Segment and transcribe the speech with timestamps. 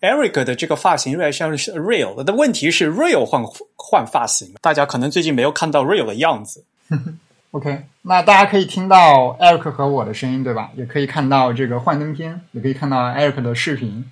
[0.00, 3.44] Eric 的这个发型越来越像是 Real 的问题是 Real 换
[3.76, 6.64] 换发型，大家可能最近没有看到 Real 的样子。
[7.52, 10.70] OK，那大家可以听到 Eric 和我的声音，对吧？
[10.76, 14.10] 也可以看到这个幻灯片，也可以看到 Eric 的视频。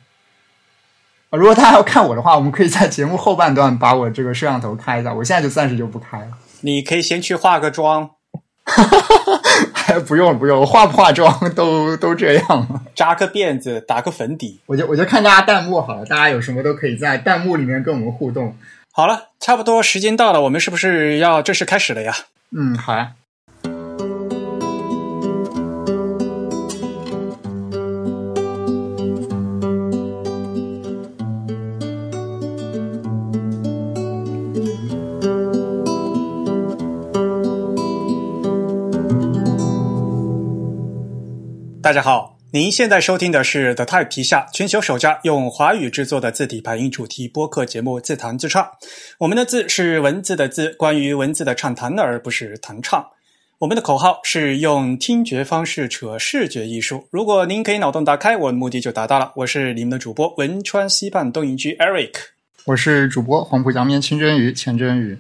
[1.31, 5.15] 如果大家要看我的话，我们可以在节目后半段把我这个摄像头开一下。
[5.15, 6.33] 我现在就暂时就不开了。
[6.63, 8.11] 你可以先去化个妆，
[10.07, 12.83] 不用不用，化不化妆都都这样。
[12.95, 16.05] 扎个辫子，打个粉底，我就我就看大家弹幕好了。
[16.05, 18.57] 大家有什么都可以在弹幕里面跟我们互动。
[18.93, 22.15] 好了，差不多时间到了，我们是不是要正式开始了呀？
[22.57, 23.13] 嗯，好呀。
[41.89, 48.63] 大家好，您现在收听的是 The Type 旗下全球首家用华语制作的字体排音主题播客节目《自弹自唱》。
[49.21, 53.03] 我们的字是文字的字，关于文字的畅谈，而不是弹唱。
[53.61, 57.09] 我们的口号是用听觉方式扯视觉艺术。
[57.11, 59.33] 如果您可以脑洞打开，我的目的就达到了。
[59.37, 62.13] 我是你们的主播汶川西畔东营居 Eric，
[62.67, 65.19] 我是主播黄浦江面清蒸鱼钱真鱼。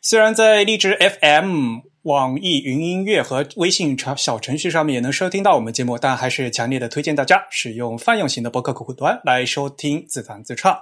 [0.00, 1.80] 虽然在荔枝 FM。
[2.06, 10.78] 网易云音乐和微信小程序上面也能收听到我们节目，但还是强烈的推荐大家使用泛用型的博客客户端来收听自弹自唱。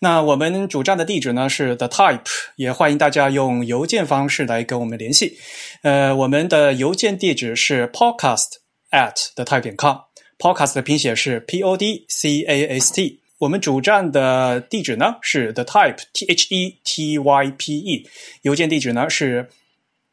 [0.00, 2.24] 那我们主站的地址呢是 The Type，
[2.56, 5.38] 也欢迎大家用邮件方式来跟我们联系。
[5.82, 8.54] 呃，我们的邮件地址是 podcast
[8.90, 13.20] at the type 点 com，podcast 的拼写是 p o d c a s t。
[13.38, 18.08] 我们主站的地址呢是 The Type T H E T Y P E，
[18.42, 19.48] 邮件地址呢是。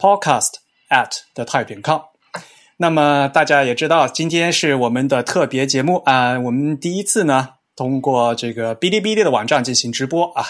[0.01, 0.53] Podcast
[0.89, 2.01] at 的 type 点 com，
[2.77, 10.43] 那么大家也知道，今天是我们的特别节目啊，我们第一次呢通过这个哔哩哔哩的网站进行直播啊。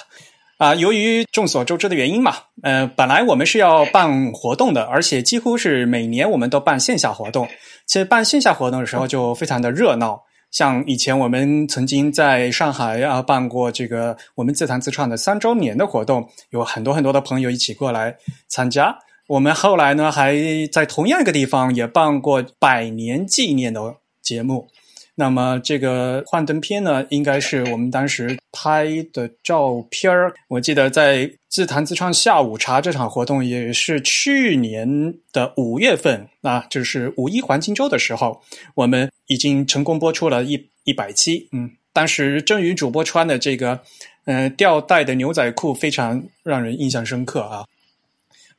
[0.57, 7.45] 啊，由于众所周知的原因嘛，呃，本来我们是要办活动的，而且几乎是每年我们都办线下活动，
[7.85, 18.15] 其实办线下活动的时候就非常的热闹，像以前我们曾经在上海啊办过这个我们自弹自唱的三周年的活动，有很多很多的朋友一起过来
[18.47, 18.97] 参加。
[19.31, 20.35] 我们后来呢，还
[20.73, 24.67] 在同样一个地方也办过百年纪念的节目。
[25.15, 30.33] 那么这个幻灯片呢，应该是我们当时拍的照片儿。
[30.49, 38.41] 我记得在自弹自唱下午茶这场活动，也是去年的五月份啊，就是五一黄金周的时候，
[38.75, 41.47] 我们已经成功播出了一一百期。
[41.53, 43.79] 嗯，当时真宇主播穿的这个
[44.25, 47.63] 嗯吊带的牛仔裤，非常让人印象深刻啊。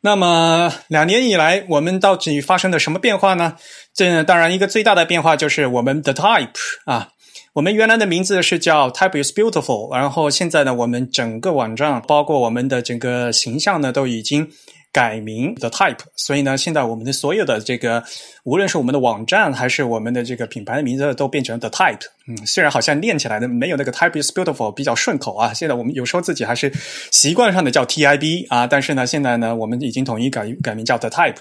[0.02, 3.56] 那么两年以来，我们到底发生了什么变化呢？
[3.94, 6.50] 这当然一个最大的变化就是我们的 type
[6.84, 7.08] 啊，
[7.54, 14.50] 我们原来的名字是叫 Type is Beautiful，然后现在呢，我们整个网站包括我们的整个形象呢，都已经。
[14.92, 18.04] 改名的 Type，所以呢，现在我们的所有的这个，
[18.44, 22.02] 无论是我们的网站还是我们的这个品牌的名字，都变成 The Type。
[22.28, 26.70] 嗯，虽然好像念起来的没有那个 Type is beautiful 比较顺口啊，现在我们有时候自己还是
[27.10, 31.36] 习惯上的叫 TIB 啊，但是呢，现在呢，我们已经统一改改名叫 The Type。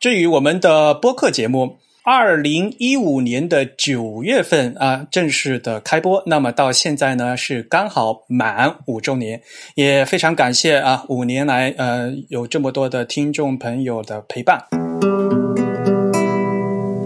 [0.00, 1.78] 至于我们的播客节目。
[2.06, 6.22] 二零一五年的九月份啊，正式的开播。
[6.26, 9.40] 那么到现在呢，是刚好满五周年，
[9.74, 14.62] 也非常感谢啊，五年来呃有这么多的听众朋友的陪伴。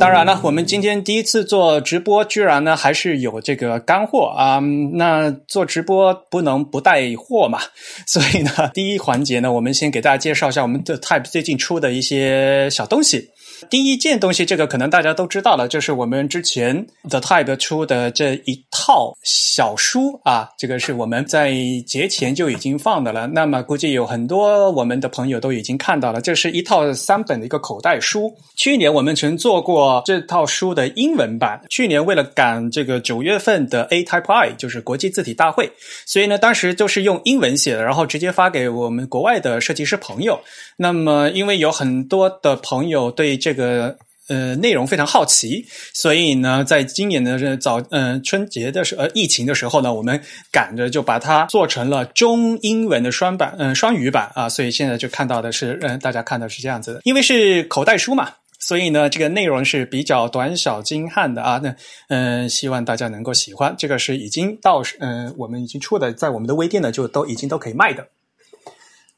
[0.01, 4.59] 当然了，我们今天第一次做直播，居然呢还是有这个干货啊。
[4.95, 7.61] 那做直播不能不带货嘛，
[8.05, 13.31] 所以呢，第一环节呢，我们先给大家介绍一下我们的 Type 最近出的一些小东西。
[13.71, 21.53] 第一件东西，这个可能大家都知道了，就是我们之前 The Type 出的这一套小书啊，这个是我们在
[21.87, 23.27] 节前就已经放的了。
[23.27, 28.33] 那么估计有很多我们的朋友都已经看到了，这是一套三本的一个口袋书。
[28.57, 35.71] 去年我们曾做过这套书的英文版，去年为了赶这个九月份的 A Type I，就是国际字体大会，
[36.07, 40.41] 所以呢，当时就是用英文写的，然后直接发给我们国外的设计师朋友。
[40.81, 43.97] 那么因为有很多的朋友对这个
[44.29, 50.23] 呃内容非常好奇，所以呢，在今年的早嗯春节的时呃疫情的时候呢，我们
[50.53, 61.75] 赶着就把它做成了中英文的双版嗯双语版啊，所以现在就看到的是嗯大家看到是这样子的，因为是口袋书嘛，所以呢这个内容是比较短小精悍的啊，那
[62.09, 68.07] 嗯希望大家能够喜欢，这个是已经到嗯我们已经出的，在我们的微店呢就都已经都可以卖的。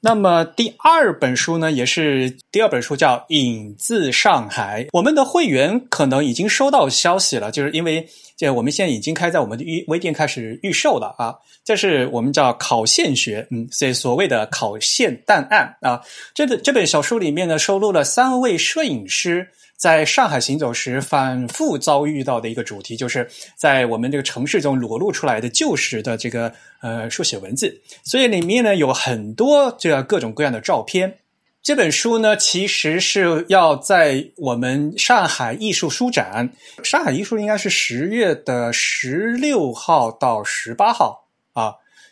[0.02, 4.82] 那么第二本书呢，也是第二本书，叫《影自上海》。
[4.92, 11.36] 我们的会员可能已经收到消息了，就是因为这我们现在已经开在我们的预微店开始预售了啊。
[11.62, 16.00] 这是我们叫考线学，嗯，所以所谓的考线档案啊。
[16.32, 19.50] 这本这本小书里面呢，收录了三位摄影师。
[19.80, 27.80] 在上海行走时，反复遭遇到的一个主题，就是在我们这个城市中裸露出来的旧时的这个呃书写文字。
[28.04, 31.16] 所以里面呢有很多这样各种各样的照片。
[31.62, 36.50] 这本书呢，其实是要在我们上海艺术书展，
[36.84, 41.29] 上海艺术应该是十月的十六号到十八号。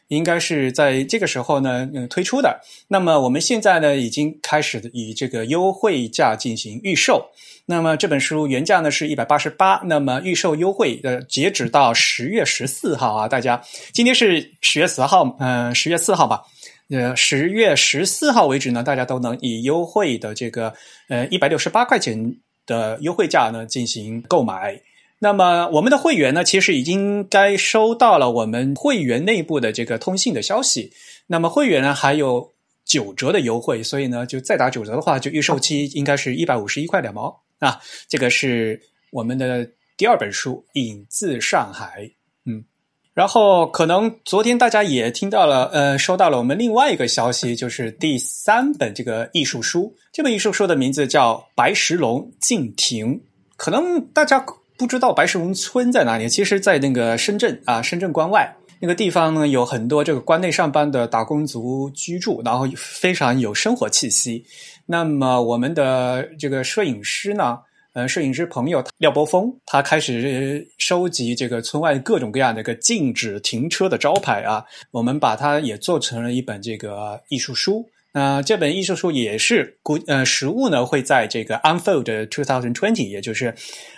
[0.08, 2.60] 应该是在这个时候呢，嗯，推出的。
[2.88, 7.30] 那么我们现在呢，已经开始以这个优惠价进行预售。
[7.66, 13.62] 那么这本书原价呢是一百八十八，那么预售优惠呃，截止到十月十四号啊，大家
[13.92, 16.42] 今天是十月四号，嗯，十月四号吧，
[16.88, 20.72] 呃，十月十四号为止呢，大家都能以优惠的这个
[21.10, 22.34] 呃一百六十八块钱
[22.64, 24.80] 的优惠价呢进行购买。
[25.20, 30.92] 那么我们的会员呢，其实已经该收到了我们会员内部的这个通信的消息。
[31.26, 32.52] 那么会员呢还有
[32.84, 37.80] 九折的优惠，所以呢就再打九折的话，就预售期应该是一百五十一块两毛啊。
[38.08, 38.80] 这个是
[39.10, 42.04] 我们的第二本书《影自上海》，
[42.46, 42.64] 嗯，
[43.12, 49.92] 然后可能昨天大家也听到了，呃，收到了我们另外一个消息，就是第三本这个艺术书。
[50.12, 53.16] 这本艺术书的名字叫《白石龙敬亭》，
[53.56, 54.46] 可能大家。
[54.78, 56.28] 不知道白石龙村在哪里？
[56.28, 64.44] 其实，在那个深圳啊，深圳关外那个地方呢，有很多这个关内上班的打工族居住，然后非常有生活气息。
[64.86, 67.58] 那么，我们的这个摄影师呢，
[67.92, 77.84] 呃，摄影师朋友廖波峰，他开始收集这个村外各种各样的一个禁止停车的招牌啊，我们把它也做成了一本这个艺术书。
[78.12, 83.54] 那这本艺术书也是估呃实物呢会在这个 Unfold Two Thousand Twenty，也就是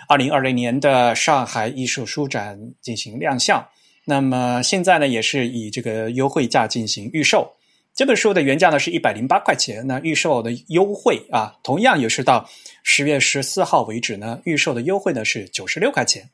[0.07, 3.65] 二零二零年的上海艺术书展进行亮相。
[4.05, 7.53] 那么现在呢也是以这个优惠价进行预售。
[7.93, 12.49] 这本书的原价呢是一百零八块钱，那预售的优惠啊，同样也是到
[12.83, 16.29] 十月十四号为止呢，预售的优惠呢是九十六块钱。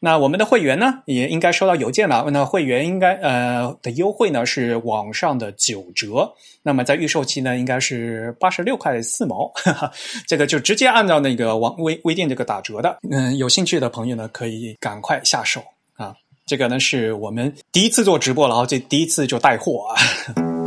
[0.00, 2.24] 那我们的会员呢，也应该收到邮件了。
[2.30, 9.52] 那会员应该呃的优惠呢是网上的九折，那么在预售期呢应该是八十六块四毛，
[10.26, 12.98] 这个就直接按照那个网微微店这个打折的。
[13.10, 15.62] 嗯，有兴趣的朋友呢可以赶快下手
[15.96, 16.14] 啊！
[16.46, 20.48] 这个呢是我们第一次做直播，然后这第一次就带货啊。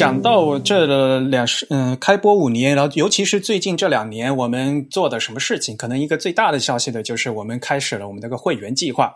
[0.00, 5.76] 讲到这两十嗯，开播五年，然后尤其是最近这两年，我们做的什么事情？
[5.76, 9.12] 可能一个最大的消息呢，就是我们开始了我们那个会员计划。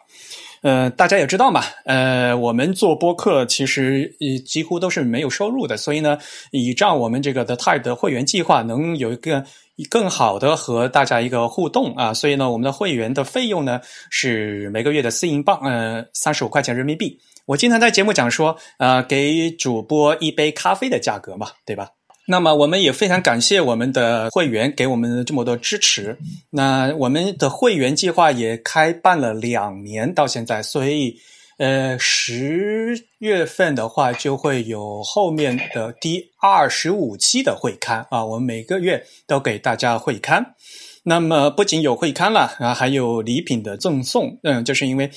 [0.60, 6.18] 呃，大家也知道嘛，呃，我们做播客其实呃几乎都是没有收入的，所以呢，
[6.50, 9.42] 倚仗我们这个的 Tide 的会员计划，能有一个
[9.88, 13.80] 更好的和大家一个互动啊，所以呢，我们的会员的费用呢
[14.10, 17.18] 是每个月的四英镑，呃，三十五块钱人民币。
[17.46, 21.90] 我经常在节目讲说，呃，给主播一杯咖啡的价格嘛，对吧？
[22.26, 26.16] 那么我们也非常感谢我们的会员给我们这么多支持。
[26.48, 31.18] 那我们的会员计划也开办了两年到现在，所以
[31.58, 40.54] 呃，十月份的话就会有后面的第二十五期的会刊啊，我们每个月都给大家会刊。
[41.02, 44.38] 那么不仅有会刊了啊，还有礼品的赠送。
[44.44, 45.10] 嗯，就是因为。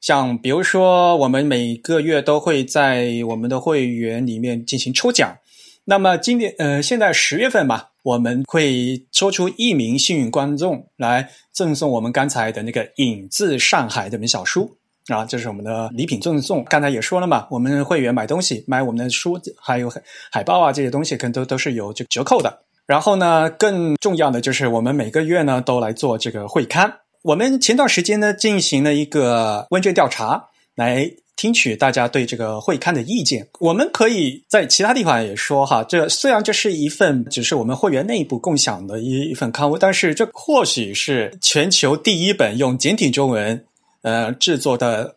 [0.00, 5.36] 像比如说，我们每个月都会在我们的会员里面进行抽奖。
[5.84, 14.70] 那么今年，呃，现在十月份吧，我们会抽出一名幸运观众来赠送我们刚才的那个《影自上海》这本小书
[15.08, 16.64] 啊，这是我们的礼品赠送。
[16.64, 19.92] 刚才也说了嘛，我们会员买东西，买我们的书，还有
[20.30, 22.62] 海报啊这些东西，可能都都是有这个折扣的。
[22.86, 26.92] 然后呢，更重要的就是我们每个月呢都来做这个会刊。
[27.22, 33.46] 我们前段时间呢进行了一个问卷调查，来听取大家对这个会刊的意见。
[33.60, 43.66] 我们可以在其他地方也说哈，这虽然这是一份只是我们会员内部共享的一一份刊物，但是这或许是全球第一本用简体中文
[44.00, 45.16] 呃制作的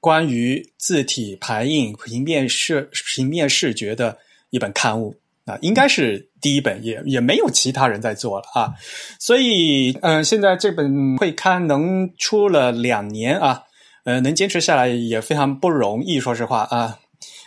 [0.00, 4.18] 关于字体排印、平面视平面视觉的
[4.50, 5.14] 一本刊物。
[5.46, 8.74] 啊，应该是第一本，也也没有其他人在做了啊，
[9.18, 13.62] 所以，嗯，现在这本会刊能出了两年啊，
[14.04, 16.98] 呃，能坚持下来也非常不容易，说实话啊，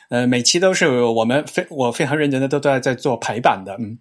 [0.09, 3.97] 呃，每期都是我们非我非常认真的都在在做排版的，嗯，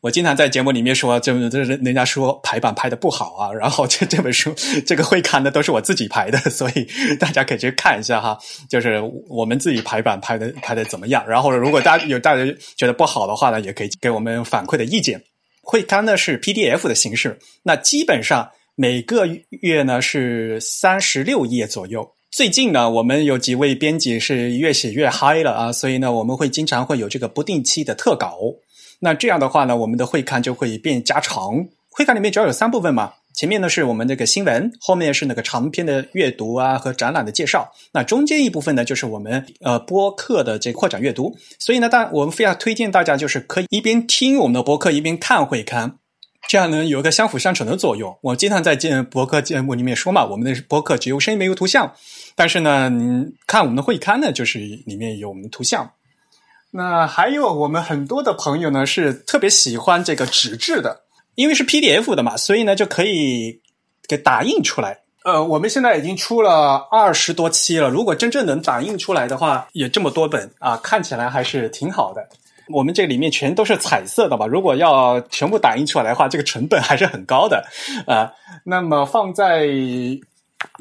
[0.00, 4.54] 我经常在节目里面说，这这人家说排版排的不好啊，然后这这本书
[4.86, 6.88] 这个会刊的都是我自己排的，所以
[7.18, 8.38] 大家可以去看一下哈，
[8.68, 11.22] 就是我们自己排版排的排的怎么样。
[11.28, 12.42] 然后如果大家有大家
[12.76, 15.22] 觉得不好的话呢，也可以给我们反馈的意见。
[15.62, 22.10] 会刊呢是 PDF 的形式，那基本上每个月呢是三十六页左右。
[22.30, 28.38] 最近呢，我们有几位编辑是越写越嗨了啊，所以呢，我们会经常会有这个不定期的特稿。
[29.00, 31.66] 那这样的话呢，我们的会刊就会变加长。
[31.90, 37.68] 会刊里面主要有三部分嘛，前面呢是我们这个新闻，后面是那个长篇的阅读啊和展览的介绍。
[37.92, 41.36] 那中间一部分呢，就是我们呃播客的这扩展阅读。
[41.58, 45.96] 所以呢，大我们非常推荐大家就是可以一边听我们的播客，一边看会刊。
[46.48, 48.16] 这样呢，有一个相辅相成的作用。
[48.22, 51.92] 我经常在见博客节目里面说嘛，我们的博客只有声音没有图像，
[52.36, 52.90] 但是呢，
[53.48, 55.90] 看我们的会刊呢，就是里面有我们的图像。
[56.72, 61.02] 那还有我们很多的朋友呢，是特别喜欢这个纸质的，
[61.34, 63.60] 因为是 PDF 的嘛，所以呢就可以
[64.06, 65.00] 给打印出来。
[65.24, 72.26] 呃，我们现在已经出了二十多期了，如果真正能打印出来的话，也这么多本啊，看起来还是挺好的。
[72.72, 74.46] 我们这里面全都是彩色的吧？
[74.46, 77.66] 如果要全部打印出来的话，这个成本还是很高的
[78.06, 78.32] 啊。
[78.64, 79.66] 那么放在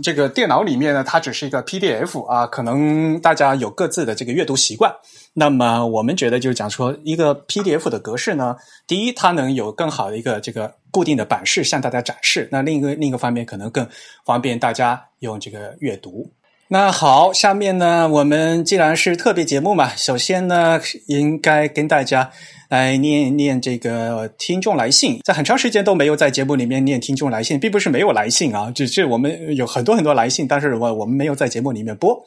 [0.01, 4.93] 这个电脑里面呢，它只是一个 PDF 啊，可能大家有各自的这个阅读习惯。
[5.33, 8.55] 那么我们觉得就是讲说，一个 PDF 的格式呢，
[8.88, 13.88] 第一，它能有更好的一个这个固定的版式向大家展示；那另一个另一个方面，可能更
[14.25, 16.31] 方便大家用这个阅读。
[16.71, 22.29] 那好，下面呢，我们既然是特别节目嘛，首先呢，应该跟大家
[22.67, 25.19] 来念一念这个听众来信。
[25.23, 32.23] 在很长时间都没有在节目里面念听众来信，并不是没有来信啊，只是我们有很多很多来信，但是我我们没有在节目里面播。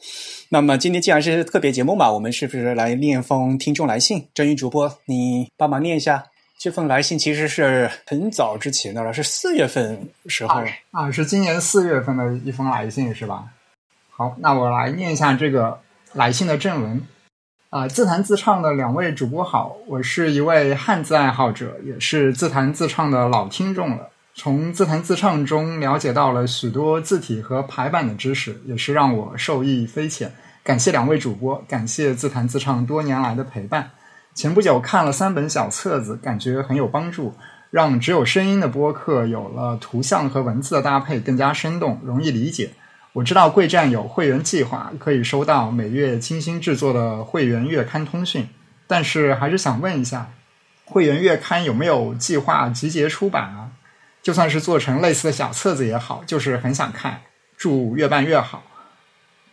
[0.49, 4.27] 那么今天既然是特别节目嘛，我们是不是来念封听众来信？
[4.33, 6.21] 真宇主播，你帮忙念一下。
[6.59, 13.45] 这封来信其实是很早之前的了，是四月份时候啊，是今年四月份的一封来信，是吧？
[14.15, 15.79] 好，那我来念一下这个
[16.13, 17.01] 来信的正文。
[17.71, 24.09] 啊，自弹自唱的两位主播好，我是一位汉字爱好者，也是自弹自唱的老听众了。
[24.35, 30.31] 从自弹自唱中了解到了许多字体和排版的知识，也是让我受益匪浅。
[30.63, 33.89] 感谢两位主播，感谢自弹自唱多年来的陪伴。
[34.35, 37.33] 前不久看了三本小册子，感觉很有帮助，
[37.71, 42.69] 让只有声音的播客有了图像和文字的搭配更加生动，容易理解。
[43.13, 48.49] 我知道贵站有会员计划，可以收到每月精心制作的会员月刊通讯，
[48.87, 50.31] 但是还是想问一下，
[50.85, 53.69] 会员月刊有没有计划集结出版啊？
[54.23, 57.21] 就算是做成类似的小册子也好，就是很想看。
[57.55, 58.63] 祝越办越好。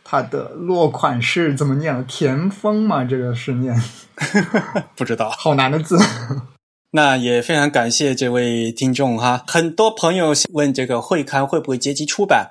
[0.03, 2.05] 它的落款是怎么念？
[2.07, 3.05] 田丰吗？
[3.05, 3.81] 这个是念？
[4.97, 5.99] 不知道，好难的字。
[6.93, 12.51] 那也非常感谢这位听众哈，很多朋友问这个会刊会不会结集出版。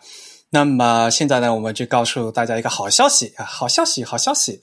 [0.52, 3.46] 那么现在呢，我们就告诉大家一个好消息啊！
[3.46, 4.60] 好消息，好消息！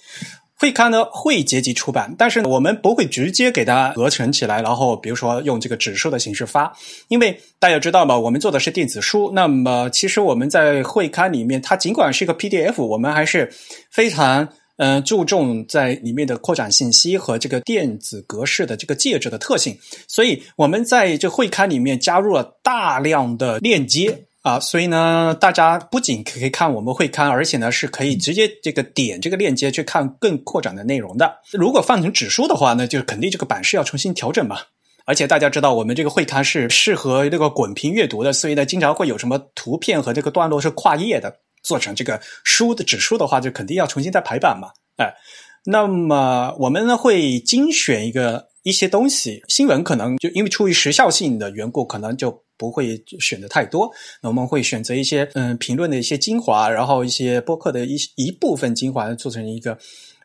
[0.59, 6.73] 会刊呢会结集出版，但是我们不会直接给它合成起来，然后比如说用这个指数的形式发，
[7.09, 9.31] 因为大家知道嘛，我们做的是电子书。
[9.35, 13.53] 那么其实我们在会刊里面，它尽管是一个 PDF，我们还是
[13.91, 19.79] 非常嗯注重在里面的扩展信息和这个电子格式的这个介质的特性，
[20.09, 24.26] 所以我们在这会刊里面加入了大量的链接。
[24.47, 31.41] 啊，所以呢，大家不仅可以看我们会刊，而且呢是可以直接这个点这个链接去看更扩展的内容的。
[31.51, 34.59] 如果放成指数的话，那就肯定这个版式要重新调整嘛。
[35.05, 41.39] 而且大家知道，我们这个会刊是适合这个滚屏阅读的，所以呢，经常会有什么图片和这个段落是跨页的。
[41.65, 44.69] 做成这个书的指数的话，就肯定要重新再排版嘛。
[44.99, 45.13] 哎，
[45.65, 52.43] 那么我们呢会精选一个一些东西，新闻可能就因为出于时效性的缘故，可能就。
[52.59, 53.93] 不会选的太多，
[54.23, 59.77] 那我们会选择一些嗯评论的一些精华，然后一些播客的一一部分精华做成一个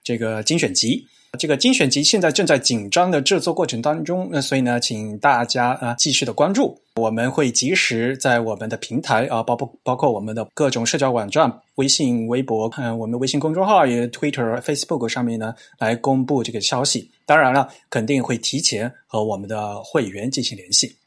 [0.02, 1.06] 这个精选集。
[1.40, 17.10] 这个精选集现在正在紧张的制作过程当中，那所以呢，请大家啊继续的关注，我们会及时在我们的平台啊，包括包括我们的各种社交网站、微信、微博，嗯，我们微信公众号也 Twitter、Facebook 上面呢来公布这个消息。
[17.26, 20.98] 当然了，肯定会提前和我们的会员进行联系。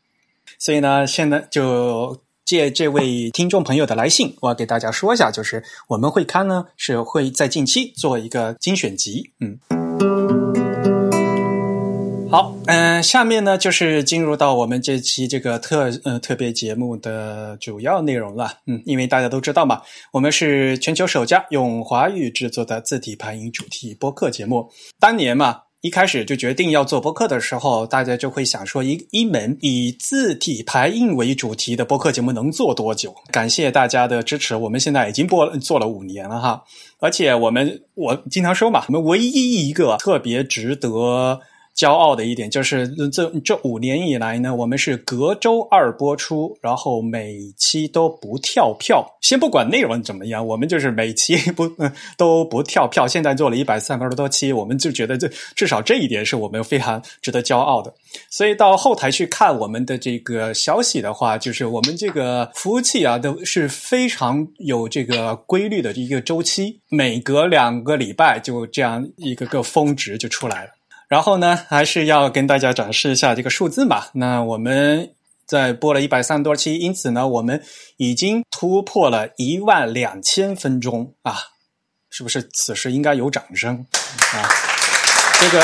[0.58, 9.58] 所以呢，现在就借这位听众朋友的来信，我要给大家说一下，就是我们会刊呢是会在近期做一个精选集，嗯，
[12.34, 25.60] 好，嗯，下面呢就是进入到我们这期这个特呃特别节目的主要内容了，嗯，因为大家都知道嘛，我们是全球首家用华语制作的字体排音主题播客节目，当年嘛。
[25.82, 33.14] 一开始就决定要做播客的时候，大家就会想说，一一门以字体排印为主题的播客节目能做多久？
[33.30, 36.64] 感谢大家的支持，我们现在已经播做了五年了哈，
[36.98, 41.40] 而且我们我经常说嘛，我们唯一一个特别值得。
[41.76, 49.04] 骄傲的一点就是，这这五年以来呢，我们是隔周二播出，然后每期都不跳票。
[49.20, 51.68] 先不管内容怎么样，我们就是每期不
[52.16, 53.08] 都不跳票。
[53.08, 57.92] 现在做了一百三十多期，我们就觉得这至少这一点是我们非常值得骄傲的。
[58.30, 70.70] 所以到后台去看我们的这个消息的话，就是我们这个服务器啊，都是非常有这个规律的一个周期，每隔两个礼拜就这样一个个峰值就出来了。
[71.08, 74.04] 然后呢，还是要跟大家展示一下这个数字嘛。
[74.14, 75.14] 那我们
[75.46, 77.62] 在播了一百三十多期，因此呢，我们
[77.96, 81.36] 已经突破了一万两千分钟啊！
[82.10, 82.42] 是不是？
[82.52, 83.86] 此时应该有掌声
[84.34, 84.48] 啊！
[85.40, 85.62] 这个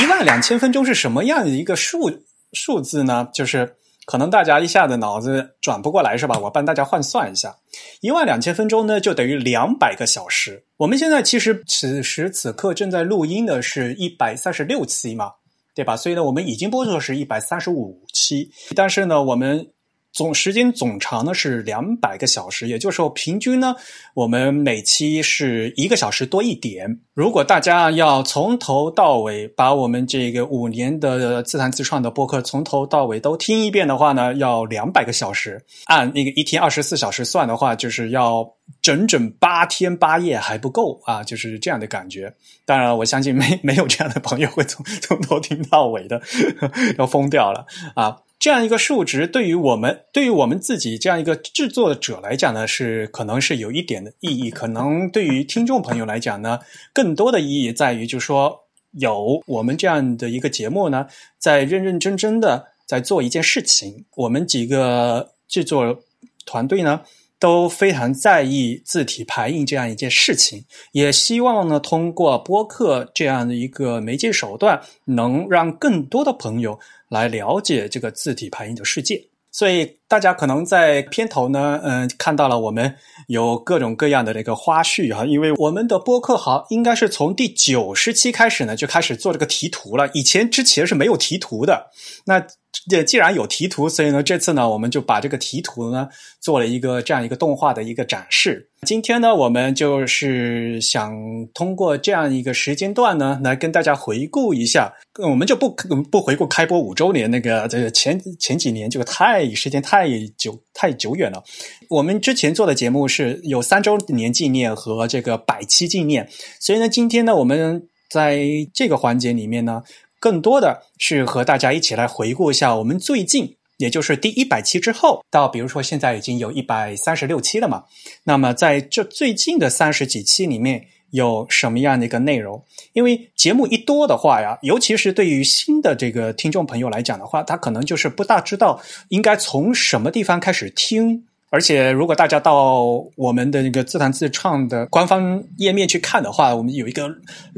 [0.00, 3.28] 一万两千分钟是什么样的一个数数字呢？
[3.32, 3.76] 就是。
[4.06, 6.38] 可能大家一下子脑子转不过来是吧？
[6.38, 7.56] 我帮大家换算一下，
[8.02, 10.62] 一万两千分钟呢，就等于两百个小时。
[10.76, 15.32] 我们现在其实此时此刻正在录音的是一百三十六期嘛，
[15.74, 15.96] 对吧？
[15.96, 19.72] 所以呢，我们已经播出的是一百三十五期，但是呢，我们。
[20.16, 23.76] 总时间总长呢是两百个小时，也就是说平均呢，
[24.14, 27.00] 我们每期是一个小时多一点。
[27.12, 35.62] 如果大家要从头到尾把我们这个五年的自弹自创的播客从头到尾都听一遍的话呢，要两百个小时。
[35.84, 38.42] 按那个一天二十四小时算的话，就是要
[38.80, 42.34] 整整八天八夜还不够啊，就是这样的感觉。
[42.64, 46.22] 当然，我相信没没有这样的朋友会从从头听到尾的，
[46.96, 48.16] 要疯掉了啊。
[48.38, 54.50] 这样一个数值对于我们，对于我们自己这样一个制作者来讲呢，是可能是有一点的意义。
[54.50, 56.60] 可能对于听众朋友来讲呢，
[56.92, 58.60] 更多的意义在于，就是说
[58.92, 61.06] 有我们这样的一个节目呢，
[61.38, 64.04] 在认认真真的在做一件事情。
[64.14, 66.02] 我们几个制作
[66.44, 67.00] 团队呢，
[67.38, 76.78] 都非常在意字体排印这样一件事情，也希望呢，通过播客这样的一个媒介手段，能让更多的朋友。
[77.08, 82.96] 来了解这个字体排印的世界，所以大家可能在片头呢，嗯，看到了我们
[83.28, 91.90] 有各种各样的这个花絮哈，因为我们的播客好应该是从第九十期开始呢就开始做这个题图了，以前之前是没有题图的，
[92.26, 92.46] 那。
[92.90, 96.08] 这既然有题图，所以呢，这次呢，我们就把这个题图呢
[96.40, 98.68] 做了一个这样一个动画的一个展示。
[98.86, 101.12] 今天呢，我们就是想
[101.52, 104.94] 通过这样一个时间段呢，来跟大家回顾一下。
[105.18, 105.74] 我们就不
[106.10, 111.42] 不回顾开播五周年那个这个前前几年，就太时间太久太久远了。
[111.90, 116.28] 我们之前做的节目是有三周年纪念和这个百期纪念，
[116.60, 118.38] 所以呢，今天呢，我们在
[118.72, 119.82] 这个环节里面呢。
[120.18, 127.84] 更多的是和大家一起来回顾一下我们最近，也就是第一百期之后，到比如说现在已经有一百三十六期了嘛。
[128.24, 132.64] 那么在这最近的三十几期里面，有什么样的一个内容？
[132.92, 141.26] 因为节目一多的话呀，尤其是对于新的这个听众朋友来讲的话，他可能就是不大知道应该从什么地方开始听。
[141.56, 142.82] 而且，如果大家到
[143.16, 147.08] 我们的那个自弹自唱的官方页面去看的话，我们有一个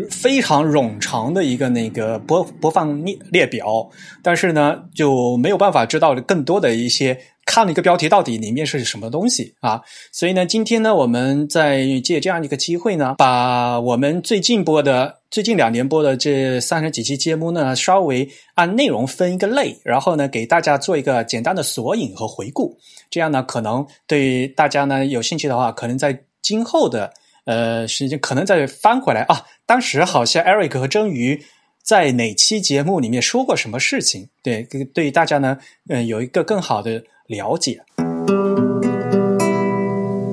[0.09, 3.91] 非常冗长的一个那个播播放列列表，
[4.23, 7.19] 但是呢，就没有办法知道更多的一些。
[7.49, 9.81] 看了一个标题，到底里面是什么东西啊？
[10.13, 22.77] 所以呢，今天呢，我们在借这样一个机会呢，把我们最近播的、最近两年播的这三十几期节目呢，稍微按内容分一个类，然后呢，给大家做一个简单的索引和回顾。
[23.09, 27.11] 这样呢，可能对大家呢有兴趣的话，可能在今后的
[27.47, 31.43] 呃时间，可能再翻回来啊，当时好像 Eric 和真鱼
[31.88, 34.29] 在哪期节目里面说过什么事情？
[34.42, 35.57] 对，对大家呢，
[35.88, 37.03] 嗯，有一个更好的。
[37.29, 37.83] 了解，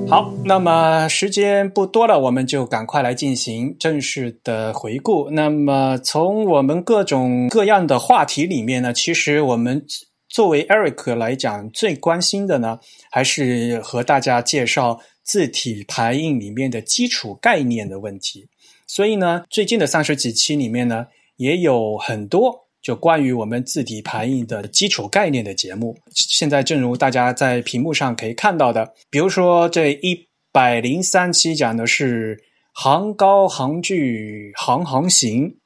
[0.06, 5.30] 好，那么时间不多了，我们就赶快来进行正式的回顾。
[5.30, 9.82] 那么从我们各种各样的话题里面呢，其实我们
[10.28, 12.78] 作为 Eric 来讲，最关心的呢，
[13.10, 18.46] 还是和大家介绍字体排印里面的基础概念的问题。
[18.86, 21.06] 所以呢，最近的三十几期里面呢，
[21.36, 22.66] 也有很多。
[22.82, 32.40] 就关于我们字体排印的基础概念的节目，现在正如大家在屏幕上可以看到的，比如说这一百零三期讲的是
[32.74, 35.56] 行高行距行行行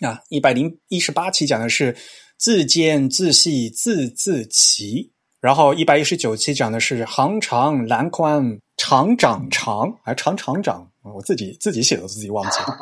[0.00, 1.96] 啊，一百零一十八期讲的是
[2.36, 12.76] 字尖字细字字齐，然后一百一十九期讲的是行长栏宽长长长，还长长长我自己自己写的自己忘记了。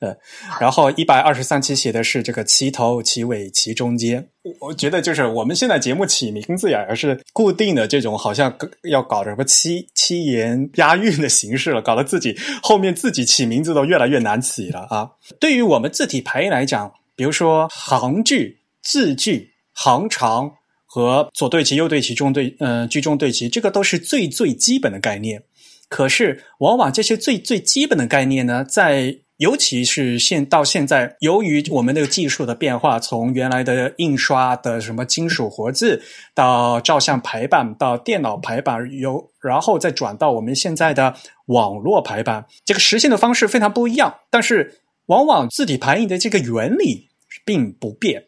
[0.00, 0.16] 呃，
[0.60, 4.26] 然后一百二十三期写的是这个齐头、齐尾、齐中间。
[4.58, 8.52] 我觉得就是我们现在节目起名字呀，也是固定的这种，好像
[8.82, 15.10] 要搞什么七七言押韵的形式了，搞得自己后面自己起名字都越来越难起了啊。
[15.38, 20.52] 对于我们字体排印来讲，比如说行距、字距、行长
[20.86, 25.44] 和左对齐、右对齐、中对嗯居中对齐，这个都是最最基本的概念。
[25.90, 36.00] 可是，往往这些最最基本的概念呢，在尤其是现到现在，由于我们那个技术的变化，从原来的印刷的什么金属活字，
[36.32, 44.14] 到照相排版，到电脑排版，由然后再转到我们现在的网络排版，这个实现的方式非常不一样。
[44.30, 47.08] 但是，往往字体排印的这个原理
[47.44, 48.26] 并不变。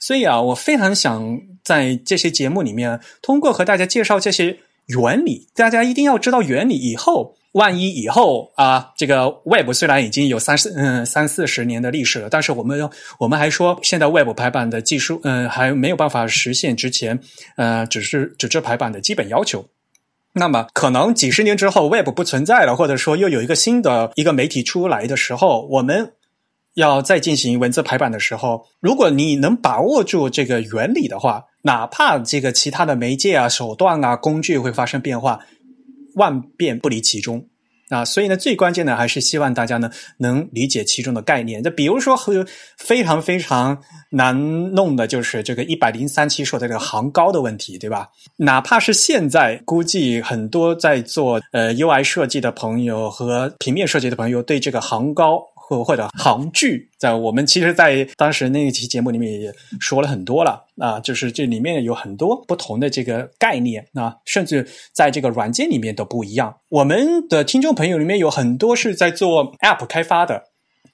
[0.00, 4.58] 所以啊，我非常想在这些节目里面，通过和大家介绍这些。
[4.86, 6.76] 原理，大家一定要知道原理。
[6.76, 17.20] 以后万一以后啊，这个 Web 虽然已经有三四嗯三四十年的历史了，但是我们我们还说现在 Web 排版的技术嗯还没有办法实现之前
[17.56, 19.64] 呃只是纸质排版的基本要求。
[20.32, 26.12] 那么可能几十年之后 Web 不存在了，或者说又有一个新的一个媒体出来的时候，我们
[26.74, 31.44] 要再进行文字排版的时候，如果你能把握住这个原理的话。
[31.66, 35.40] 哪怕这个其他的媒介啊、手段啊、工具会发生变化，
[36.14, 37.46] 万变不离其中
[37.88, 38.04] 啊。
[38.04, 41.62] 所以呢，最关键的还是希望大家呢能理解其中的概念。
[41.62, 42.44] 就比如说，和
[42.76, 43.78] 非常非常
[44.10, 44.38] 难
[44.72, 48.10] 弄的就是这个一百零三期说的这个行高的问题，对吧？
[48.36, 55.40] 哪怕是现在，估计很多在做呃 UI 设计的朋友和平面设计的朋友对这个行高。
[55.66, 59.50] 或或者行距，在我们其实，在当时那一期节目里面也
[59.80, 66.54] 说了很多了啊，就是这里面有很多不同的这个概念啊，甚至在这个软件里面都不一样。
[66.68, 70.42] 我们的听众朋友里面有很多是在做 App 开发的，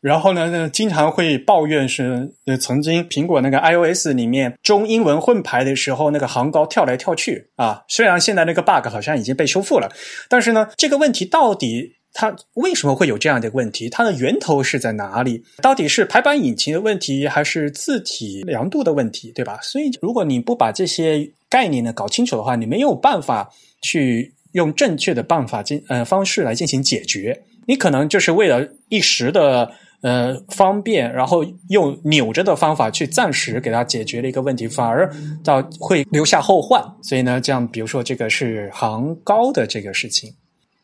[0.01, 7.83] 然后呢，经常会抱怨是曾经苹果那个 iOS 里面中英文混排的时候，那个行高跳来跳去啊。
[7.89, 9.91] 虽然现在那个 bug 好像已经被修复了，
[10.29, 11.97] 但是呢，这个问题到底？
[12.13, 13.89] 它为什么会有这样的问题？
[13.89, 15.45] 它的源头是在哪里？
[15.63, 19.31] 到底是排版引擎的问题，还是字体量度的问题？
[19.33, 19.59] 对吧？
[19.63, 23.49] 所以，如果你不把这些概念呢搞清楚的话，你没有办法
[23.81, 27.43] 去用正确的办法进呃方式来进行解决。
[27.67, 29.71] 你可能就是为了一时的
[30.03, 35.09] 呃方便，然后用扭着的方法去暂时给它解决了一个问题，反而
[35.45, 36.83] 到会留下后患。
[37.03, 40.35] 所以呢，这样比如说这个是行高的这个事情。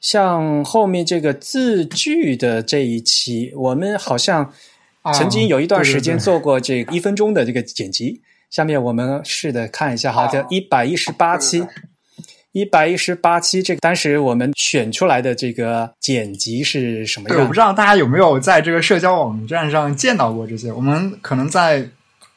[0.07, 4.53] 像后面这个字句的这一期，我们好像
[5.13, 8.23] 曾经有一段时间做过这一分钟的这个剪辑。
[8.49, 11.67] 下面我们试着看一下，哈，叫一百一十八期，
[12.53, 17.41] 一百一十八期，这个当时我们选出来的这个剪辑是什么样？
[17.41, 20.73] 我不知道大家有没有在这个社交网站上见到过这些。
[20.73, 21.85] 我们可能在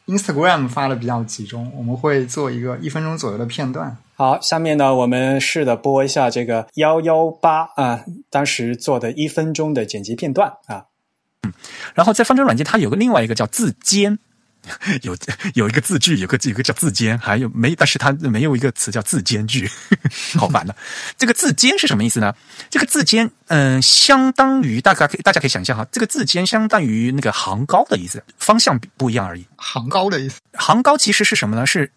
[0.07, 3.95] Instagram 发的比较集中，我们会做一个一分钟左右的片段。
[4.19, 10.83] 好，下面呢，我们试着播一下这个幺幺八啊，当时做的一分钟的剪辑片段啊。
[11.43, 11.53] 嗯，
[11.95, 14.19] 然后在方舟软件，它有个另外一个叫字间，
[15.03, 15.15] 有
[15.53, 17.73] 有一个字句，有个有个叫字间，还有没？
[17.73, 19.71] 但是它没有一个词叫字间句，
[20.37, 20.75] 好烦的。
[21.17, 22.35] 这个字间是什么意思呢？
[22.69, 29.47] 这个字间，嗯，相当于大家可以大家可以想象哈，这个字间相当于那个行高的意思，方向不一样而已。
[29.55, 31.65] 行高的意思，行高其实是什么呢？
[31.65, 31.89] 是。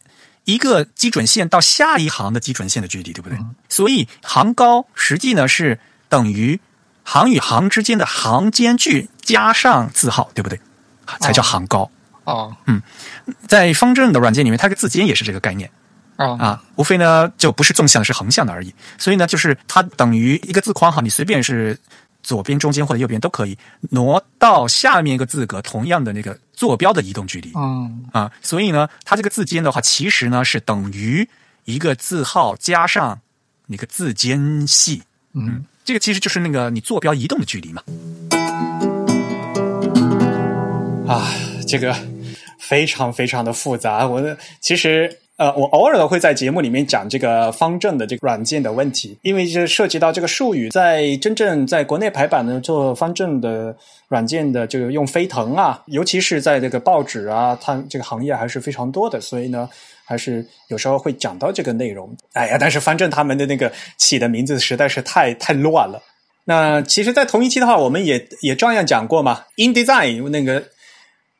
[0.45, 3.39] 一个基准线到下一行的基准线的距离，对不对？
[3.69, 5.79] 所以行高实际呢是
[6.09, 6.61] 等于
[7.05, 10.61] 行与行之间的行间距加上字号，对不对？
[11.21, 11.91] 才叫行高。
[12.25, 12.83] 哦，嗯，
[13.47, 15.71] 在方正的软件里面，它个字间也是这个概念。
[16.17, 18.75] 啊啊，无非呢就不是纵向的，是横向的而已。
[18.99, 21.79] 所以呢，就是它等于一个字框哈，你随便是。
[22.25, 23.59] 左边、中间或者右边都可以
[23.91, 27.51] 挪到下面一个字格同样的那个坐标的移动距离。
[27.57, 31.29] 嗯啊，所以呢，它这个字间的话，其实呢是等于
[31.65, 33.19] 一个字号加上
[33.67, 35.03] 那个字间系。
[35.33, 37.83] 嗯，这个其实就是那个你坐标移动的距离嘛。
[41.09, 41.35] 啊，
[41.67, 41.93] 这个
[42.61, 44.07] 非常非常的复杂。
[44.07, 44.23] 我
[44.61, 45.19] 其实。
[45.39, 53.75] 呃，我偶尔的会在节目里面讲这个方正的这个软件的问题，因为这涉及到这个术语，在真正在国内排版的做方正的
[54.09, 59.69] 软件的，就用飞腾啊，尤其是在这个报纸啊，它这个行业还是非常多的，所以呢，
[60.05, 62.15] 还是有时候会讲到这个内容。
[62.35, 66.01] 哎呀，但是方正他们的那个起的名字实在是太太乱了。
[66.45, 70.63] 那其实，在同一期的话，我们也也照样讲过嘛，InDesign 那个。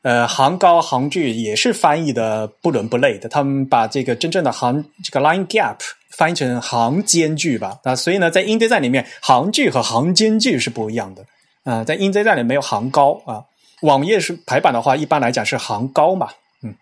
[0.03, 3.27] 呃，行高行距也是翻译的不伦不类的。
[3.27, 5.77] 他们把这个真正的行这个 line gap
[6.11, 7.79] 翻译成行间距吧。
[7.83, 11.25] 啊，所以呢，在 InDesign 里面，行距和行间距是不一样的。
[11.63, 13.41] 啊、在 InZ 站里没有行高啊。
[13.83, 16.29] 网页是排版的话，一般来讲是行高嘛，
[16.61, 16.75] 嗯，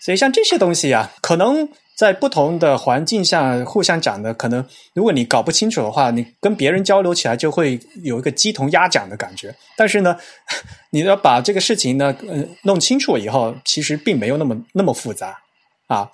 [0.00, 9.54] 所以像这些东西啊，可能在不同的环境下互相讲的，可能如果你搞不清楚的话，你跟别人交流起来就会有一个鸡同鸭讲的感觉。
[9.76, 10.16] 但是呢，
[10.90, 15.38] 你要把这个事情呢，呃，弄清楚以后，其实并没有那么那么复杂
[15.86, 16.10] 啊。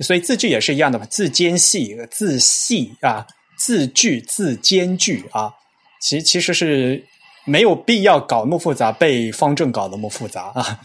[0.00, 3.26] 所以字句也是一样的嘛，字间隙、字细啊，
[3.58, 5.52] 字句、字间距啊，
[6.00, 7.02] 其其实是
[7.46, 10.80] 没有必要搞那么复杂，被方正搞那么复杂啊。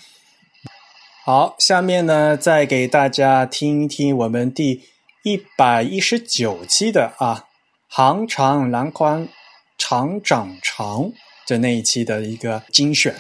[1.26, 4.84] 好，下面呢，再给大家听一听我们第
[5.24, 7.46] 一百一十九期的啊，
[7.88, 9.28] 行长栏宽
[9.76, 11.12] 长长长
[11.48, 13.16] 的那一期的一个精选。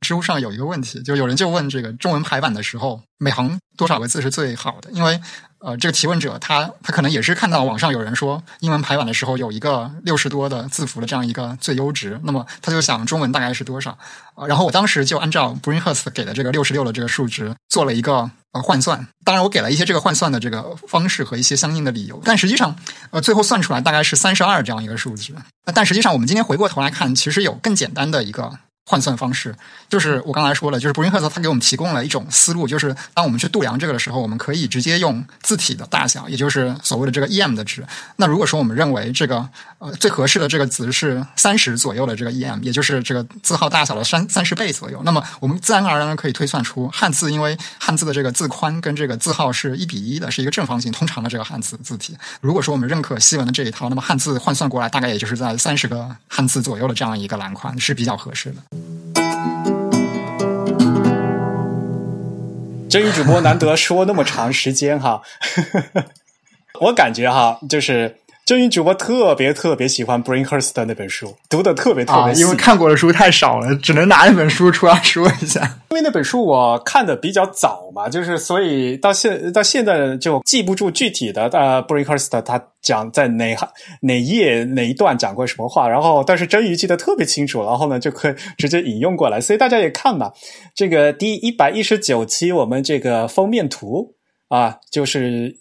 [0.00, 4.88] 知乎上有一个问题，就有人就问这个中文排版的时候，每行多少个字是最好的？
[4.92, 5.20] 因为
[5.64, 13.96] 呃，这个提问者他他可能也是看到网上有人说英文排版的时候有一个六十多的字符的这样一个最优值，那么他就想中文大概是多少？
[14.34, 22.76] 呃，然后我当时就按照 Bringhurst 给的这个六十六的这个数值做了一个呃换算，当然我给了一些这个换算的这个方式和一些相应的理由，但实际上
[23.10, 25.32] 呃最后算出来大概是三十二这样一个数值。
[25.64, 28.58] 呃但实际上我们今天回过头来看，其实有更简单的一个。
[28.84, 29.54] 换算方式
[29.88, 37.86] 就是我刚才说了，就是布林赫特他给我们提供了一种思路，就是当我们去度量这个的时候，我们可以直接用字体的大小，也就是所谓的这个 em 的值。
[38.16, 52.16] 那如果说我们认为这个呃最合适的这个值是三十左右的这个 em，也就是这个字号大小的三三十倍左右，那么我们自然而然的可以推算出汉字，因为汉字的这个字宽跟这个字号是一比一的，是一个正方形通常的这个汉字字体。
[52.40, 58.56] 如果说我们认可西文的这一套，那么汉字换算过来大概也就是在三十个汉字左右的这样一个栏宽是比较合适的。
[62.88, 65.22] 这女主播难得说那么长时间哈，
[66.80, 68.16] 我感觉哈，就是
[68.52, 72.36] 真鱼主播特别特别喜欢 Bringhurst 的那本书，读的特别特啊，别啊。
[72.36, 75.62] 因为看过的书太少了，只能拿那本书出来说一下。
[75.88, 83.66] 因为那本书我看的比较早嘛，就是所以到现到现在就记不住具体的呃 Bringhurst 他讲在哪行
[84.02, 90.30] 哪页哪一段讲过什么话，然后但是真鱼记得特别清楚，然后呢就可以直接引用过来，所以大家也看吧。
[90.74, 94.14] 这个第一百一十九期我们这个封面图
[94.48, 95.56] 啊，就是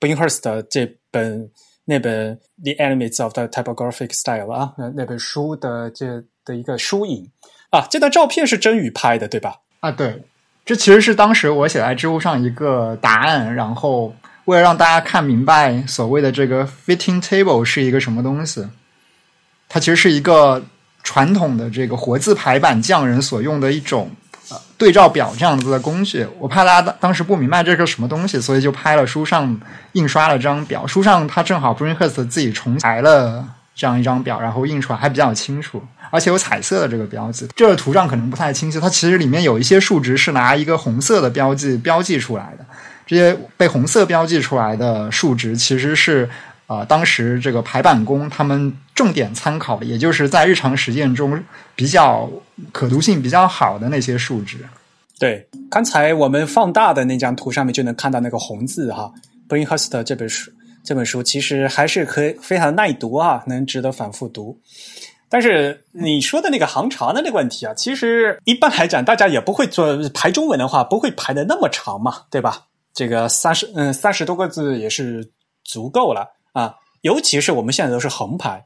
[0.00, 1.50] Bringhurst 这本
[1.84, 7.30] 那本《The Elements of the Typographic Style》啊，那那本书的这的一个书影
[7.70, 9.56] 啊，这张照片是真宇拍的对吧？
[9.80, 10.22] 啊，对，
[10.64, 14.14] 这其实是当时我写在知乎上一个答案，然后
[14.44, 18.64] 为了让大家看明白所谓的这个 fitting table 是一个什么东西，
[19.68, 20.62] 它其实是一个
[21.02, 24.10] 传统的这个活字排版匠人所用的一种
[24.76, 26.26] 对照表这样子的工具。
[26.38, 29.60] 我怕大家当当时不明白这是什么东西，所以就拍了书上
[29.92, 33.46] 印刷了这张表，书上它正好 Bringhurst 自己重裁了。
[33.74, 37.48] 这样一张表，然后印出来还比较清楚，而且有彩色的这个标记。
[37.56, 42.66] 这个图上可能不太清晰，它其实里面有一些数值是拿一个红色的标记标记出来的。
[43.06, 46.28] 这些被红色标记出来的数值，其实是
[46.72, 51.42] 呃当时这个排版工他们重点参考的，也就是在日常实践中
[51.74, 52.30] 比较
[52.72, 54.58] 可读性比较好的那些数值。
[55.18, 59.12] 对，刚才我们放大的那张图上面就能看到那个红字哈
[59.48, 60.50] b r i n h u s t 这本书。
[60.84, 64.58] 这本书其实还是可以非常耐读啊，能值得反复读。
[65.28, 72.66] 但是你说的那个行长的那个问题啊，其实一般来讲，大家也不会做排中文的话，不会排的那么长嘛，对吧？
[72.92, 75.30] 这个三十嗯三十多个字也是
[75.62, 76.76] 足够了啊。
[77.02, 78.64] 尤其是我们现在都是横排，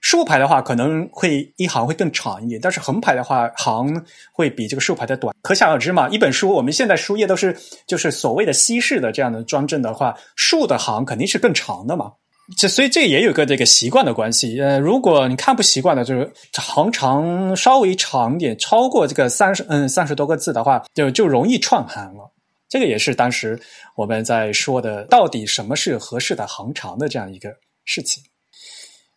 [0.00, 5.34] 竖排的话可能会一行会更长一点，但是横排的话行会比这个竖排的短。
[5.42, 12.12] 可想而知嘛，一本书我们现在书页都是就是所谓的西式的这样的装帧的话，竖的行肯定是更长的嘛。
[12.56, 14.60] 这所以这也有个这个习惯的关系。
[14.60, 22.32] 呃，如果你看不习惯的，就是行长稍微长点，超过这个三十嗯三十多个字的话，就就容易串行了。
[22.68, 23.60] 这个也是当时
[23.94, 28.22] 我们在说的，到底什么是合适的行长的这样一个事情。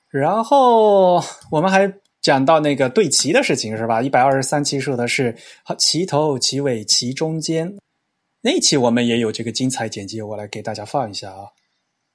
[0.10, 4.02] 然后我们还讲到那个对齐的事情是吧？
[4.02, 5.36] 一百二十三期说的是
[5.78, 7.78] 齐头、齐尾、齐中间。
[8.42, 11.48] 那期我们也有这个精彩剪辑，我来给大家放一下啊。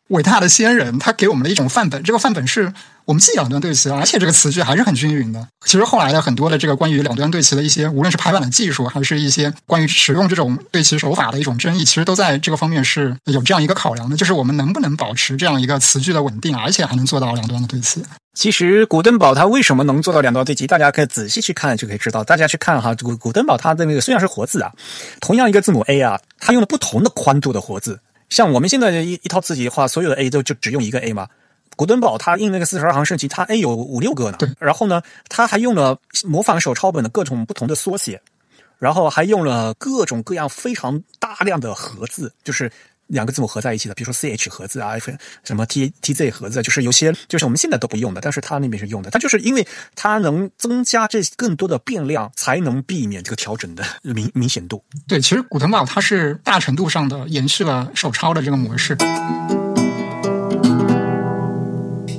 [0.09, 2.73] 伟大的先人，他给我们的一种范本，这个范本是
[3.07, 5.49] 我们既两端对齐，而且这个词句还是很均匀的。
[5.65, 18.03] 其实后来的很多的这个关于两端对齐的一些，无论是排版的技术，还是一些关于使用这种对齐手法的一种争议，其实都在这个方面是有这样一个考量的，就是我们能不能保持这样一个词句的稳定，而且还能做到两端的对齐。
[18.35, 20.67] 其实古登堡它为什么能做到两端对齐？
[20.67, 22.23] 大家可以仔细去看就可以知道。
[22.23, 24.71] 大家去看哈，古古登堡它的那个虽然是活字啊，
[25.21, 28.01] 同样一个字母 A 啊，它用了不同的宽度的活字。
[28.29, 31.29] 像我们现在一一套字体的话，所有的 A 都就只用一个 A 嘛。
[31.77, 34.37] 古登堡他印那个四十二行圣经，他 A 有五六个呢。
[34.39, 38.21] 对，然后呢，他还用了模仿手抄本的各种不同的缩写，
[38.79, 42.71] 然后还用了各种各样非常大量的盒字，就是。
[43.09, 45.13] 两个字母合在一起的，比如说 C H 盒子啊，F
[45.43, 49.11] 什么 T T Z 盒子，就是有些就是我们现在都不用的，但是它那边是用的。
[49.11, 54.83] 它就是因为它能增加这更多的变量，才能避免这个调整的明明显度。
[55.07, 58.97] 对，其实古腾堡它是大程度上的延续了手抄的这个模式。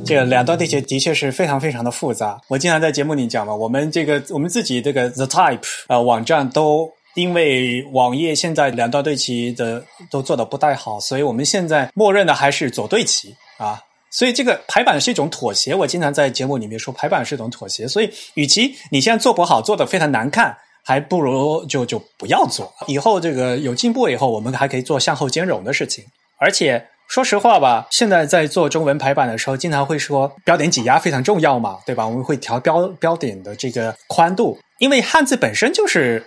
[0.06, 2.40] 这个两段对齐的确是非常非常的复杂。
[2.48, 6.92] 我经常在节目里讲嘛，我们这个我们自己这个 The Type 啊、呃、网站都。
[7.16, 13.82] 因为网页现在两端对齐的都做的不太好，所以我们现在默认的还是左对齐啊。
[14.12, 15.76] 所以这个排版是一种妥协。
[15.76, 17.86] 我经常在节目里面说，排版是一种妥协。
[17.86, 22.74] 所以，与其你现在做不好，做的非常难看，还不如就就不要做。
[22.88, 26.06] 以后这个有进步以后，我们还可以做向后兼容的事情。
[26.38, 32.08] 而且说实话吧，现在在做中文排版的时候，经常会说标点挤压非常重要嘛，对吧？
[32.08, 36.26] 我们会调标标点的这个宽度，因为汉字本身就是。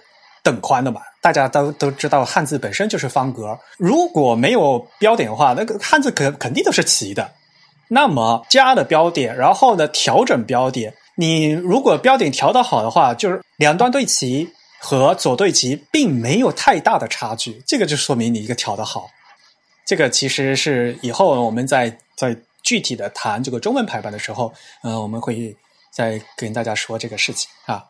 [0.49, 3.59] 等宽的嘛，大家都都知道，汉字本身就是方格。
[3.77, 7.31] 如果没有标点的话，那个汉字肯肯定都是齐的。
[7.89, 14.49] 那么加的标点，然后呢调整标点，你如果标点调得好的话，就是两端对齐
[14.81, 19.07] 和左对齐并没有太大的差距，这个就说明你一个调得好。
[19.87, 24.51] 这个其实是以后我们在在具体的谈这个中文排版的时候，
[24.83, 25.55] 呃，我们会
[25.93, 27.85] 再跟大家说这个事情啊。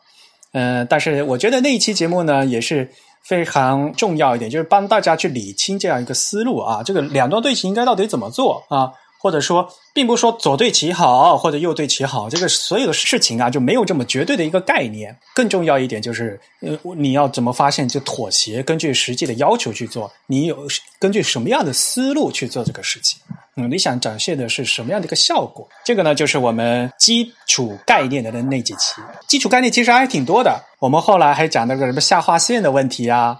[0.52, 2.88] 嗯、但是我觉得那一期节目呢也是
[3.26, 8.92] 非常重要一点，就是帮大家去理清这样一个思路啊，这个两端对齐应该到底怎么做啊？
[9.18, 15.16] 或者说，并不说左对齐好或者右对齐好，这个所有的事情啊就没有这么绝对的一个概念。
[15.34, 20.56] 更重要一点就是，呃，你要怎么发现就妥协，根据实际的要求去做，你有
[20.98, 23.18] 根据什么样的思路去做这个事情。
[23.56, 25.68] 嗯，你想展现的是什么样的一个效果？
[25.84, 29.02] 这个呢，就是我们基础概念的那几期。
[29.26, 30.62] 基础概念其实还挺多的。
[30.78, 33.36] 我们后来还讲那个什么下划线的问题啊，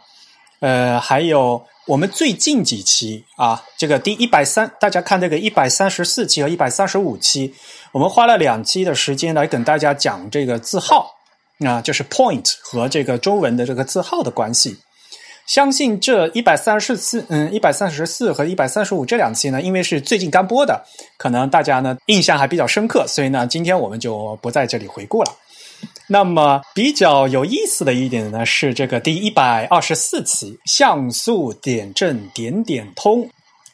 [0.58, 7.54] 呃，还有我们最近几期啊，这个第一百三，大家看这个一百三十四期和一百三十五期，
[7.92, 11.10] 我们花了两期的时间来跟大家讲这个字号
[11.64, 14.76] 啊，就是 point 和这个中文的这个字号的关系。
[15.46, 20.84] 相信这一百三十四，嗯，一百三十四和一百三十五这两期呢，因为是最近刚播的，
[21.16, 25.34] 可能大家呢印象还比较深刻，所以呢，今天我们就不在这里回顾了。
[26.08, 33.28] 那么比较有意思的一点呢，是这个第一百二十四期像素点阵点点通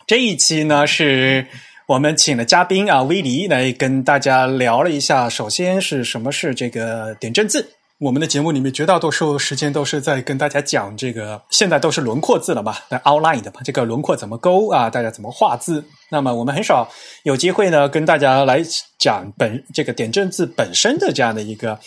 [0.06, 1.46] 这一期呢，是
[1.86, 7.70] 我们请了嘉宾啊威黎来跟大家聊了一下，首先是什么是这个点阵字。
[7.98, 14.90] 我们的节目里面绝大多数时间都是在跟大家讲这个，现在都是轮廓字了嘛，那 outline 的嘛，这个轮廓怎么勾啊？
[14.90, 15.82] 大家怎么画字？
[16.10, 16.90] 那么我们很少
[17.22, 18.60] 有机会呢，跟大家来
[18.98, 21.78] 讲本这个点阵字本身的这样的一个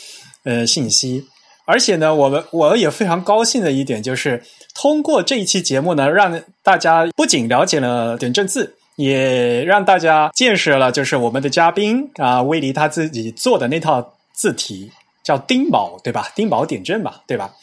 [0.48, 1.28] 呃信息。
[1.66, 4.42] 而且呢，我们我也非常高兴的一点就是，
[4.74, 14.90] 通过这一期节目呢，让大家不仅了解了点阵字，也让大家见识了就是我们的嘉宾啊威尼他自己做的那套字体。
[15.28, 16.32] 叫丁卯对吧？
[16.36, 17.54] 丁卯点阵嘛，对吧？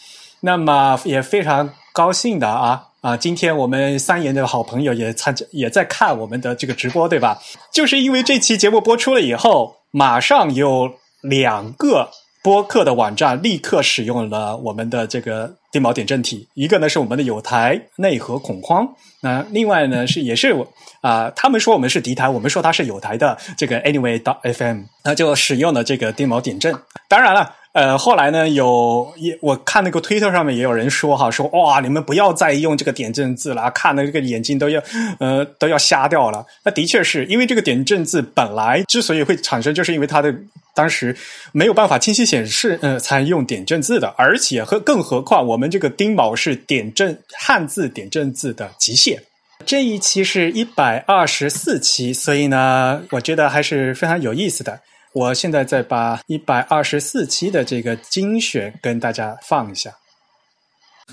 [0.41, 3.17] 那么也非常高兴的啊啊！
[3.17, 7.41] 今天我们三言的好朋友也参加，也在看我们的这个直播，对吧？
[7.73, 10.93] 就是因为这期节目播出了以后，马上有
[11.23, 12.11] 两个
[12.45, 18.87] 播客的网站立刻使用了我们的这个丁卯点阵体，一个呢是我们的有台内核恐慌，
[19.23, 20.69] 那另外呢是也是我
[21.01, 24.23] 啊、他们说我们是敌台，我们说它是有台的这个 Anyway
[24.55, 26.75] FM，那就使用了这个丁卯点阵。
[27.09, 34.83] 当然了，呃，后来呢有也我看那个推特上面也有人说哈，说哇你们不要再用这个点阵字了，看的这个眼睛都要
[35.19, 36.45] 呃都要瞎掉了。
[36.63, 40.35] 那的确是因为这个点阵字本来之所以会产生，就是因为它的
[40.75, 41.17] 当时
[41.53, 49.23] 没有办法清晰显示，呃，才用点阵字的，而且和更何况我们这个丁卯是点阵汉字点阵字的极限。
[49.65, 54.79] 这一期是一百二十四期，所以呢，我觉得还是非常有意思的。
[55.13, 59.91] 我现在再把一百二十四期的这个精选跟大家放一下。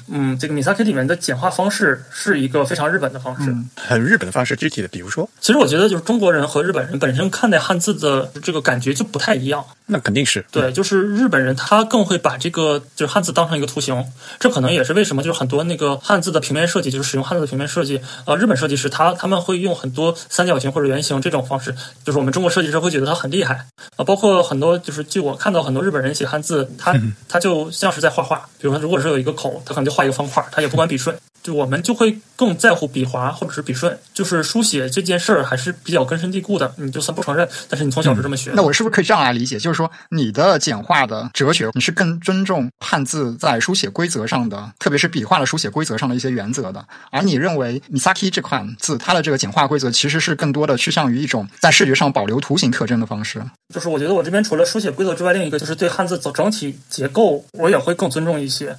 [0.07, 4.55] 嗯，这个 Misaki 里面的简化方式是一个非常日本的方式，嗯很日本的方式。
[4.55, 9.65] 具体的，比如说，其实我觉得就是中国人和日本人本身看待汉字的这个感觉就不太一样。
[9.87, 14.05] 那肯定是对，就是日本人他更会把这个就是汉字当成一个图形，
[14.39, 21.75] 这可能也是为什么就是很多那个汉字的平面设计，就是使用汉字的平面设计，呃，日本设计师他他们会用很多三角形或者圆形这种方式，
[22.05, 23.65] 就是我们中国设计师会觉得他很厉害啊、
[23.97, 26.95] 呃，包括很多就是据我看到很多日本人写汉字，他
[27.27, 31.15] 他就像是在画画，比如说如果是有一个口，他可能就画一个方块，他也不管笔顺。
[31.43, 36.71] 就我们就会更在乎笔划或者是笔顺，就是书写这件事儿还是比较根深蒂固的。
[36.77, 38.57] 你就算不承认，但是你从小是这么学的。
[38.57, 39.57] 那我是不是可以这样来理解？
[39.57, 46.85] 就是说，你的简化的哲学，你是更尊重汉字在书写规则上的，特别是笔画的书写规则上的一些原则的。
[47.09, 53.41] 而你认为 Misaki 这款字，它的这个简化规则其实是更多的趋向于一种在视觉上保留图形特征的方式。
[53.73, 58.77] 就是我觉得我这边除了书写规则之外，另一个就是对汉字整整体结构，我也会更尊重一些。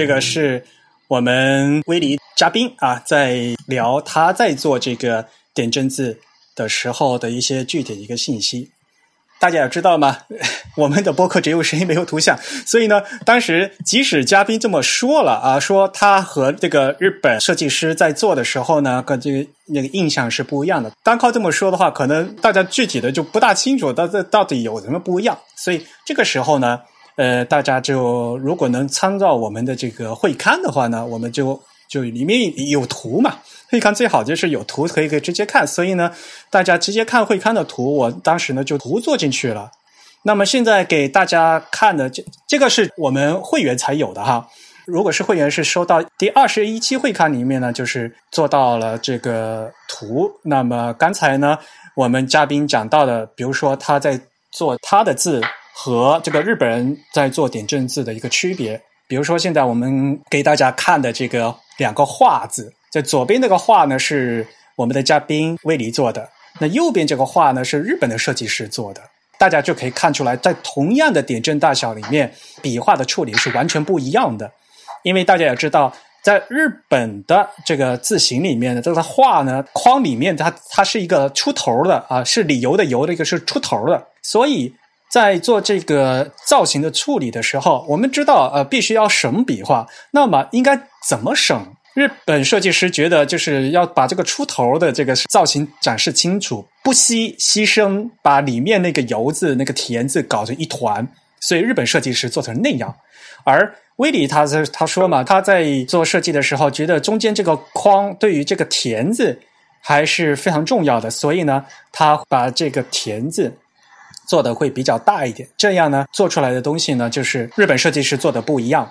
[0.00, 0.64] 这个是
[1.08, 6.18] 我们威尼嘉宾啊，在聊他在做这个点阵字
[6.56, 8.70] 的时候的一些具体一个信息。
[9.38, 10.16] 大家也知道吗？
[10.78, 20.90] 我们的播客只有声音没有图像，所以呢，当时即使嘉宾这么说了啊，说他和这个日本设计师在做的时候呢，跟这个那个印象是不一样的。
[21.02, 25.38] 单靠这么说的话，可能大家具体的就不大清楚，到这到底有什么不一样。
[25.56, 26.80] 所以这个时候呢。
[27.16, 33.38] 呃，大家就如果能参照我们的这个会刊的话呢，我们就就里面有图嘛。
[33.68, 36.10] 会刊最好就是有图可以可以直接看，所以呢，
[36.50, 39.70] 大家直接看会刊的图，我当时呢就图做进去了。
[40.22, 44.48] 那么现在给大家看的这这个是我们会员才有的哈。
[44.86, 50.32] 如果是会员是收到第二十一期会刊里面呢，就是做到了这个图。
[50.42, 51.56] 那么刚才呢，
[51.94, 55.40] 我们嘉宾讲到的，比如说他在做他的字。
[55.72, 64.46] 和这个日本人在做点阵字的一个区别，比如说现在我们给大家看的这个两个“画”字，在左边那个“画”呢是
[64.76, 69.00] 我们的嘉宾威尼做的，那右边这个“画”呢是日本的设计师做的，
[69.38, 74.52] 大家就可以看出来，在同样的点阵大小里面，笔画的处理是完全不一样的。
[75.02, 75.92] 因为大家也知道，
[76.22, 84.74] 在日本的这个字形里面呢，这个“画”呢框里面它它是一个出头的啊，是理由的“由”的一个是出头的，所以。
[85.10, 89.86] 在做这个造型的处理的时候，我们知道，呃，必须要省笔画。
[90.12, 91.66] 那么应该怎么省？
[91.94, 101.06] 日本设计师觉得，就是要把这个出头的这个造型展示清楚，不惜牺牲把里面那个油字、那个田字搞成一团。
[101.40, 102.94] 所以日本设计师做成那样。
[103.42, 109.40] 而威里他在他说嘛，他在做设计的时候，觉得中间这个框对于这个田字
[109.80, 113.52] 还是非常重要的，所以呢，他把这个田字。
[114.30, 118.88] 做的会比较大一点，这样呢，做出来的东西呢，就是日本设计师做的不一样。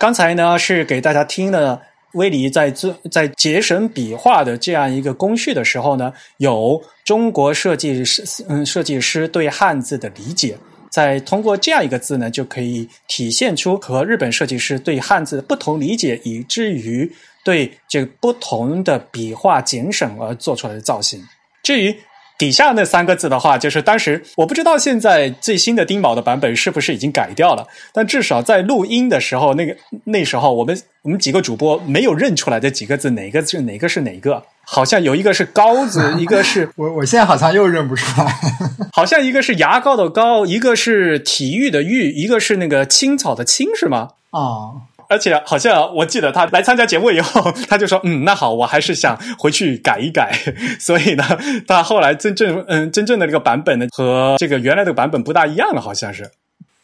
[0.00, 1.80] 刚才呢是给大家听了
[2.14, 10.58] 威尼在做在节省笔画的这样一个工序的时候呢，有中国设计师嗯设计师对汉字的理解，
[10.90, 17.08] 在通过这样一个字呢，就可以体现出和日本设计师对汉字的不同理解，以至于
[17.44, 21.22] 对这个不同的笔画减省而做出来的造型。
[21.62, 21.96] 至于。
[22.40, 38.34] 底下那三个字的话，就是当时我不知道现在最新的丁卯的版本是不是已经改掉了，但至少在录音的时候，那个那时候我们我们几个主播没有认出来这几个字哪个是哪个是哪个，好像有一个是高字， 一个是我我现在好像又认不出来，
[38.96, 44.08] 好像一个是牙膏的膏，一个是体育的育，一个是那个青草的青，是吗？
[44.30, 44.88] 啊。
[45.10, 50.32] 而且好像我记得他来参加节目以后，他就说：“嗯，那好，我还是想回去改一改。”
[50.78, 51.24] 所以呢，
[51.66, 56.30] 他后来真正嗯真正的这个版本呢，和这个原来的版本不大一样了，好像是。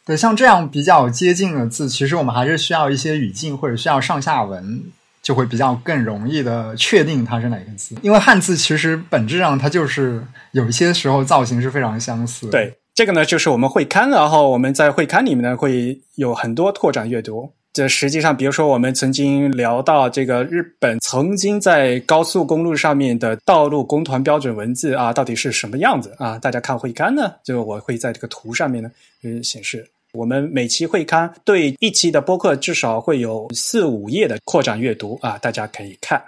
[0.05, 4.83] 对，像这样比较接近的字，其实我们还是需要一些语境或者需要上下文，
[5.23, 7.95] 就会比较更容易的确定它是哪个字。
[8.01, 10.21] 因为汉字其实本质上它就是
[10.51, 12.49] 有一些时候造型是非常相似。
[12.49, 17.51] 对，这个呢就是我们会刊，然后我们在会刊里面呢会有很多拓展阅读。
[17.77, 26.39] 这实际上，比如说，我们曾经聊到这个日本曾经在高速公路上面的道路工团标准文字啊，到底是什么样子啊？
[26.39, 28.89] 大家看会刊呢，就我会在这个图上面呢，
[29.21, 36.19] 嗯，显示我们每期会刊对一期的播客至少会有四五页的扩展阅读啊，大家可以看。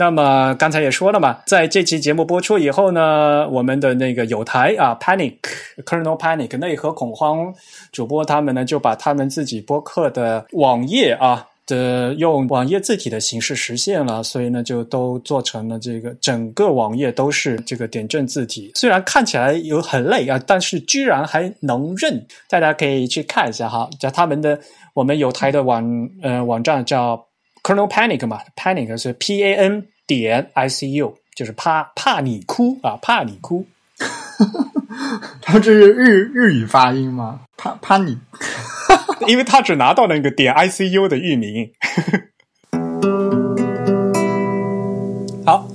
[0.00, 5.34] 那么刚才也说了嘛，在这期节目播出以后呢，我们的那个有台啊，Panic
[5.84, 7.52] Kernel Panic 内核恐慌
[7.90, 18.70] 主播他们呢，就把他们自己播客的网页啊的用网页字体的形式实现了，所以呢，就都做成了这个整个网页都是这个点阵字体。
[18.76, 24.60] 虽然看起来有很累啊，但是居然还能认，大家可以去看一下哈，在他们的
[24.94, 27.27] 我们有台的网呃网站叫。
[27.68, 33.66] Kernel Panic 嘛，Panic 是 P A N 点 I C U，就是怕怕你哭啊，怕你哭。
[35.42, 37.40] 他这是日日语发音吗？
[37.58, 38.16] 怕怕你，
[39.28, 41.70] 因为他只拿到那个点 I C U 的域名。
[45.44, 45.68] 好，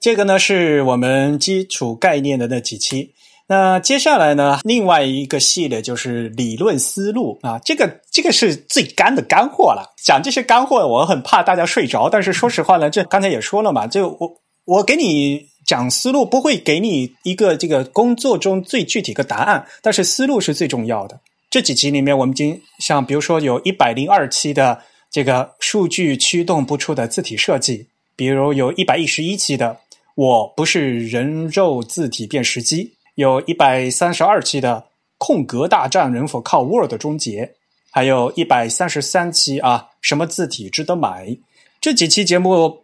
[0.00, 3.12] 这个呢是我们基础概念的那几期。
[3.46, 9.94] 那接下来呢，另外一个系列就是理论思路啊，这个这个是最干的干货了。
[10.02, 21.20] 讲这些干货，我很怕大家睡着，但是说实话呢，这刚才也说了嘛，就我我给你讲思路，不会给你一个这个工作中最具体的答案，但是思路是最重要的。
[21.50, 24.80] 这几集里面，我们已经像比如说有一百零二期的
[25.10, 29.76] 这个数据驱动不出的字体设计，比如有一百一十一期的
[30.14, 32.94] 我不是人肉字体辨识机。
[33.14, 34.84] 有一百三十二期的
[35.18, 37.54] 空格大战能否靠 Word 终结？
[37.90, 41.36] 还有一百三十三期啊，什么字体值得买？
[41.80, 42.80] 这几期节目，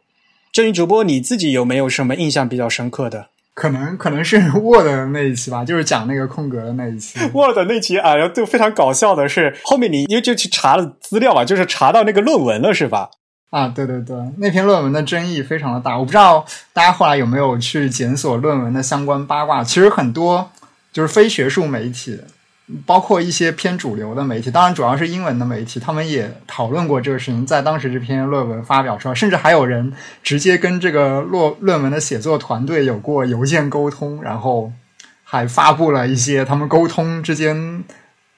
[0.52, 3.28] 郑宇主播你自己有没有什么印象比较深刻的？
[3.54, 7.18] 可能可能是 Word 那一期吧，就是讲那个空格的那一期。
[7.34, 13.10] Word 那期啊，就非常搞笑的是，后面你因为就去查了资料嘛，就是查到那个论文了，是吧？
[13.50, 19.64] 啊，对对对，那篇论文的争议非常的大，我不知道大家后来有没有去检索论文的相关八卦。
[19.64, 20.48] 其实很多
[20.92, 22.20] 就是非学术媒体，
[22.86, 27.44] 包括一些偏主流的媒体，当然主要是英文的媒体，他们也讨论过这个事情。
[27.44, 29.92] 在当时这篇论文发表出来，甚至还有人
[30.22, 34.72] 直接跟这个论论文的写作团队有过邮件沟通，然后
[35.24, 37.82] 还发布了一些他们沟通之间。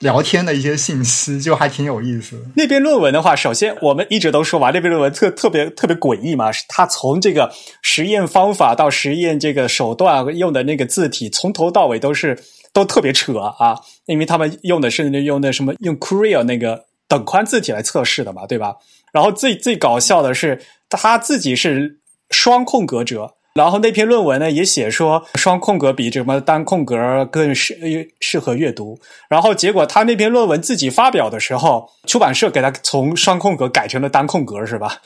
[0.03, 2.45] 聊天的一些信息就还挺有意思。
[2.57, 7.51] 那篇论文的话，首先我们一直都说嘛，那篇论文特特别特别诡异嘛，他从这个
[7.81, 12.39] 实验方法到实验这个手段用的那个字体，从头到尾都是
[12.73, 18.75] 都特别扯啊，因为他们用的是用的什么用 c o r e a 那个等宽字体来测试的嘛，对吧？
[19.13, 22.01] 然后最最搞笑的是他自己是
[22.31, 23.35] 双空格者。
[23.55, 27.77] 然后那篇论文呢也写说双空格比什么单空格更适
[28.21, 28.99] 适合阅读。
[29.29, 34.97] 然后结果他那篇论文自己发表的时候，出版社给他从双空格改成了单空格，是吧？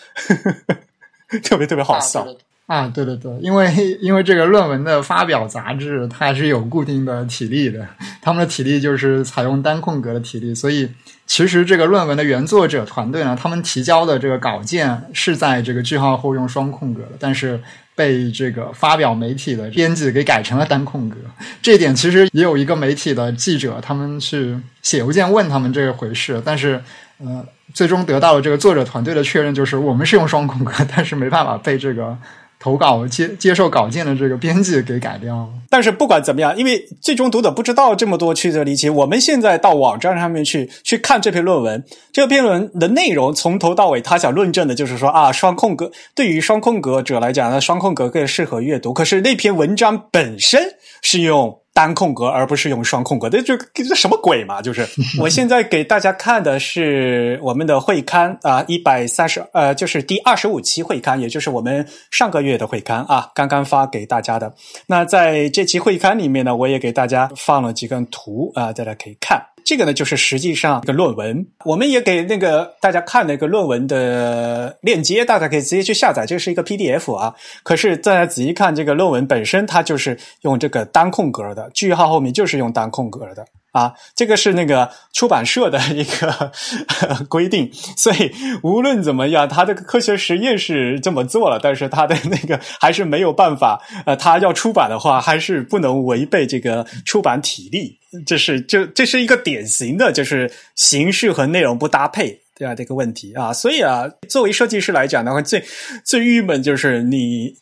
[1.43, 2.25] 特别特别好笑
[2.67, 2.87] 啊！
[2.95, 7.87] 对对对，因为因为这个论文的发表杂志它是有固定的体例的，
[8.23, 10.89] 他们的体例就是采用单空格的体例，所以
[11.27, 17.61] 其实这个论文的原作者团队呢，他们提交的这个稿件是在这个句号后用双空格的，但是。
[17.97, 21.17] 被这个发表媒体的编辑给改成了单空格，
[21.63, 26.79] 这一点其实也有一个媒体的记者，他们去写邮件问他们这个回事，但是
[27.17, 32.15] 呃，最终得到了这个作者团队的确认，就是我们是用双空格，但是没办法被这个。
[32.59, 48.93] 投稿接接受稿件的这个编辑给改掉了，但是不管怎么样，因为最终读者不知道这么多曲折离奇，我们现在到网站上面去去看这篇论文，这篇论文的内容从头到尾，他想论证的就是说啊，双空格对于双空格者来讲呢，双空格更适合阅读。
[48.93, 50.63] 可是那篇文章本身
[51.03, 51.61] 是用。
[51.77, 54.63] 单空格而不是用双空格，这就这什么鬼嘛？
[54.63, 54.89] 就是
[55.21, 64.55] 我现在给大家看的是我们的会刊啊，一百三十呃，就是第二十五期会刊，也就是我们上个月的会刊啊，刚刚发给大家的。
[64.87, 69.39] 那在这期会刊里面呢，我也给大家放了几个图啊，大家可以看。
[69.67, 76.25] 这个呢，就是实际上一个论文，我们也给那个大家看了一个论文的链接，大家可以直接去下载。
[76.25, 83.45] 这是一个 PDF 啊，可是大家仔细看这个论文本身，它就是用这个单空格的，句号后面就是用单空格的。
[83.77, 86.51] 啊，这个是那个出版社的一个
[87.29, 93.83] 规定，所以无论怎么样，他的科学实验是这么做了，但是他的那个还是没有办法。
[94.07, 97.99] 呃，他要出版的话，还是不能违背这个出版体例。
[98.25, 103.53] 这是这这是一个典型的，就是形式和内容不搭配对啊这个问题啊。
[103.53, 105.63] 所以啊，作为设计师来讲的话，最
[106.03, 107.57] 最郁闷就是你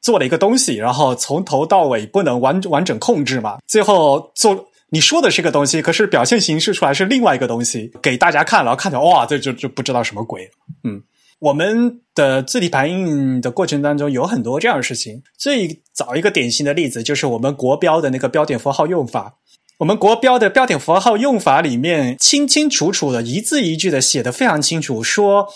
[0.00, 4.69] 做了一个东西，然后从头到尾不能完完整控制嘛，最后做。
[4.92, 10.50] 你说的是个东西，可是表现形式出来是另外一个东西，给大家看，然后看着哇，这就就不知道什么鬼。
[10.82, 11.00] 嗯，
[11.38, 15.22] 我们的字体排印的过程当中有很多这样的事情。
[15.38, 19.36] 最早一个典型的例子就是我们国标的那个标点符号用法。
[19.78, 25.46] 我们国标的标点符号用法里面清清楚楚的一字一句的写的非常清楚，说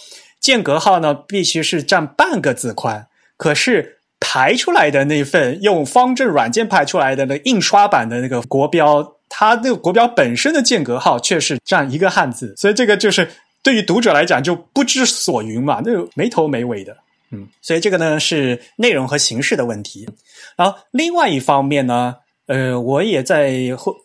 [0.40, 3.08] 间隔号呢必须是占半个字宽。
[3.36, 9.13] 可是排出来的那份用方正软件排出来的那印刷版的那个国标。
[9.36, 13.28] 它那个国标本身的间隔号却是占一个汉字，所以这个就是
[13.64, 16.96] 对于读者来讲就不知所云嘛，那没头没尾的，
[17.32, 20.08] 嗯，所以这个呢是内容和形式的问题。
[20.56, 22.14] 然后另外一方面呢，
[22.46, 23.96] 呃，我也在后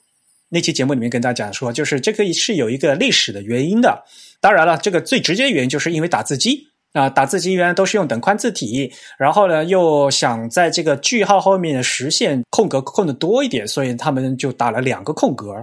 [0.50, 4.04] 那期节目里面跟大家讲说，就是这个是有一个历史的原因的。
[4.42, 6.69] 当然了，这个最直接原因就是因为打字机。
[6.94, 15.54] 啊，打字机原来都是用等宽字体，然后呢，又想在这个句号后面实现空格空的多一点，所以他们就打了两个空格。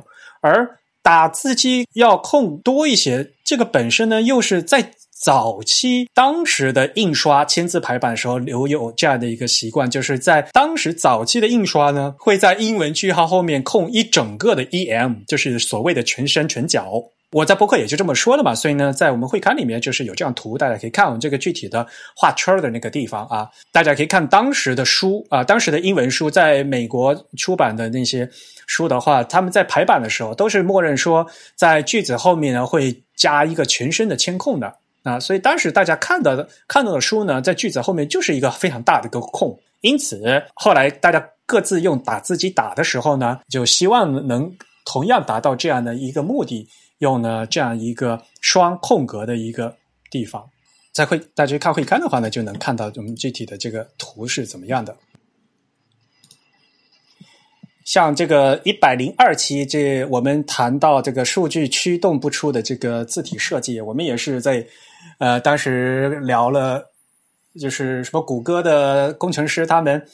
[0.40, 0.68] 而
[1.02, 17.02] 打字机要空多一些，这个本身呢，又是在早期当时的印刷签字排版的时候留有这样的一个习惯，就是在当时早期的印刷呢，会在英文句号后面空一整个的 em，就是所谓的全身全角。
[17.32, 28.28] 我在博客也就这么说了嘛，所以呢，在我们会刊里面就是有这样图，大家可以看我们这个具体的画圈的那个地方啊，大家可以看当时的书啊，当时的英文书在美国出版的那些
[28.68, 34.72] 书的话，他们在排版的时候都是默认说在句子后面呢会加一个全身的铅空的
[35.02, 40.22] 啊，所以当时大家看到的看到的书呢，在句子后面就是一个非常大的一个空，因此
[40.54, 44.50] 后来大家各自用打字机打的时候呢，就希望能
[44.84, 46.68] 同样达到这样的一个目的。
[46.98, 49.76] 用呢这样一个双空格的一个
[50.10, 50.48] 地方，
[50.92, 54.96] 在会大家看会刊的话呢，就能看到我们具体的这个图是怎么样的。
[57.84, 64.66] 像这个一百零二期，这我们谈到这个数据驱动不出的这个字体设计，我们也是在
[65.18, 66.82] 呃当时聊了，
[67.60, 70.04] 就是什么谷歌的工程师他们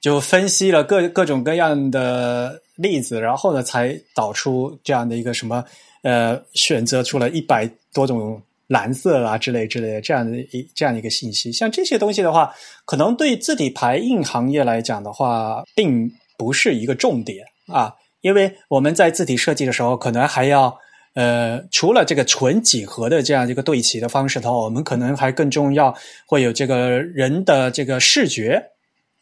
[0.00, 5.64] 就分析了各各种各样的例子，然后呢才导出这样的一个什么。
[6.04, 20.78] 呃，选择出了一百多种蓝色啊之类之类的这样的一这样一个信息，像这些东西的话，可能对字体排印行业来讲的话，并不是一个重点啊，因为我们在字体设计的时候，可能还要
[21.14, 25.96] 呃，除了这个纯几何的这样一个对齐的方式的话，我们可能还更重要
[26.26, 28.62] 会有这个人的这个视觉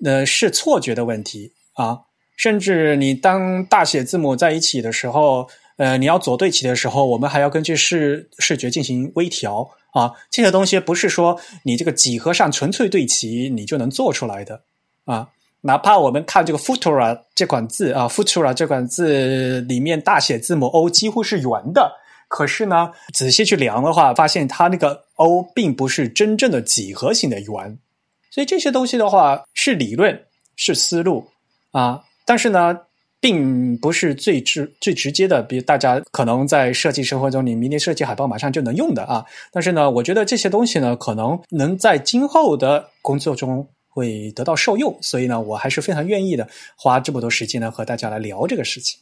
[0.04, 2.00] 呃视错觉的问题啊，
[2.36, 5.48] 甚至你当大写字母在一起的时候。
[5.76, 10.12] 呃，你要左对齐的时候，我们还要根据视视觉进行微调啊。
[10.30, 14.62] 这些东西不是说你这个几何上纯粹对齐你就能做出来的
[15.06, 15.28] 啊。
[15.62, 21.92] 哪怕我们看这个 Futura 这款字啊，Futura 这款字里面大写字母 O 几乎是圆的，
[22.28, 27.78] 可是呢，仔细去量的话，发现它那个 O 并不是真正的几何形的圆。
[28.30, 30.24] 所以这些东西的话是理论，
[30.56, 31.28] 是思路
[31.70, 32.80] 啊，但是呢。
[33.22, 39.24] 并不是最直最直接的，比如大家可能在设计生活中，你明年设计海报马上就能用的啊。
[39.52, 48.98] 但是呢，我觉得这些东西呢，可能能在今后的工作中会得到受用，所以呢，我还是非常愿意的花这么多时间呢和大家来聊这个事情。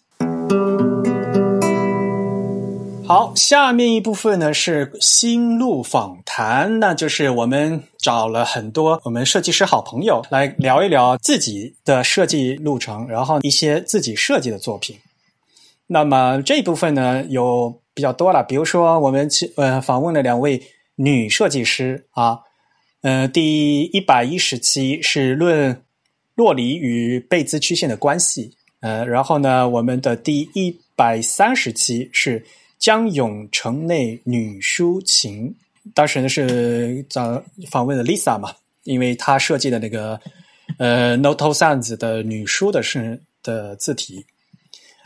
[3.10, 14.96] 好，下面一部分呢是心路访谈，那就是我们找了很多我们设计师好朋友来聊一聊自己的设计路程，然后一些自己设计的作品。
[15.88, 20.62] 那么这一部分呢有比较多了，比如说我们去呃访问了两位
[20.94, 22.38] 女设计师啊，
[23.02, 25.82] 呃，第一百一十期是论
[26.36, 28.52] 洛里与贝兹曲线的关系，
[28.82, 32.46] 呃，然后呢，我们的第一百三十期是。
[32.80, 35.54] 江永城内女抒情，
[35.94, 38.54] 当时呢是找访问了 Lisa 嘛，
[38.84, 40.18] 因为她设计的那个
[40.78, 44.24] 呃 Noto Sans 的女书的是的字体。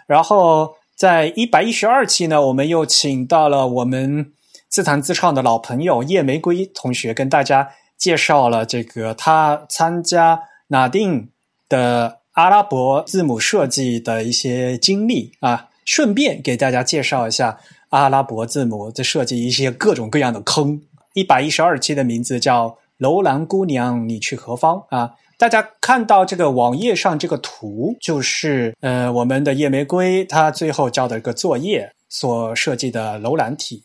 [0.07, 4.33] 然后在一百一十二期呢，我们又请到了我们
[4.69, 7.69] 自弹自唱的老朋友叶玫瑰同学，跟大家
[7.99, 11.29] 介绍了这个他参加纳丁
[11.69, 15.71] 的阿拉伯字母设计的一些经历啊。
[15.85, 17.59] 顺便给大家介绍一下
[17.91, 20.81] 阿拉伯字母的设计，一些各种各样的坑。
[21.13, 22.69] 一百一十二期的名字叫
[22.99, 25.15] 《楼兰姑娘，你去何方》啊！
[25.37, 33.83] 大家看到这个网页上这个图，就是呃我们的夜玫瑰她最后交的一个作业所设计的楼兰体。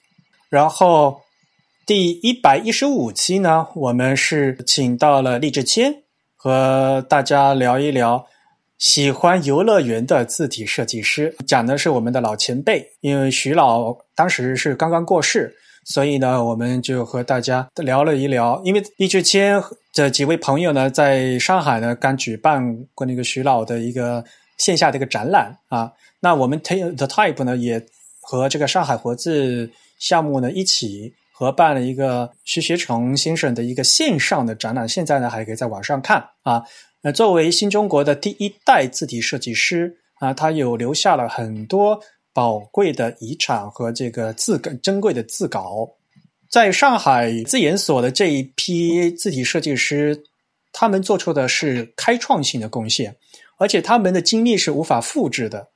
[0.50, 1.22] 然后
[1.86, 6.04] 第一百一十五期呢，我们是请到了励志谦
[6.36, 8.28] 和大家聊一聊。
[8.80, 12.90] 喜欢游乐园的字体设计师，讲的是我们的老前辈。
[13.02, 15.54] 因为徐老当时是刚刚过世，
[15.84, 18.62] 所以呢，我们就和大家聊了一聊。
[18.64, 19.62] 因为易志谦
[19.92, 24.24] 这几位朋友呢，在上海呢刚举办过那个徐老的一个
[24.58, 25.92] 线下的一个展览啊。
[26.22, 27.86] 那我们 Take the Type 呢，也
[28.22, 29.70] 和这个上海活字
[30.00, 34.88] 项目呢一起合办了一个徐学成先生的一个线上的展览。
[34.88, 36.64] 现在呢，还可以在网上看啊。
[37.02, 42.02] 那作为新中国的第一代字体设计师啊，他有留下了很多
[42.34, 45.90] 宝贵的遗产和这个字稿珍贵的字稿。
[46.50, 50.24] 在上海字研所的这一批字体设计师，
[50.74, 53.16] 他们做出的是开创性的贡献，
[53.58, 55.70] 而且他们的经历是无法复制的，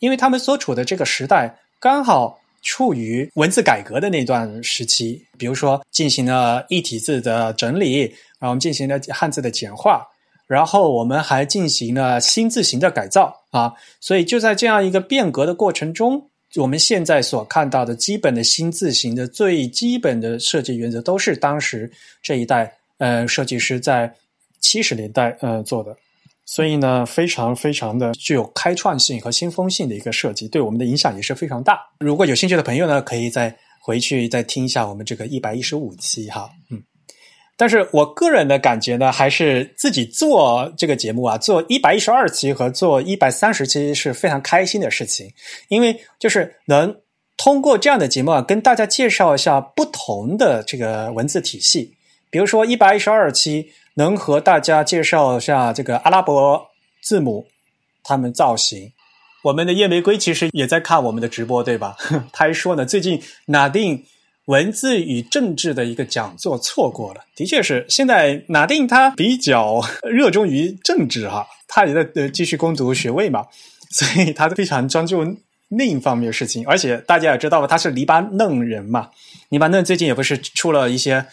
[0.00, 10.04] 因为他们所处的这个时代刚好处于文字改革的那段时期，比如说进行了异体字的整理，然后进行了汉字的简化。
[10.46, 21.90] 然后我们还进行了新字形的改造啊，所以就在这样一个变革的过程中，我们现在所看到的基本的新字形的最基本的设计原则，都是当时
[22.22, 24.14] 这一代呃设计师在
[24.60, 25.96] 七十年代呃做的。
[26.46, 31.80] 所以呢，非常非常的具有开创性和先锋性的一个设计，对我们的影响也是非常大。
[32.00, 36.82] 如果有兴趣的朋友呢，可以再回去再听一下我们这个一百一十五期哈，嗯。
[37.56, 45.32] 但是我个人的感觉呢，还是自己做这个节目啊，做一百一十二期和做一百三十期是非常开心的事情，
[45.68, 46.96] 因为就是能
[47.36, 51.94] 通过这样的节目啊，跟大家介绍一下不同的这个文字体系，
[52.30, 53.70] 比如说一百一十二期。
[53.96, 56.66] 能和大家介绍一下这个阿拉伯
[57.00, 57.46] 字母，
[58.02, 58.90] 它们造型。
[59.44, 61.96] 我们的夜玫瑰其实也在看我们的直播，对吧？
[62.34, 64.04] 他还说呢，最近拿定
[64.46, 67.20] 文字与政治的一个讲座错过了。
[67.34, 73.46] 的确是，现在拿定他比较 热衷于政治哈，他也在呃继续攻读学位嘛，
[73.90, 75.24] 所以他非常专注
[75.68, 76.66] 另一方面的事情。
[76.66, 79.10] 而且大家也知道，他是黎巴嫩人嘛，
[79.48, 81.24] 黎巴嫩最近也不是出了一些。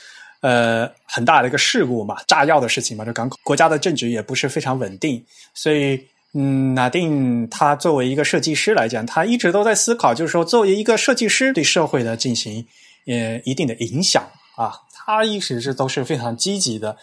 [0.44, 6.02] 呃，很大的一个事故嘛，炸药的事情嘛，这港口国家的政局也不是非常稳定，所以，
[6.34, 12.66] 嗯，纳定他作为一个设计师来讲，他一直都在思考，就是说，作为一个设计师对社会的进行
[13.06, 14.24] 呃一定的影响
[14.56, 16.98] 啊，他一直是都是非常积极的。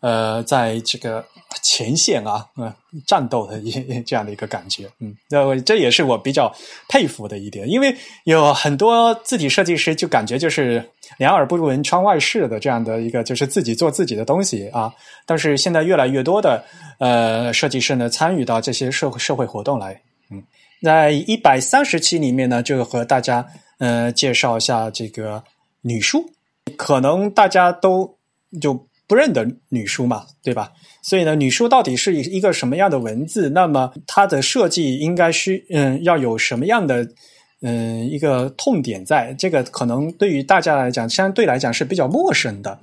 [0.00, 1.24] 呃，在这个
[1.62, 2.72] 前线啊，嗯，
[3.06, 3.72] 战斗的一
[4.02, 6.54] 这样的一个感觉，嗯，那这也是我比较
[6.86, 10.86] 佩服的一点，因为有很多字体设计师就感觉就是
[11.16, 14.92] 两耳不闻窗外事的这样的一个，就是自己做自己的东西啊。
[15.24, 16.62] 但是现在越来越多的
[16.98, 19.98] 呃设计师呢，参与到这些社会社会活动来，
[20.30, 20.42] 嗯，
[20.82, 23.44] 在一百三十期里面呢，就和大家
[23.78, 25.42] 呃介绍一下这个
[25.82, 26.30] 女书，
[26.76, 28.16] 可能大家都
[28.60, 28.86] 就。
[29.08, 30.72] 不认得女书嘛，对吧？
[31.00, 33.50] 所以呢，女书到底是一个什么样的文字？
[33.50, 37.08] 那么它的设计应该需嗯要有什么样的
[37.62, 39.32] 嗯一个痛点在？
[39.38, 42.80] 这个可能对于大家来讲，相对来讲是比较陌生的。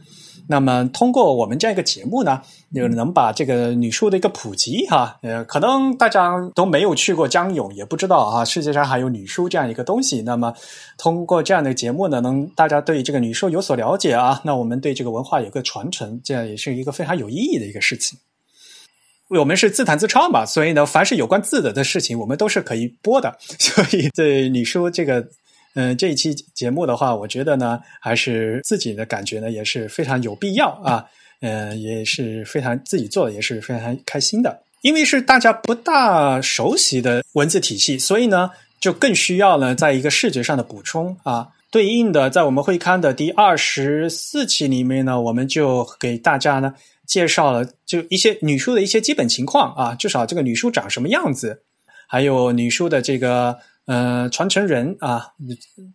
[0.48, 2.42] 那么，通过我们这样一个节目呢，
[2.74, 10.22] 就能把这个女书的一个普及哈，呃，可能大家都没有去过江永，也不知道啊，世界上还有女书这样一个东西。
[10.24, 10.54] 那么，
[10.98, 18.20] 通过这样的节目呢，能大家对这个女书有所了解啊，那我们对这个文化有个传承，这样也是一个非常有意义的一个事情。
[19.30, 23.38] 我们是自弹自唱嘛，所以呢，凡是有关字的的事情，我们都是可以播的。
[23.60, 25.26] 所以，对女书这个。
[25.76, 31.06] 嗯，这一期节目的话，我觉得呢，还是自己的感觉呢，也是非常有必要啊。
[31.42, 34.62] 嗯，也是非常自己做的，也是非常开心的。
[34.82, 41.50] 因为是大家不大熟悉的文字体系，所以呢，就更需要呢，在一个视觉上的补充啊。
[41.72, 46.76] 对应的，在我们会刊的第二十四期里面呢，我们就给大家呢
[47.08, 51.64] 介绍了就一些女书的一些基本情况啊，至少这个女书长什么样子，
[52.08, 53.58] 还有女书的这个。
[53.86, 55.34] 呃，传承人啊，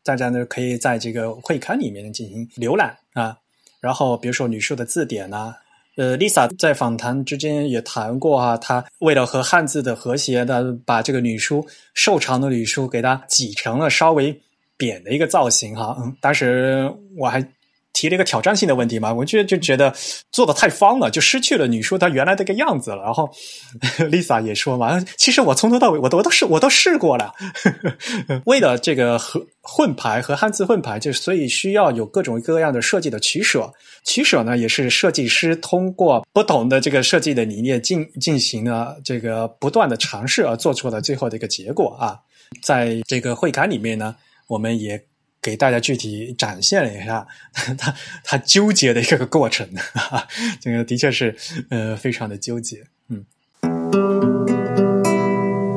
[0.05, 3.37] 大家呢可以在这个会刊里面进行浏览啊。
[3.81, 5.55] 然后，比如说女书的字典呐，
[5.97, 14.39] 呃，Lisa 在访谈之间也谈过啊，她为了和汉字的和谐的，把这个女书瘦长的女书给它挤成了稍微
[14.77, 15.97] 扁的一个造型哈。
[16.01, 17.47] 嗯，当时我还。
[17.99, 19.93] 提了一个挑战性的问题嘛，我觉得就觉得
[20.31, 23.03] 做的太方了，就失去了女书它原来这个样子了。
[23.03, 23.29] 然后
[24.09, 27.35] Lisa 也说嘛，其实我从头到尾我都我都试我都试过了，
[28.47, 33.69] 为了这个和混排和汉字混排，就所以需要有各种各样的设计的取舍。
[34.05, 42.17] 取舍呢，也是设计师通过不同的这个设计的理念进进行了这个不断的尝试而做出了最后的一个结果啊。
[42.63, 44.15] 在这个会刊里面呢，
[44.47, 45.03] 我们也。
[45.41, 47.27] 给大家具体展现了一下
[47.79, 50.29] 他他纠结的一个过程，哈哈
[50.61, 51.35] 这个的确是
[51.71, 52.85] 呃非常的纠结。
[53.09, 53.25] 嗯，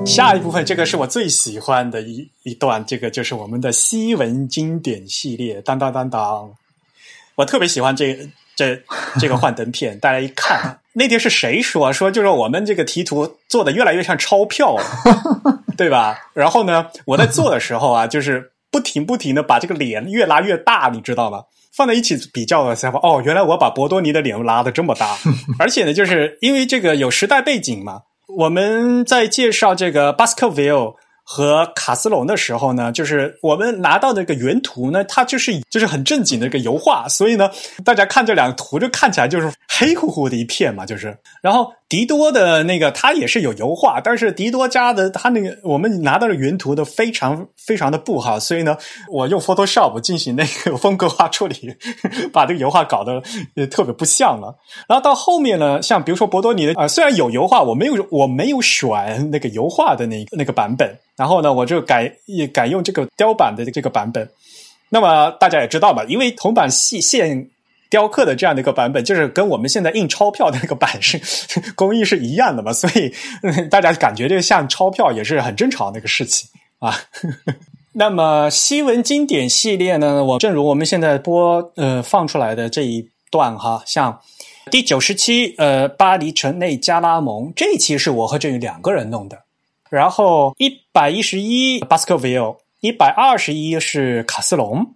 [0.05, 5.61] 下一部分这个是我最喜欢的一一段，这个就是我们的西文经典系列。
[5.61, 6.51] 当当当当，
[7.35, 8.17] 我特别喜欢这
[8.55, 8.81] 这
[9.19, 9.99] 这个幻灯片。
[9.99, 14.83] 大家一看，那天是谁说说就是我们这个题图做的越来越像钞票了，
[15.77, 16.17] 对吧？
[16.33, 18.51] 然后呢，我在做的时候啊，就是。
[18.71, 21.43] 不停不停的把这个脸越拉越大，你知道吗？
[21.73, 25.17] 放在一起比较的时候，哦，原来我把博多尼的脸拉的这么大，
[25.59, 28.01] 而且呢，就是因为这个有时代背景嘛。
[28.37, 30.93] 我们在介绍这个巴斯克维尔
[31.23, 37.49] 和卡斯隆的时候呢，就是我们拿到那个原图呢，它就是就是很正经的一个油画，所以呢，
[37.85, 41.71] 大家看这两个图就看起来就是黑乎乎的一片嘛，就是，然后。
[41.91, 48.77] 迪多的那个，他也是有油画，但是迪多家的他那个，我们拿到的原图都非常非常的不好，所以呢，
[49.11, 51.75] 我用 Photoshop 进行那个风格化处理，
[52.31, 53.21] 把这个油画搞得
[53.67, 54.55] 特别不像了。
[54.87, 64.27] 然后到后面呢，像比如说博多尼的啊，虽然有油画，我没有我没有选那个油画的那那个版本然后呢，我就改也改用这个雕版的这个版本。
[64.89, 67.47] 那么大家也知道吧，因为铜版细线
[67.91, 71.21] 雕刻的这样的一个版本，就是跟我们现在印钞票的那个版式
[71.75, 73.13] 工艺是一样的嘛，所以、
[73.69, 76.49] 大家感觉这个像钞票也是很正常的一个事情
[76.79, 76.97] 啊。
[77.93, 84.19] 那么西文经典系列呢，我正如我们现在播呃放出来的这一段哈，像
[84.71, 89.37] 第九十期呃巴黎城内加拉蒙这一期是我和振宇两个人弄的，
[89.91, 94.95] 然后一百一十一巴斯克维尔，一百二十一是卡斯隆，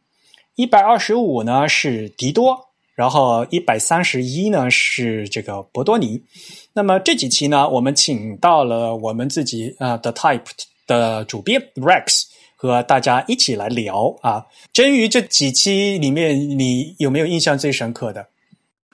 [0.55, 2.57] 一百二十五呢是迪多，
[2.95, 6.23] 然后一百三十一呢是这个博多尼。
[6.71, 10.45] 那么这几期呢，我们请到了我们自己啊、呃、的 Type
[10.87, 12.23] 的主编 Rex
[12.55, 14.45] 和大家一起来聊啊。
[14.71, 18.25] 真于这几期里面，你有没有印象最深刻的？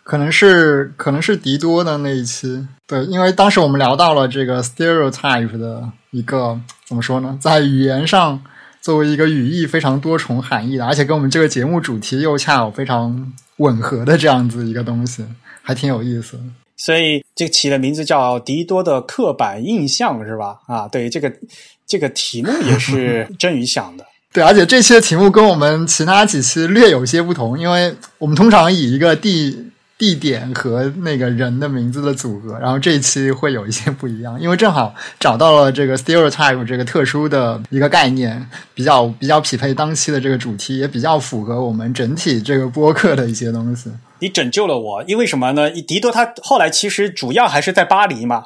[0.03, 8.41] 可能是可能是迪多的那一期，对，因为当时我们聊到了这个 stereotype 的一个怎么说呢，在语言上
[8.81, 15.23] 作为一个语义非常多重含义的，而且跟我们这个节目主题又恰好非常吻合的这样子一个东西，
[15.61, 16.43] 还挺有意思的。
[16.75, 20.57] 所以这起的名字叫迪多的刻板印象是吧？
[20.65, 21.31] 啊，对，这个
[21.85, 24.05] 这个题目也是真宇想的。
[24.33, 29.70] 对，而且这期的题目跟我们其他几期略有些不同，因为我们通常以一个地
[30.01, 38.43] 地点和那个人的名字的组合，然后这一期会有一些不一样，因为正好找到了这个 stereotype 这个特殊的一个概念，
[38.73, 43.91] 比较比较匹配当期的这个主题，也比较符合我们整体这个播客的一些东西。
[44.17, 45.69] 你拯救了我，因为什么呢？
[45.69, 48.45] 迪多他后来其实主要还是在巴黎嘛，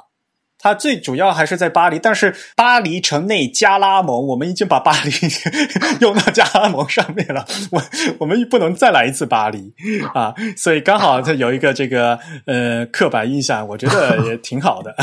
[0.65, 5.11] 他最主要还是在巴黎，但是巴黎城内加拉蒙，我们已经把巴黎
[6.01, 7.83] 用到加拉蒙上面了，我
[8.17, 9.75] 我们不能再来一次巴黎
[10.15, 14.95] 啊，所以刚好他有一个这个呃刻板印象，我觉得也 挺好的，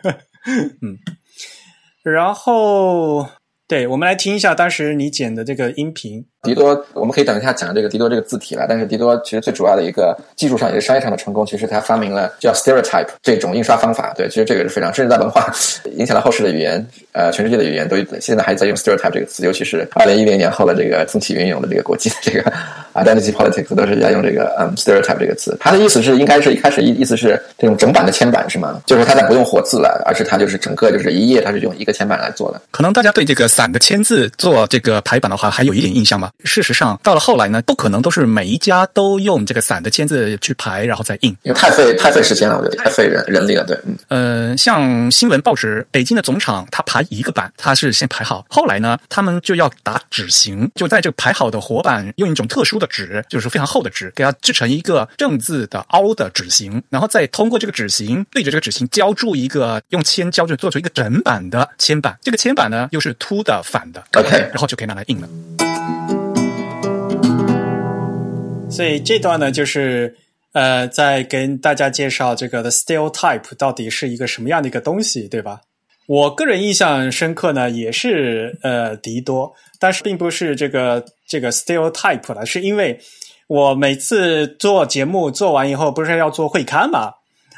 [0.80, 0.96] 嗯，
[2.02, 3.28] 然后
[3.68, 6.24] 对我们来听一下当时你剪的这个音频。
[6.42, 8.66] 迪多，我们可以等一下讲这个迪多这个字体了。
[8.68, 14.12] 但是迪多其实最主要的一个技术上也是商业上的成功，其实他发明了叫 stereotype 这种印刷方法。
[14.16, 15.48] 对，其实这个是非常，甚至在文化
[15.96, 22.52] 影响了后世的语言，呃，全世界的语言都现在还在用 stereotype 这个词，尤其是二零一零年后的这个风起云涌的这个国际的这个
[22.94, 25.56] identity politics 都是在用这个嗯 stereotype 这个词。
[25.60, 28.82] 它的意思是应该是一开始意意思是这种整版的铅版是吗？
[28.84, 32.60] 就是它在不用活字了，而是它就是整个就是一页它是用一个铅版来做的。
[32.72, 36.31] 可能大家对这个散的签字做这个排版的话，还有一点印象吧。
[36.44, 43.64] 事实上，到了后来呢，不可能都是每一家都用这个散的签字去排，然后再印，因为太费太费时间了，我觉得太费人人力了。
[43.64, 43.78] 对，
[44.08, 65.28] 嗯，呃，像新闻报纸，北京的总厂，它排一个版，它是先排好，后来呢，他们就要打纸型，就在这个排好的活版，用一种特殊的纸，就是非常厚的纸，给它制成一个正字的凹的纸型，然后再通过这个纸型对着这个纸型浇铸一个用铅浇铸做出一个整版的铅版，这个铅版呢又是凸的反的 OK 然后就可以拿来印了。
[68.72, 70.16] 所以这段呢，就是
[70.52, 75.60] 呃，在跟大家介绍这个的 stereotype 到底是一个什么样的一个东西，对吧？
[76.06, 82.98] 我个人印象深刻呢，也是呃迪多，但是并不是这个这个 stereotype 了，是因为
[83.46, 87.12] 我每次做节目做完以后，不是要做会刊嘛，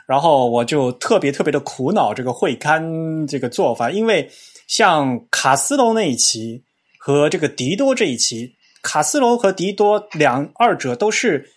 [0.09, 4.29] 然后我就特别特别的苦恼这个会刊这个做法，因为
[4.67, 6.63] 像卡斯隆那一期
[6.99, 8.55] 和这个迪多这一期，
[8.85, 11.51] 卡斯罗和迪多两二者都是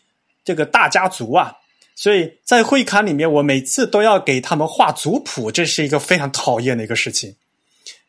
[0.44, 1.54] 这个大家族啊，
[1.94, 7.36] 所以在会刊里面，我每次都要给他们画族谱，这是一个非常讨厌的一个事情，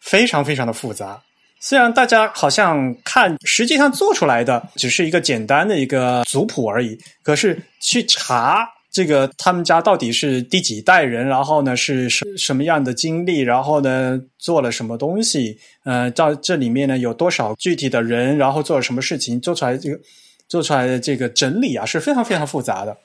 [0.01, 1.21] 非常非常的复杂。
[1.61, 8.65] 虽然大家好像看，实际上做出来的只是一个简单的一个族谱而已，可是去查
[8.99, 20.01] 这个他们家到底是第几代人，然后呢是什什么样的经历，然后呢做了什么东西，呃，到这里面呢有多少具体的人，然后做了什么事情，做出来这个
[20.49, 22.97] 做出来的这个整理啊是非常非常复杂的。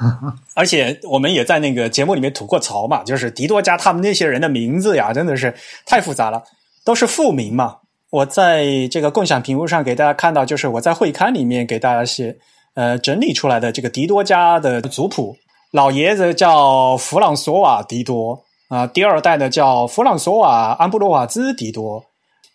[0.56, 6.42] 而且我们也在那个节目里面吐过槽嘛，就是迪多家他们那些人的名字呀，真的是太复杂了，
[6.82, 7.76] 都是复名嘛。
[8.08, 12.38] 我在这个共享屏幕上给大家看到，就是我在会刊里面给大家写
[12.72, 15.36] 呃整理出来的这个迪多家的族谱。
[15.72, 22.04] 老爷子叫弗朗索瓦·迪多啊、第二代呢叫弗朗索瓦·安布洛瓦兹·迪多，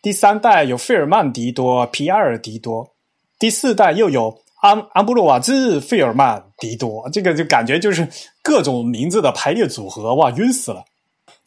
[0.04, 2.88] 第三代有费尔曼·迪多、皮埃尔·迪多，
[3.40, 7.10] 第四代又有安安布洛瓦兹·费尔曼·迪多。
[7.12, 8.08] 这个就感觉就是
[8.44, 10.84] 各种名字的排列组合，哇，晕死了。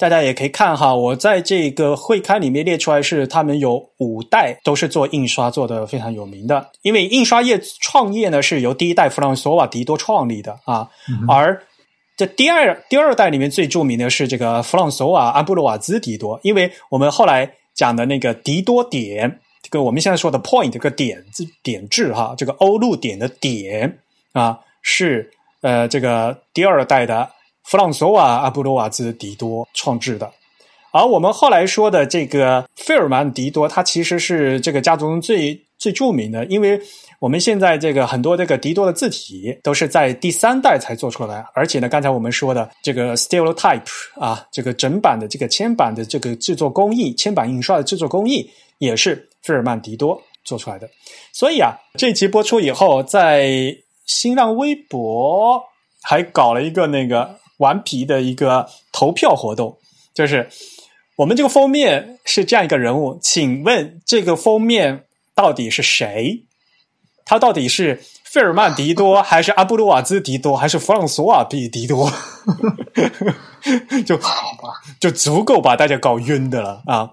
[0.00, 10.88] 大家也可以看哈，我在这个会刊里面列出来是他们有五代都是做印刷做的非常有名的，因为印刷业创业呢是由第一代弗朗索瓦迪多创立的啊，
[11.28, 11.62] 而
[12.16, 23.98] 这第二第二代里面最著名的是这个弗朗索瓦安布罗瓦兹迪多，因为我们后来讲的那个迪多点，这个我们现在说的 point 这个点字点字哈，这个欧陆点的点
[24.32, 25.30] 啊，是
[25.60, 27.28] 呃这个第二代的
[27.70, 30.28] 弗朗索瓦阿布罗瓦兹迪多创制的。
[30.90, 36.80] 而我们后来说的这个费尔曼迪多，他其实是这个家族中最最著名的，因为
[37.20, 43.86] 我们现在这个很多这个迪多的字体都是在第三代才做出来，而且呢，刚才我们说的这个 Stereotype
[44.18, 50.90] 啊，这个整版的这个铅版的这个制作工艺，铅版印刷的制作工艺也是费尔曼迪多做出来的。
[51.32, 53.48] 所以啊，这集播出以后，在
[54.06, 55.62] 新浪微博
[56.02, 59.78] 还搞了一个那个顽皮的一个投票活动，
[60.12, 60.50] 就是。
[61.16, 65.04] 我们这个封面是这样一个人物，请问这个封面
[65.34, 66.46] 到底是谁？
[67.26, 72.10] 他到底是费尔曼迪多，还是阿布鲁瓦兹迪多，还是弗朗索瓦比迪多？
[74.06, 77.10] 就好吧，就足够把大家搞晕的了啊！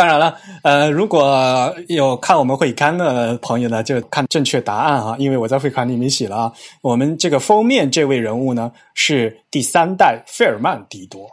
[0.00, 11.28] 当然了，呃，如果有看我们会刊的朋友呢，就看正确答案啊，因为我在会刊里面写了啊，我们这个封面这位人物呢是第三代费尔曼迪多。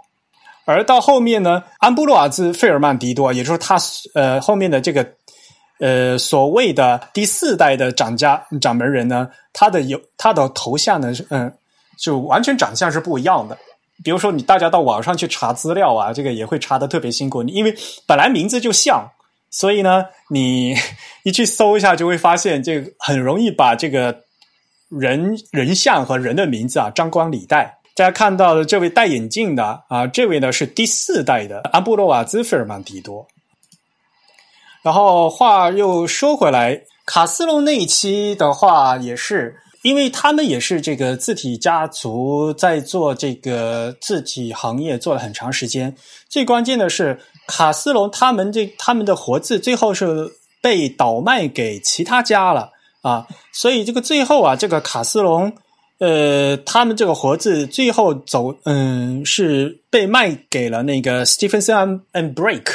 [0.66, 3.78] 而到后面呢，安布洛瓦兹·费尔曼迪多，也就是他
[4.14, 5.08] 呃后面的这个
[5.80, 11.50] 呃所谓的第四代的掌家掌门人呢，他的有他的头像呢，嗯，
[11.98, 13.58] 就完全长相是不一样的。
[14.04, 17.76] 比如说，你大家到网上去查资料啊，这个也会查的特别辛苦，因为
[18.06, 19.10] 本来名字就像，
[19.50, 20.76] 所以呢，你
[21.24, 24.24] 一去搜一下，就会发现这个很容易把这个
[24.90, 27.80] 人人像和人的名字啊张冠李戴。
[27.96, 33.28] 大家看到的这位戴眼镜的啊，这位呢是第四代的安布洛瓦兹·费尔曼迪多。
[34.84, 45.96] 然后话又说回来，卡斯隆那一期的话，也是因为他们也是这个字体家族在做这个字体行业做了很长时间。
[46.28, 47.18] 最关键的是，
[47.48, 50.30] 卡斯隆他们这他们的活字最后是
[50.62, 52.72] 被倒卖给其他家了
[53.02, 55.54] 啊，所以这个最后啊，这个卡斯隆。
[56.00, 62.66] 呃，他们这个活字最后走，嗯，是被卖给了那个 Stephenson and Break，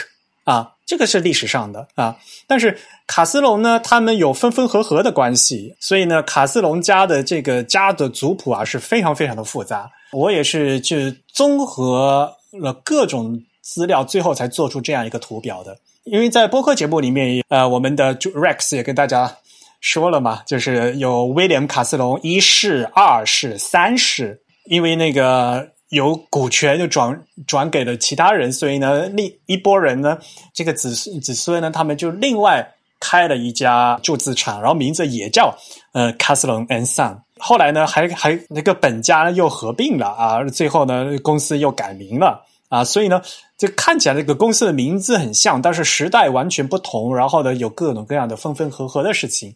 [0.86, 2.16] 这个是历史上的啊。
[2.46, 9.90] 但是卡斯隆呢，他们有分分合合的关系，所以呢，卡斯隆家的这个家的族谱啊是非常非常的复杂。
[10.12, 15.78] 我也是去综合了各种资料，最后才做出这样一个图表的。
[16.04, 19.36] 因为在播客节目里面，呃，我们的 Rex 也跟大家。
[19.84, 30.18] 说了嘛，就是有威廉卡斯隆一世、二世、三世，因为那个有股权就转转给了其他人，所以呢，另一波人呢，
[30.54, 32.66] 这个子子孙呢，他们就另外
[32.98, 35.54] 开了一家铸字厂，然后名字也叫
[35.92, 37.18] 呃卡斯隆 and Son。
[37.36, 42.46] 后来呢，还还那个本家又合并了啊，最后呢，公司又改名了。
[42.70, 43.20] 啊，所以呢，
[43.58, 47.14] 就看起来这个公司的名字很像，但是时代完全不同。
[47.14, 49.54] 然后呢，有各种各样的分分合合的事情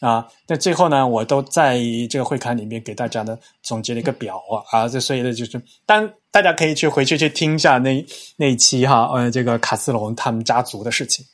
[0.00, 0.26] 啊。
[0.46, 1.78] 那最后呢，我都在
[2.10, 4.62] 这个会刊里面给大家呢总结了一个表啊。
[4.70, 8.04] 啊，这所以呢，就是当大家可以去回去去听一下那
[8.36, 11.24] 那一期哈，呃，这个卡斯隆他们家族的事情。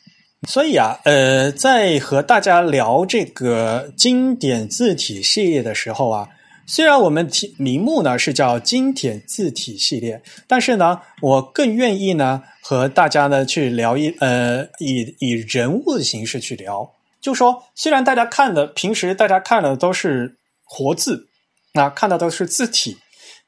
[0.48, 6.28] 所以啊，呃，在和大家聊这个经典字体系列的时候啊。
[6.64, 16.88] 虽然我们题名目呢是叫经典字体系列，但是呢，我更愿意呢和大家呢去聊一呃以以人物的形式去聊。
[17.22, 21.28] 就说虽然大家看的平时大家看的都是活字，
[21.72, 22.98] 那看到都是字体，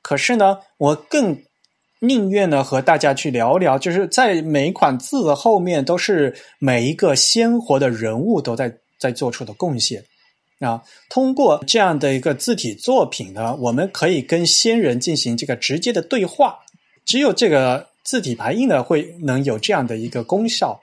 [0.00, 1.42] 可是呢，我更
[2.00, 10.04] 宁愿呢和大家去聊聊，就是在每一款字的后面都是每一个鲜活的人物都在在做出的贡献。
[10.60, 16.60] 啊，通过这样的一个字体作品呢，我们可以跟先人进行这个直接的对话。
[17.04, 20.80] 只有这个字体排印呢，会能有这样的一个功效。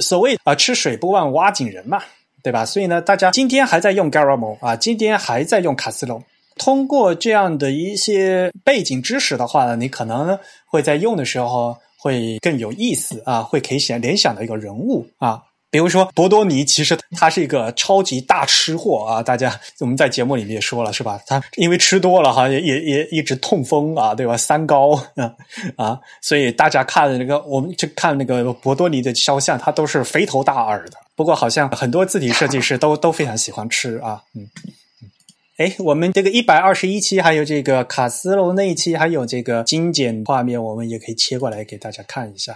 [0.00, 2.02] 所谓啊，吃水不忘挖井人嘛，
[2.42, 2.64] 对吧？
[2.64, 6.22] 所以呢，大家今天还在用 Garamo 啊，今天还在用卡斯隆。
[6.56, 15.42] 通过这样的一些背景知识的话呢，你可能会在用的时候会更有意思啊，会可以想联想的一个人物啊。
[15.70, 19.22] 比如说，博多尼其实他是一个超级大吃货啊！
[19.22, 21.20] 大家我们在节目里面也说了，是吧？
[21.26, 24.34] 他因为吃多了哈，也也也一直痛风啊，对吧？
[24.34, 25.34] 三高啊
[25.76, 26.00] 啊！
[26.22, 30.96] 所以大家看那个，我们去看那个博多尼的肖像，他都是肥头大耳的。
[31.18, 34.70] 不过好像很多字体设计师都都非常喜欢吃啊，嗯嗯。
[35.56, 42.54] 哎，我们这个一百二十一期，还有这个卡斯隆那一期，还有这个精简画面，我们也可以切过来给大家看一下。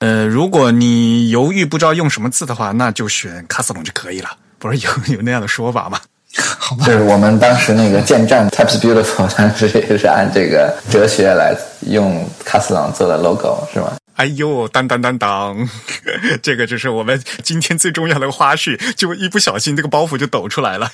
[0.00, 4.36] 呃，如果你犹豫不知道用什么字的话，那就选卡斯隆就可以了。
[4.58, 5.98] 不是有有那样的说法吗？
[6.36, 13.96] 好吧，就是我们当时那个建站 Types Beautiful 当时也是按这个哲学来用卡斯朗做的 logo，是吗？
[14.16, 15.68] 哎呦，当当当当，
[16.42, 20.90] 这个就是我们今天最重要的花絮，就一不小心这个包袱就抖出来了。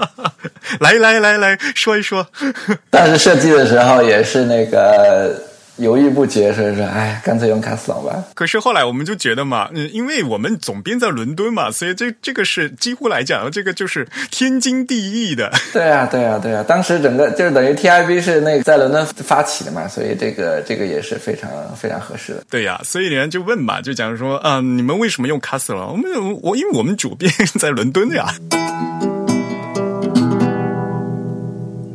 [0.80, 2.26] 来来来来说一说，
[2.90, 5.51] 当时设计的时候也是那个。
[5.76, 8.22] 犹豫不决，所以说，哎，干脆用卡斯隆吧。
[8.34, 15.50] 可是后来我们就觉得嘛，嗯，因为我们总编在伦敦嘛，所以这这个是几乎来讲，这个就是天经地义的。
[15.72, 16.62] 对啊，对啊，对啊。
[16.62, 22.44] 当时整个就是等于 TIB 是那个在伦敦发起的嘛，所以这个这个也是非常非常合适的。
[22.50, 25.92] 对呀，所以人家就问嘛，就讲说啊，你们为什么用卡斯隆？
[25.92, 28.34] 我们我因为我们主编在伦敦呀。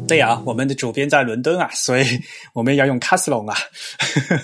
[0.07, 2.05] 对呀，我们的主编在伦敦啊， 所以
[2.53, 3.55] 我们要用卡斯隆啊。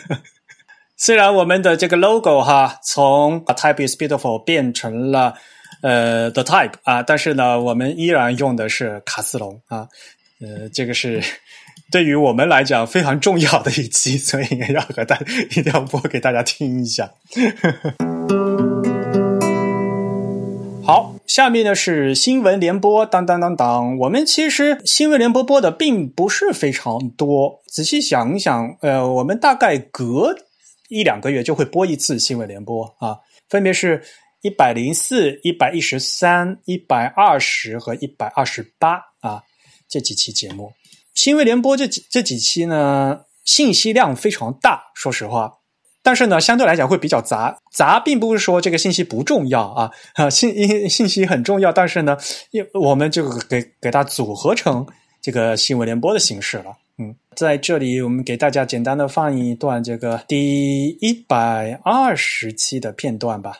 [0.97, 5.33] 虽然我们的这个 logo 哈，从 A Type is Beautiful 变成了
[5.81, 9.87] 呃 The Type 啊，但是呢，我们依然用的是卡斯隆啊。
[10.39, 11.21] 呃，这个是
[11.91, 15.17] 对于我们来讲非常重要的一期，所以要和大
[15.51, 17.11] 一定要播给大家听一下。
[20.85, 23.97] 好，下面呢是新闻联播，当当当当。
[23.99, 30.35] 我们其实新闻联播播的并不是非常多，仔细想一想，呃，我们大概隔
[30.89, 33.17] 一两个月就会播一次新闻联播啊，
[33.47, 34.03] 分别是
[34.41, 39.41] 一百零四、一百一十三、一百二十和一百二十八啊
[39.87, 40.73] 这几期节目。
[41.13, 45.53] 新闻联播这几这几期呢，信息量非常大，说实话。
[46.03, 47.57] 但是呢，相对来讲会比较杂。
[47.71, 50.53] 杂并不是说这个信息不重要啊，啊，信
[50.89, 51.71] 信息很重要。
[51.71, 52.17] 但是呢，
[52.73, 54.85] 我们就给给它组合成
[55.21, 56.65] 这个新闻联播的形式了。
[56.97, 63.53] 嗯，在这里我们给大家简单的放一段这个第一百二十期的片段吧。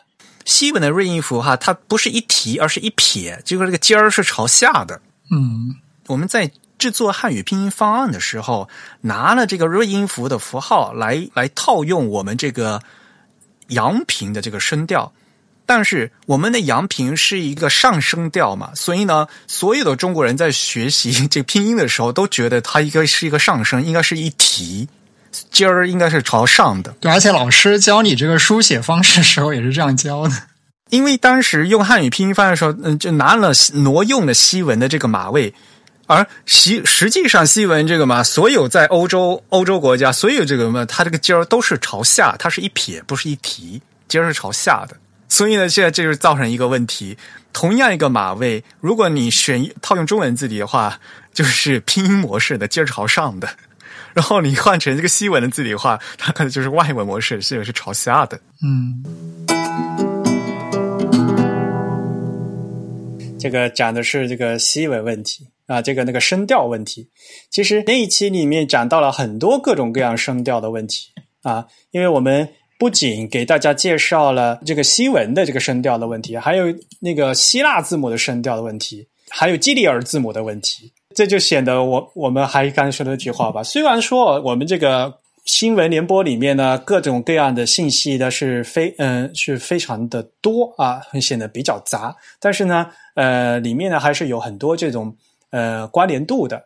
[0.44, 5.00] 西文的瑞音符哈，它不是一提，而是一撇，就是这个尖儿是朝下的。
[5.34, 5.74] 嗯，
[6.08, 6.50] 我们在。
[6.84, 8.68] 制作汉语拼音方案的时候，
[9.00, 12.82] 拿了这个瑞音符的符号来来套用我们这个
[13.68, 15.10] 阳平的这个声调，
[15.64, 24.86] 但是我们的阳平是一个上升调嘛，所以呢，所有的中国人在学习这拼音的时候，都觉得它应该是一个上升，应该是一提
[25.50, 26.94] 尖儿，应该是朝上的。
[27.00, 30.34] 对，而且老师教你这个书写方式的时候也是这样教的，
[30.90, 35.54] 因为当时用汉语拼音方案的时候，嗯，就拿了挪用了西文的这个马位。
[36.06, 44.96] 而实实际上，西文这个嘛，所有在欧洲欧洲国家，所有这个嘛，它这个尖儿都是朝下，它是一撇，不是一提，尖儿是朝下的。
[45.28, 47.16] 所以呢，现在这就是造成一个问题：
[47.52, 51.00] 同样一个马位，如果你选套用中文字体的话，
[51.32, 53.48] 就是拼音模式的尖儿朝上的；
[54.12, 58.38] 然后你换成这个西文的字体的话，它可能就是外文模式，西文是朝下的。
[58.62, 59.02] 嗯，
[63.40, 65.48] 这个讲的是这个西文问题。
[65.66, 67.08] 啊，这个那个声调问题，
[67.50, 71.08] 其实那一期里面讲到了很多各种各样声调的问题
[71.42, 71.66] 啊。
[71.90, 72.46] 因为我们
[72.78, 76.66] 不仅给大家介绍了这个西文的这个声调的问题，还有
[77.00, 80.92] 那个希腊字母的声调的问题，还有基里尔字母的问题。
[81.14, 83.62] 这就显得我我们还刚才说的那句话吧。
[83.62, 85.14] 虽然说我们这个
[85.46, 95.16] 新闻联播里面呢，各种各样的信息呢是非嗯是非常的多啊，显得比较杂，但是呢，呃，里面呢还是有很多这种。
[95.54, 96.64] 呃，关联度的。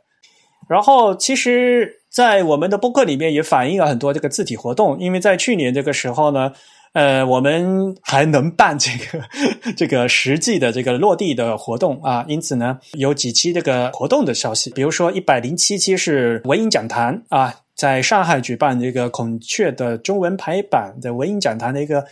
[0.66, 4.98] 然后，其实，在我们的播客里面也反映了很多这个字体活动。
[4.98, 6.52] 因为在去年这个时候呢，
[6.94, 9.28] 呃，我们还能办这个
[9.76, 22.06] 这个实际的这个落地的活动啊，因此呢，有几期这个活动的消息，比如说一百零七期是文音讲坛啊，在上海举办这个孔雀的中文排版的文音讲坛的一个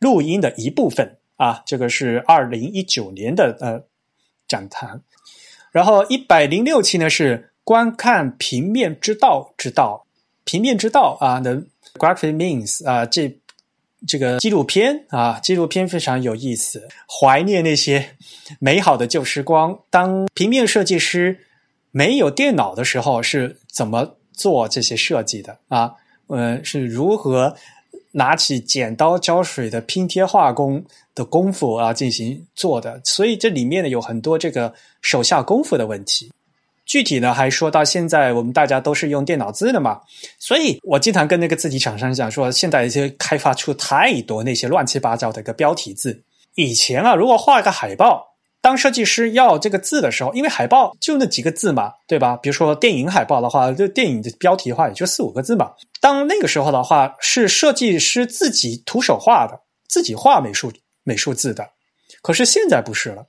[0.00, 3.82] 录音的一部分啊，这个是二零一九年的呃
[4.48, 5.02] 讲坛。
[5.72, 10.06] 然后一百零六期呢是观看平面之道之道，
[10.44, 11.64] 平面之道啊的
[11.94, 13.38] graphic means 啊这
[14.06, 18.16] 这个纪录片啊纪录片非常有意思，怀念那些
[18.60, 19.78] 美好的旧时光。
[19.90, 21.46] 当平面设计师
[21.90, 25.94] 没有电脑的时候是怎么做这些设计的啊？
[26.28, 27.56] 呃，是如何
[28.12, 30.84] 拿起剪刀胶水的拼贴画工？
[31.14, 34.72] 的功夫啊，进行做的，所以这里面呢有很多这个
[35.02, 36.32] 手下功夫的问题。
[36.86, 40.00] 具体呢，还说到现在，我们大家都是用电脑字的嘛，
[40.38, 46.22] 所以我经常跟那个字体厂商讲说，现在一些开发出太多那些乱七八糟的一个标题字。
[46.54, 48.31] 以前啊，如果画一个海报，
[48.62, 52.36] 当设计师要这个字的时候，因为海报就那几个字嘛，对吧？
[52.36, 55.72] 比如说电影海报的话，就电影的标题的话，也就四五个字嘛。
[56.00, 60.72] 当那个时候的话，是设计师自己徒手画的，自己画美术。
[61.04, 61.68] 美术字的，
[62.22, 63.26] 可是现在不是了。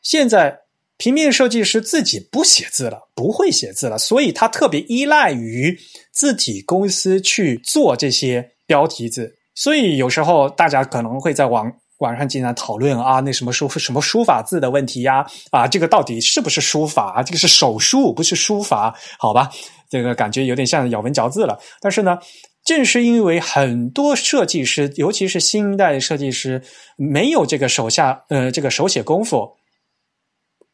[0.00, 0.60] 现在
[0.96, 5.76] 平面设计师自己不写字了，不会写字了，所以他特别依赖于
[6.12, 9.34] 字体公司去做这些标题字。
[9.56, 11.68] 所以有时候大家可能会在网
[11.98, 17.22] 网上经常讨论啊，那什么书什么书法字的问题呀，啊，这个到底是不是书法？
[17.22, 19.50] 这个是手书，不是书法，好吧？
[19.88, 21.58] 这个感觉有点像咬文嚼字了。
[21.80, 22.18] 但是呢，
[22.64, 26.62] 正是因为很多设计师，尤其是新一代设计师，
[26.96, 29.56] 没有这个手下呃这个手写功夫。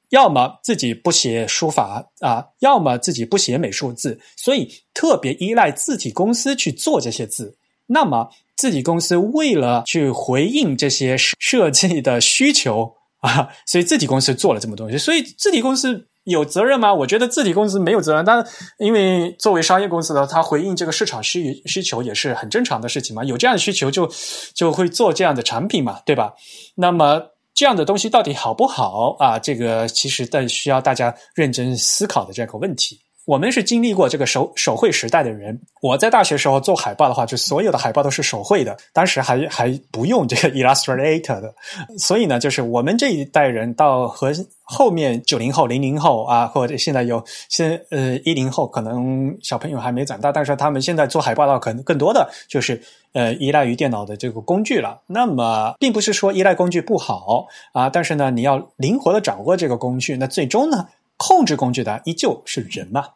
[0.09, 7.57] 要么自己不写书法啊，要么自己不写美术字，所以特别依赖字体公司去做这些字。
[7.87, 8.29] 那么
[8.63, 15.05] 字体公司为了去回应这些设计的需求 啊，所以字体公司做了这么多东西。
[15.05, 16.95] 所以字体公司有责任吗？
[16.95, 18.25] 我觉得字体公司没有责任。
[18.25, 18.47] 但
[18.79, 23.25] 因为作为商业公司的，它回应这个市场需需求也是很正常的事情嘛。
[23.25, 24.09] 有这样的需求就
[24.55, 26.35] 就会做这样的产品嘛，对吧？
[26.77, 27.33] 那么。
[27.55, 29.39] 这样的东西到底好不好啊？
[29.39, 32.99] 这个其实在需要大家认真思考的这样一个问题。
[33.25, 35.61] 我们是经历过这个手手绘时代的人。
[35.81, 41.55] 我在大学时候做海报的话，就所有的海报都是手绘的，当时还还不用这个 Illustrator 的。
[41.99, 44.33] 所以呢，就是我们这一代人到和
[44.65, 52.81] 后面九零后、零零后啊，或者现在有现呃一零后，可能小朋友还没长大，但是他们现在做海报的话，可能更多的就是
[53.13, 55.01] 呃依赖于电脑的这个工具了。
[55.07, 60.89] 那么，并不是说依赖工具不好啊，但是呢，你要灵活的掌握这个工具，那最终呢？
[61.25, 63.11] 控制工具的依旧是人嘛？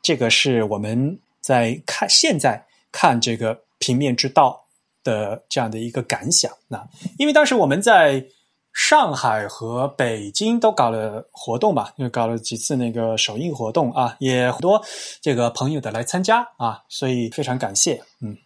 [0.00, 4.64] 这个是我们在看现在看这个平面之道
[5.04, 6.50] 的这样的一个感想。
[6.68, 6.88] 那
[7.18, 8.24] 因为当时我们在
[8.72, 14.82] 上海和北京都搞了活动嘛，因为搞了几次那个首映活动啊，也很多
[15.20, 18.02] 这个朋友的来参加啊，所以非常感谢。
[18.22, 18.38] 嗯，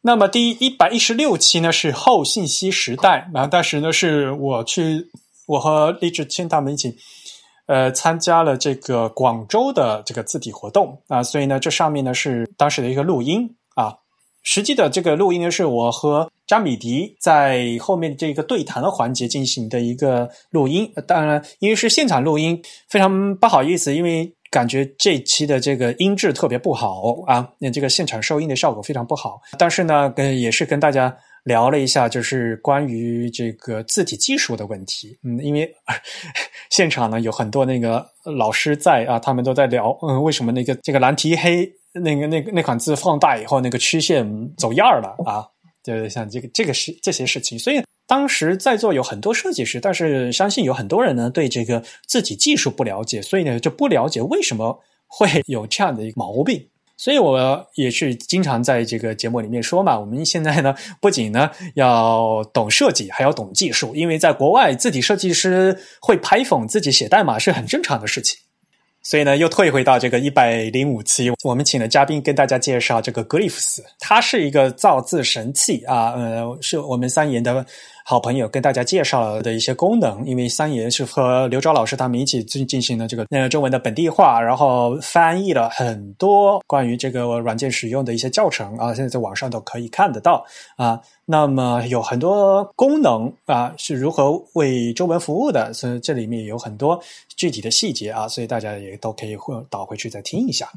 [0.00, 5.12] 那么第一百一十六期呢是后信息时代，然后当时呢是我去，
[5.46, 6.98] 我和李志清他们一起。
[7.66, 13.94] 呃，参加了这个广州的这个字体活动啊，所以呢，这上面呢是当时的一个录音啊。
[14.42, 20.92] 实际的这个录音呢，是我和张米迪在后面这个对谈的环节进行的一个录音。
[21.06, 29.40] 当然，因为是现场录音，非常不好意思，因为感觉这期的这个音质特别不好啊，那这个现场收音的效果非常不好。
[29.58, 31.16] 但是呢，跟也是跟大家。
[31.44, 35.18] 聊了一下，就是关于这个字体技术的问题。
[35.22, 35.72] 嗯，因为
[36.70, 44.26] 现场呢有很多那个老师在啊，他们都在聊，嗯，为什么那个这个蓝提黑那个那个那款字放大以后，那个曲线
[44.56, 45.46] 走样了啊？
[45.82, 47.58] 就像这个这个是这些事情。
[47.58, 56.68] 所以当时在座有很多设计师，但是相信有很多人呢对这个字体技术不了解，所以呢就不了解为什么会有这样的一个毛病。
[56.96, 68.38] 所以我也是经常在这个节目里面说嘛，我们现在呢 不仅呢要懂设计，还要懂技术，因为在国外字体设计师会拍讽自己写代码是很正常的事情。
[69.02, 77.66] 所以呢，又退回到这个一百零五期，我们请了嘉宾跟大家介绍这个格里夫斯它是一个造字神器啊，呃，是我们三言的。
[78.06, 90.44] 好朋友跟大家介绍的一些功能，因为三爷是和刘钊老师他们一起进进行了这个呃中文的本地化，然后翻译了很多关于这个软件使用的一些教程啊，现在在网上都可以看得到
[90.76, 91.00] 啊。
[91.26, 97.02] 那么有很多功能啊是如何为中文服务的，所以这里面有很多
[97.34, 100.70] 具体的细节啊，所以大家也都可以回倒回去再听一下。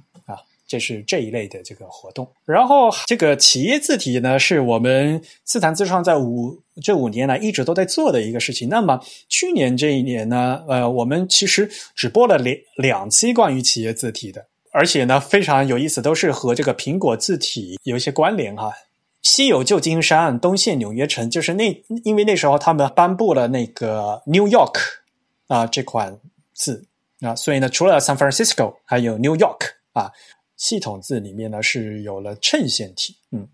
[0.68, 8.68] 这是这一类的这个活动，然后这个企业字体呢，是我们自弹自创在五这五年来一直都在做的一个事情。
[8.68, 8.99] 那么
[9.30, 18.73] 去年这一年呢，呃，我们其实只播了两两期关于企业字体的，而且呢非常有意思，都是和这个苹果字体有一些关联哈。
[19.22, 24.77] 西有旧金山，东线纽约城，就是那因为那时候他们颁布了那个 New York
[25.48, 26.19] 啊这款
[26.53, 26.85] 字
[27.22, 29.60] 啊，所以呢除了 San Francisco，还有 New York
[29.94, 30.11] 啊。
[30.57, 33.47] 系统字里面呢是有了衬线体，嗯，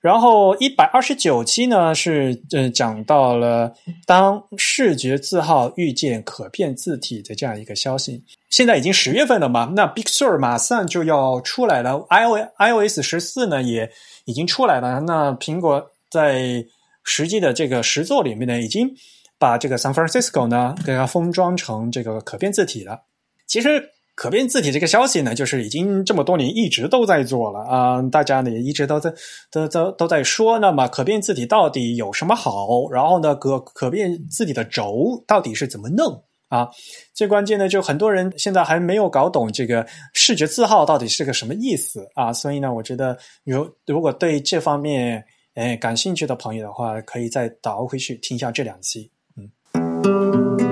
[0.00, 3.72] 然后一百二十九期呢是呃讲到了
[4.04, 8.24] 当视觉字号遇见可变字体的这样一个消息。
[8.50, 13.90] 现在已经十月份了嘛，那 Big Sur 马上就要出来了，iO iOS 十四呢也
[14.24, 15.00] 已经出来了。
[15.02, 16.66] 那苹果在
[17.04, 18.92] 实际的这个实作里面呢，已经
[19.38, 23.02] 把这个 San Francisco 呢给它封装成这个可变字体了。
[23.46, 23.90] 其实。
[24.14, 29.12] 可变字体这个消息呢，就是已经这么多年一直都在做了啊，大家呢也一直都在
[29.50, 30.58] 都都都在说。
[30.60, 32.88] 那么可变字体到底有什么好？
[32.90, 36.68] 然后呢，可可变字体的轴到底是怎么弄啊？
[37.12, 42.32] 最关键的就很多人现在还没有搞懂这个视觉字号到底是个什么意思啊。
[42.32, 45.24] 所以呢，我觉得如如果对这方面
[45.54, 49.10] 哎感兴趣的朋友的话，可以再倒回去听一下这两期。
[49.36, 50.63] 嗯。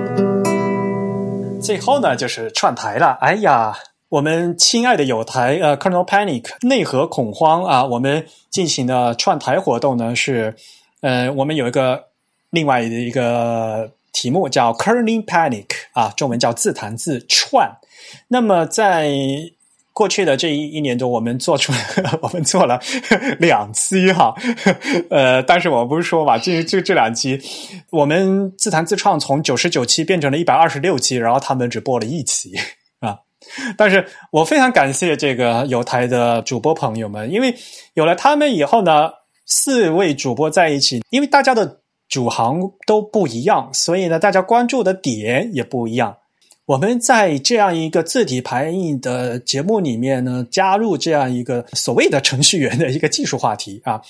[1.63, 3.17] 最后呢，就是串台了。
[3.21, 3.73] 哎呀，
[4.09, 10.55] 我们亲爱的友台呃，Colonel Panic 内核恐慌啊，我们进行的串台活动呢是，
[10.99, 12.07] 呃，我们有一个
[12.49, 17.77] 另外的一个题目叫 Colonel Panic 啊，中文叫自弹自串。
[18.27, 19.09] 那么在
[19.93, 21.71] 过去的这一一年多，我们做出
[22.21, 22.79] 我们做了
[23.39, 24.33] 两期哈，
[25.11, 27.39] 呃，但是我不是说吧，这这这两期
[27.91, 32.51] 我们自弹自创从九十九期变成了一百二十六期，然后他们只播了一期
[33.01, 33.19] 啊。
[33.77, 37.53] 但是我非常感谢这个有台的主播朋友们，因为
[37.93, 39.11] 有了他们以后呢，
[39.45, 46.17] 四位主播在一起，因为大家的主行都不一样，所以呢，大家关注的点也不一样。
[46.65, 54.01] 我们在这样一个字体排印的节目里面呢，加入这样一个所谓的程序员的一个技术话题啊，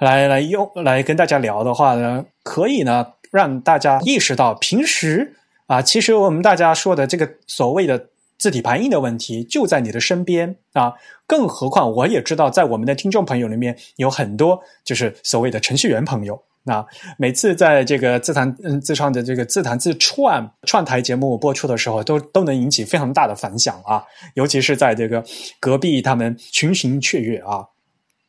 [0.00, 5.34] 来来用来跟大家聊的话呢，可以呢让大家意识到，平时
[5.66, 8.06] 啊，其实我们大家说的这个所谓的
[8.38, 10.94] 字体排印的问题就在你的身边啊，
[11.26, 16.42] 更何况我也知道，在我们的听众朋友里面有很多就是所谓的程序员朋友。
[16.64, 16.84] 那
[17.18, 25.24] 每次在这个自弹嗯自创的这个自弹自串串台节目播出的时候，都都能引起非常大的反响啊，尤其是在这个
[25.58, 27.64] 隔壁他们群情雀跃啊。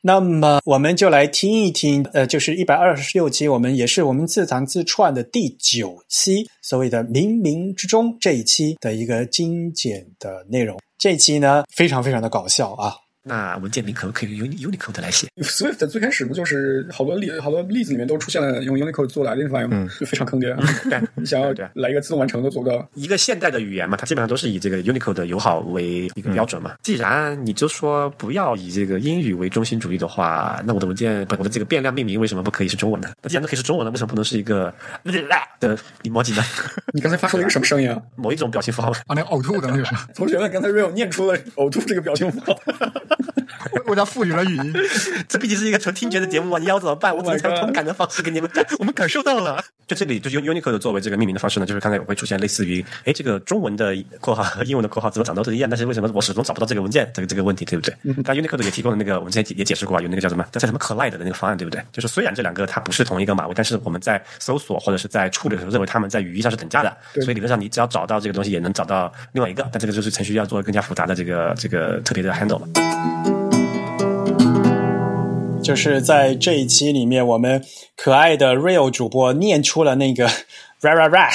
[0.06, 10.78] 那么我们就来听一听，呃，就是一百二十六期，我们也是我们自弹自串的第九期，所谓的冥冥之中这一期的一个精简的内容。
[10.98, 13.03] 这期呢，非常非常的搞笑啊。
[13.24, 15.28] 那文件名可不可以用 Unicode 来写？
[15.41, 19.88] Swift 最开始不就是好多例好多例子里面都出现了用 Unicode 做 identify 吗？
[20.00, 20.56] 就非常坑爹。
[20.90, 22.88] 对，你想要来一个自动完成都做不到。
[22.95, 26.74] 一个现代的语言嘛，它基本上都是以这个 Unicode 友好为一个标准嘛。
[26.84, 33.10] 既然你就说不要以这个英语为中心主义的话，那我的文件我的这个变量命名为什么不可以是中文呢？
[33.22, 34.74] 那既然都可以是中文了，为什么不能是一个
[35.60, 36.44] 的 emoji 呢？
[36.94, 38.02] 你刚才发出了一个什么声音啊？
[38.18, 39.84] 某一种表情符号啊，那呕吐的那个。
[40.14, 42.60] 同学们刚才 real 念出了呕吐这个表情符号。
[43.88, 44.73] 我叫赋予了语音，
[45.27, 46.60] 这毕竟是一个纯听觉的节目啊！
[46.60, 47.15] 你要怎么办？
[47.15, 48.64] 我只能用同感的方式给你们讲。
[48.80, 49.64] 我们感受到了。
[49.85, 57.10] 就这里，就是用 Unicode 作为这个命名的方式呢，就是刚才会出现类似于，哎，这个中文的括号和英文的括号怎么长都是一样，但是为什么我始终找不到这个文件？
[57.14, 57.94] 这个这个问题，对不对？
[58.23, 61.84] 但 Unicode 也提供了那个，我们之前也解释过啊，有那个叫什么叫什么 Collide 的那个方案，对不对？
[61.91, 69.68] 就是虽然这两个它不是同一个码位，但是我们在搜索或者是在处理的时候，认为它们在语义上是等价的，所以理论上你只要找到这个东西，也能找到另外一个。
[69.72, 72.68] 但这个就是程序要做更加复杂的这个这个特别的 handle 嘛。
[75.62, 77.64] 就是在这一期里面，我们
[77.96, 80.28] 可爱的 Real 主播念出了那个
[80.82, 81.30] ra ra ra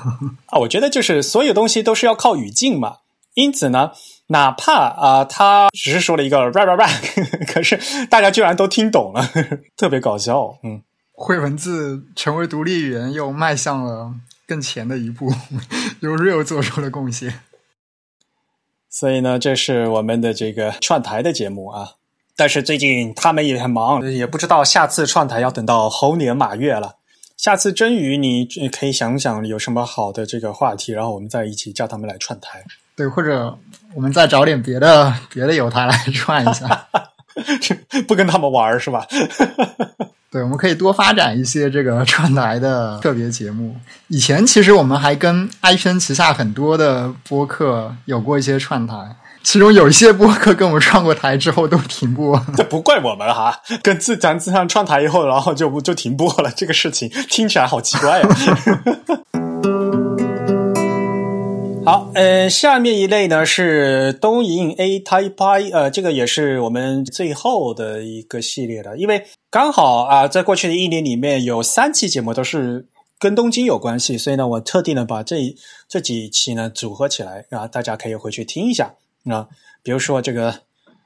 [0.48, 2.96] 啊，我觉得就是所有东西都是要靠语境嘛，
[3.34, 3.92] 因此呢，
[4.28, 6.88] 哪怕啊他只是说了一个 ra ra ra，
[7.46, 9.28] 可是大家居然都听懂了，
[9.76, 10.56] 特别搞笑。
[10.62, 10.80] 嗯，
[11.12, 14.14] 会文字成为独立语言又迈向了
[14.48, 15.30] 更前的一步，
[16.00, 17.40] 由 Real 做出了贡献。
[18.96, 21.94] 所以呢，这是我们的这个串台的节目啊。
[22.36, 26.94] 但是最近他们也很忙，也不知道下次串台要等到猴年马月了。
[27.36, 32.62] 下次真鱼，你可以想想有什么好的这个话题，然后我们再一起叫他们来串台。
[32.94, 33.58] 对，或者
[33.96, 36.86] 我们再找点别的别的友台来串一下，
[38.06, 39.06] 不跟他们玩是吧？
[40.30, 43.76] 对，我们可以多发展一些这个串台的特别节目。
[44.08, 48.94] 以前其实我们还跟 i 圈旗下很多的播客有过一些串台。
[49.44, 53.60] 其中有一些播客跟我们串过台之后都停播， 这不怪我们哈。
[53.82, 58.22] 跟自咱自上串台以后，然后就就停播了，这个事情听起来好奇怪。
[61.84, 72.88] 好，呃，下面一类呢是东瀛 A Type 呃，这个也是我们最后的一个系列了，因为刚好啊，在过去的一年里面有三期节目都是
[73.18, 75.54] 跟东京有关系，所以呢，我特地呢把这
[75.86, 78.94] 这几期呢组合起来啊，大家可以回去听一下。
[79.26, 79.46] 啊，
[79.82, 80.54] 比如说这个，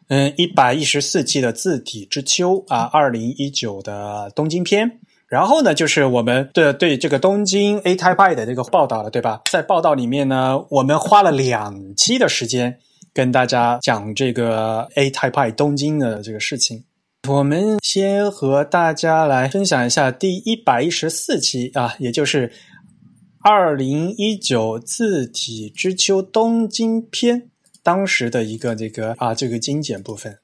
[0.07, 9.43] 嗯，一百一十四期的字体之秋啊，二零一九的东京篇，然后呢，就是我们的对这个东京 A Type I 的这个报道了，对吧？
[9.51, 12.79] 在报道里面呢，我们花了两期的时间
[13.13, 16.85] 跟大家讲这个 A Type I 东京的这个事情。
[17.29, 22.51] 我们先和大家来分享一下第一百一十四期啊，也就是
[23.43, 27.51] 二零一九字体之秋东京篇。
[27.83, 30.39] 当时的一个这个啊，这个精简部分，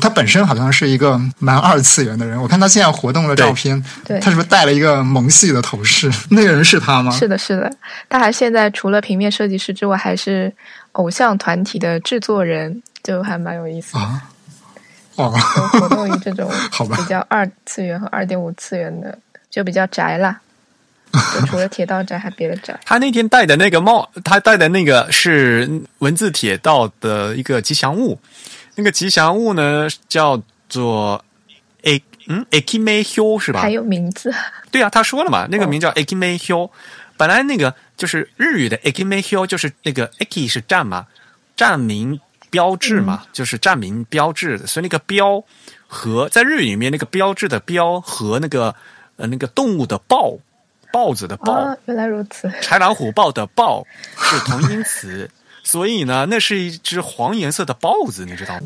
[0.00, 2.40] 他本身好像是一个蛮二次元的人。
[2.40, 6.10] 我看他现在活动的照片，对，他是不是戴了一个萌系的头饰？
[6.30, 7.10] 那个人是他吗？
[7.10, 7.72] 是的，是的。
[8.08, 10.52] 他还现在除了平面设计师之外，还是
[10.92, 14.22] 偶像团体的制作人，就还蛮有意思啊。
[15.16, 15.30] 哦，
[15.72, 19.18] 活动于这种 好吧，比较二次元和二点五次元的，
[19.50, 20.40] 就比较宅啦。
[21.34, 22.78] 就除了铁道宅，还别的宅。
[22.84, 25.68] 他那天戴的那个帽，他戴的那个是
[25.98, 28.16] 文字铁道的一个吉祥物，
[28.80, 31.22] 那个吉祥物呢叫做
[31.82, 33.68] A 嗯 Akime Hyo 是吧还？
[33.68, 34.32] 有名字，
[34.70, 36.70] 对啊，他说了嘛，那个名叫 Akime Hyo。
[37.18, 41.06] 本来那个就是日语的 Akime Hyo，就是那个 Aki 是站嘛，
[41.54, 45.44] 站名标志嘛，就是站名标志，所以那个标
[45.86, 48.74] 和在日语里面那个标志的标和那个
[49.16, 50.38] 呃那个动物的豹
[50.90, 51.52] 豹子的豹。
[51.52, 52.48] 啊，原来如此。
[52.62, 53.86] 豺狼虎豹的豹
[54.16, 55.30] 是同音词，
[55.70, 58.60] 所以呢，那是一只黄颜色的豹子，你知道吗？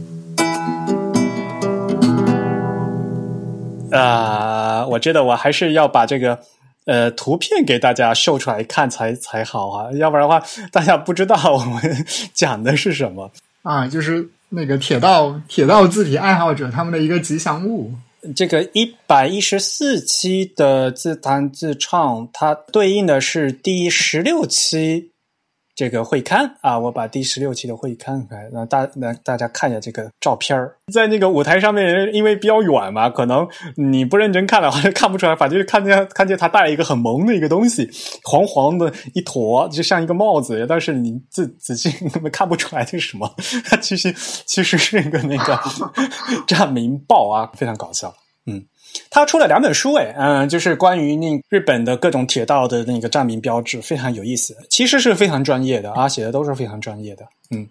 [3.93, 6.39] 啊，我觉得我还是要把这个
[6.86, 13.31] 呃图片给大家秀出来看才才好啊，要不然的话，大家不知道我们讲的是什么。
[13.60, 17.93] 啊，就是那个铁道铁道字体爱好者他们的一个吉祥物。
[18.35, 25.10] 这个一百一十四期的自弹自唱，它对应的是第十六期
[25.75, 26.79] 这个会刊啊。
[26.79, 33.47] 我把第十六期的会刊开，让大让大家看一下这个照片儿在那个舞台上面，因为比较远嘛，可能
[33.77, 35.35] 你不认真看的话就看不出来。
[35.35, 37.91] 反正就看见看见他戴了一个很萌的一个东西，
[38.25, 43.35] 黄黄的一坨，就像一个帽子，但是你仔仔细 根本看不出来这是什么。
[43.65, 44.13] 它 其实
[44.47, 45.59] 其实是一个那个
[46.47, 48.15] 站名报啊，非常搞笑。
[48.47, 48.63] 嗯，
[49.11, 54.57] 他出了两本书，哎，嗯，就是关于那日本的各种铁道的那个站名标志，非常有意思。
[54.69, 57.25] 其实是非常专业的啊，写的都是非常专业的。
[57.51, 57.69] 嗯，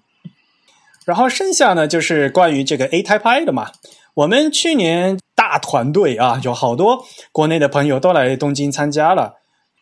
[1.06, 3.72] 然后剩下呢就是关于这个 A Type I 的嘛。
[4.16, 9.34] 我们去年大团队啊，有好多国内的朋友都来东京参加了。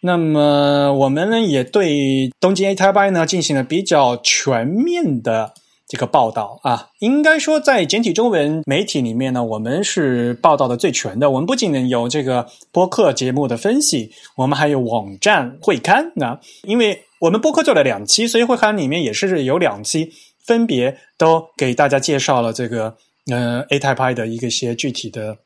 [0.03, 5.53] 那么我们呢也对东京 A Type I 呢进行了比较全面的
[5.91, 11.29] 这个报道啊，应该说在简体中文媒体里面呢，我们是报道的最全的。
[11.29, 16.13] 我们不仅能有这个播客节目的分析，我们还有网站会刊。
[16.15, 20.13] 那因为我们播客做了两期，所以会刊里面也是有两期
[20.45, 22.95] 分别都给大家介绍了这个
[23.29, 25.39] 呃 A Type I 的一个些具体的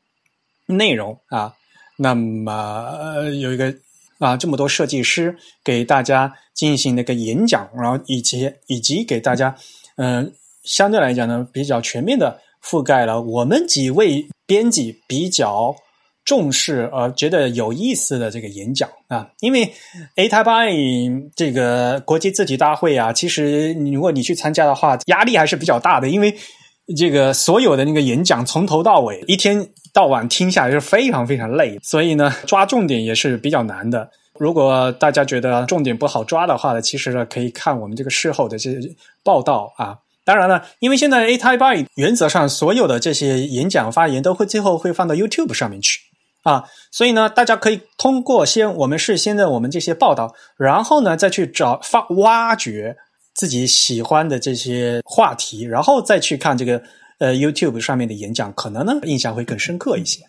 [0.66, 1.54] 内容啊。
[1.96, 3.74] 那么、呃、有一个
[4.20, 9.56] 啊这么多设计师给大家进行那个演讲，然后以及以及给大家。
[9.96, 10.32] 嗯，
[10.64, 15.74] 相对来讲呢，比较全面的覆盖了我们几位编辑比较
[16.24, 19.72] 重视呃觉得有意思的这个演讲啊，因为
[20.16, 26.36] A Type I 这个国际字体大会啊，其实如果你去参加的话，压力还是比较大的，因为
[26.96, 34.10] 这个所有的那个演讲从头到尾一天到晚听下来是非常非常累，所以呢抓重点也是比较难的。
[34.38, 39.98] 如果大家觉得重点不好抓的话呢，其实呢可以看我们这个事后的这些报道啊。
[40.24, 46.00] 当然了，因为现在 A Type I 原则上所有的这些演讲发言都会最后会放到 YouTube 上面去
[46.42, 52.96] 啊，所以呢，大家可以通过先我们事先的我们这些报道，然后呢再去找发挖掘
[53.34, 56.82] 自己喜欢的这些话题，然后再去看这个
[57.18, 60.22] 呃 YouTube 上面的演讲，可能呢印象会更深刻一些。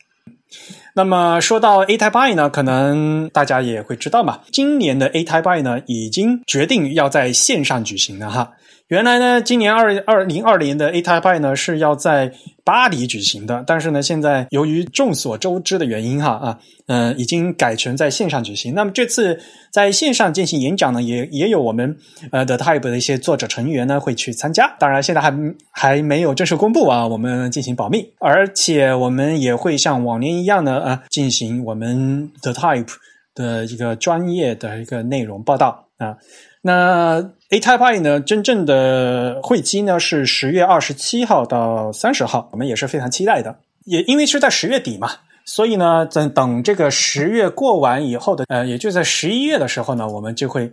[0.93, 8.53] 那么说到 A Type I 呢，可能大家也会知道嘛，今年的 A Type I 呢已经决定要在线上举行了哈。
[8.87, 12.31] 原来呢，今年二二零二年的 A Type 呢是要在
[12.63, 18.73] 巴黎举行的，但是呢，现在由于众所周知的原因哈啊，嗯、已经改成在线上举行。
[18.73, 19.41] 那么这次
[19.73, 21.97] 在线上进行演讲呢，也也有我们
[22.31, 25.33] 呃 The Type 的一些作者成员呢会去参加，当然现在还
[25.69, 32.93] 还没有正式公布啊，我们进行保密，而且我们也会像往年一样呢啊，进行我们 The Type
[33.35, 36.15] 的一个专业的一个内容报道啊。
[36.61, 43.59] 那 A Type I 呢，真正的会期呢是十月二十七号到三十号，我们也是非常期待的。
[43.85, 45.09] 也因为是在十月底嘛，
[45.45, 50.69] 所以呢，等等这个十月过完以后的，呃，也就在十一月的时候呢，我们就会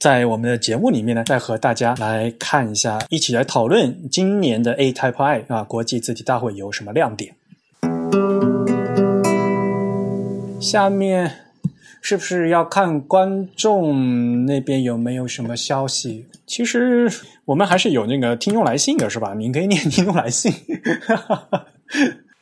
[0.00, 7.36] 在我们的节目里面呢，再和大家来看一下，一起来讨论今年的 A Type I 啊国际字体大会有什么亮点。
[10.60, 11.47] 下面。
[12.00, 16.26] 是不是要看观众那边有没有什么消息？
[16.46, 17.10] 其实
[17.44, 19.34] 我们还是有那个听众来信的，是吧？
[19.34, 20.52] 您可以念听众来信。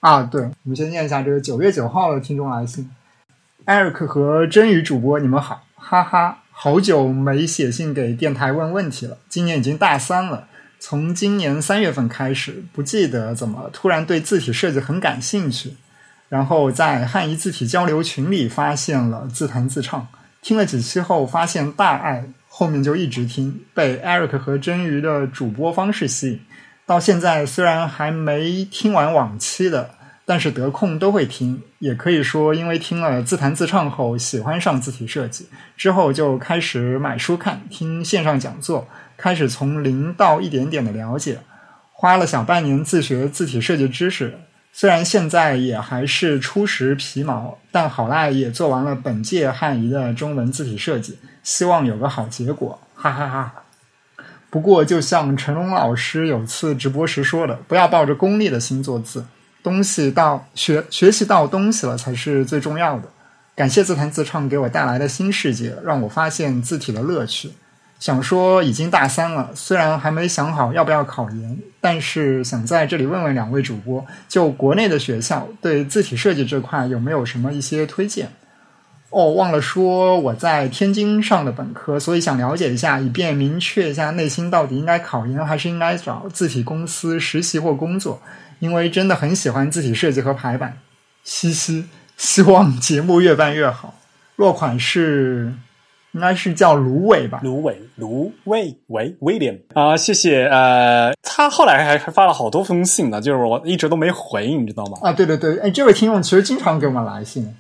[0.01, 2.89] 啊，对，我们先念一下这个九月九号的听众来信。
[3.65, 9.19] Eric 和真宇主播，你们好，哈哈，好久没写信给电台问问题了。
[9.29, 10.47] 今年已经大三了，
[10.79, 15.73] 从今年三月份开始，不记得怎么突然对字体设计很感兴趣。
[16.29, 20.09] 然后在汉仪字体交流群里发现了自弹自唱，
[20.43, 26.41] 听了几期后发现大爱，后面就一直听，被 Eric 和真鱼的主播方式吸引。
[26.85, 29.91] 到现在虽然还没听完往期的，
[30.25, 31.63] 但是得空都会听。
[31.79, 41.39] 也可以说，因为听了自弹自唱后，喜欢上字体设计，之后就开始买书看，听线上讲座，开始从零到一点点的了解，
[41.93, 44.39] 花了小半年自学字体设计知识。
[44.79, 53.55] 虽然现在也还是初识皮毛，但好赖也做完了本届汉仪的中文字体设计，希望有个好结果，哈哈哈。
[54.51, 59.25] 不过，就像成龙老师有次直播时说的，不要抱着功利的心做字，
[59.63, 63.09] 东西到学学习到东西了才是最重要的。
[63.55, 67.53] 感谢自弹自唱给我带来的新世界，让我发现字体的乐趣。
[67.99, 78.31] 想说已经大三了，虽然还没想好要不要考研，但是想在这里问问两位主播，就国内的学校对字体设计这块有没有什么一些推荐？
[79.09, 88.21] 哦，忘了说我在天津上的本科，所以想了解一下，以便明确一下内心到底应该考研还是应该找字体公司实习或工作。
[88.59, 90.79] 因为真的很喜欢字体设计和排版，
[91.25, 91.87] 嘻嘻，
[92.17, 93.95] 希望节目越办越好。
[94.37, 95.55] 落款是。
[96.17, 100.47] 应该是叫芦苇吧，芦苇，芦苇，喂，William 啊，谢谢。
[100.47, 104.97] 呃，他后来还还发了好多封信呢，就是我一直都没回，你知道吗？
[105.03, 107.55] 啊，对对对，哎，这位听众其实经常给我们来信。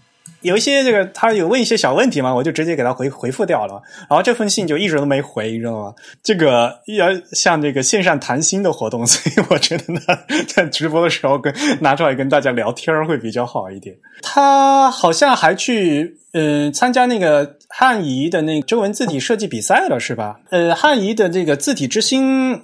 [0.46, 3.82] 有一些这个他有问一些小问题嘛，我就直接给他回回复掉了。
[4.08, 5.94] 然后这封信就一直都没回，你知道吗？
[6.22, 10.00] 这个要像这个线上谈心的活动，所以我觉得呢，
[10.46, 13.94] 在直播的时候跟拿出来跟大家聊天会比较好一点。
[14.22, 20.40] 他好像还去嗯参加那个汉仪的那个中文字体设计比赛了，是吧？
[20.50, 22.62] 呃，汉仪的这个字体之星。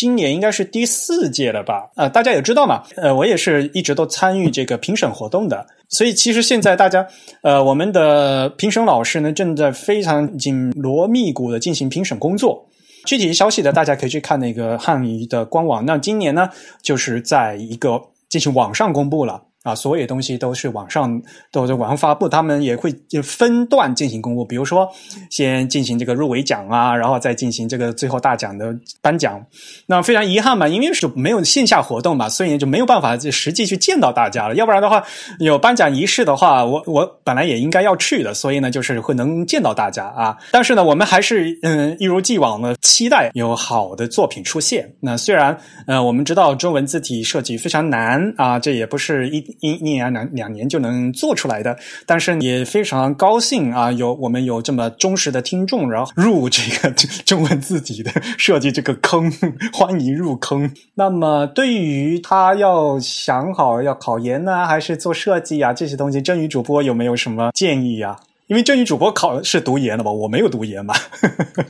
[0.00, 1.90] 今年应该是第四届了吧？
[1.94, 7.06] 呃，大家也知道嘛，呃，我也是一直都参与这个评审活动的，所以其实现在大家，
[7.42, 12.66] 呃，我们的评审老师呢正在非常紧锣密鼓的进行评审工作。
[13.04, 15.84] 具体消息的大家可以去看那个汉语的官网。
[15.84, 16.48] 那今年呢，
[16.80, 18.00] 就是在一个
[18.30, 19.42] 进行网上公布了。
[19.62, 21.20] 啊，所有东西都是网上
[21.52, 22.90] 都在网上发布，他们也会
[23.22, 24.42] 分段进行公布。
[24.42, 24.88] 比如说，
[25.28, 29.44] 先进行这个入围奖啊，然后再进行这个最后大奖的颁奖。
[29.84, 34.54] 那非常遗憾嘛，因为是没有线下活动嘛，所以就没有办法就实际去见到大家了。
[34.54, 35.04] 要不然的话，
[35.40, 40.38] 有颁奖仪式的话，我我本来也应该要去的，所以呢，就是会能见到大家啊。
[40.52, 44.90] 但是呢，我们还是嗯一如既往的期待有好的作品出现。
[45.00, 45.54] 那虽然
[45.86, 49.49] 呃，我们知道中文字体设计非常难啊，这也不是一。
[49.60, 53.90] 一年两两年就能做出来的，但是也非常高兴啊！
[53.92, 56.90] 有我们有这么忠实的听众，然后入这个
[57.24, 59.30] 中文字体的设计这个坑，
[59.72, 60.72] 欢迎入坑。
[60.94, 68.16] 那么对于他要想好要考研呢，还是做设计啊这些东西，真宇主播有没有什么建议呀？
[68.50, 70.10] 因为这女主播考是读研的吧？
[70.10, 70.92] 我没有读研嘛。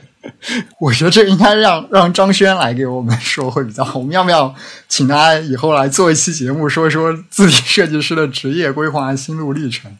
[0.81, 3.99] 我觉得这应该让让张轩来给我们说会比较好。
[3.99, 4.51] 我们要不要
[4.89, 9.95] 请他以后来做一期节目，说一说自己设计师的职业规划、心路历程？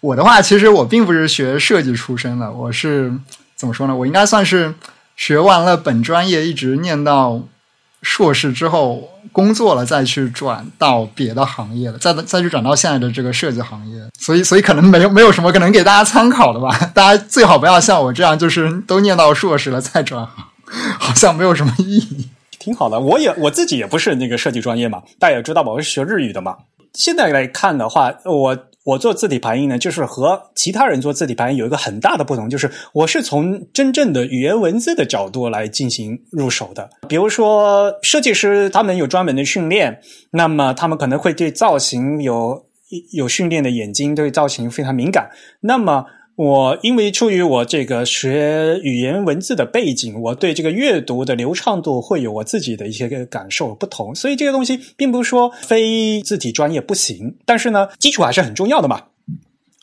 [0.00, 3.10] 我的话，其实我并不是学设计出身的，我是
[3.54, 3.96] 怎么说呢？
[3.96, 4.74] 我应该算是
[5.16, 7.42] 学完了本专业，一直念到。
[8.02, 16.70] 硕士之后工作了，再去转到别的行业了，再再去转到现在的这个设计行业，所以所以可能没有没有什么可能给大家参考的吧。
[16.94, 20.46] 大家最好不要像我这样，就是都念到硕士了再转行，
[20.98, 22.28] 好像没有什么意义。
[22.58, 26.56] 挺好的，我也我自己也不是那个设计专业嘛，大家也知道吧，我是学日语的嘛。
[26.94, 28.58] 现在来看的话，我。
[28.86, 36.88] 我做字体排印呢，就是和其他人做字体排印有一个很大的不同，就是我是从真正的语言文字的角度来进行入手的。
[37.08, 40.00] 比如说，设计师他们有专门的训练，
[40.30, 42.64] 那么他们可能会对造型有
[43.12, 45.30] 有训练的眼睛，对造型非常敏感。
[45.62, 46.04] 那么
[46.36, 59.04] 我因为出于我这个学语言文字的背景，我对这个阅读的流畅度会有我自己的一些个感受不同，所以这个东西并不是说非字体专业不行，但是呢，基础还是很重要的嘛。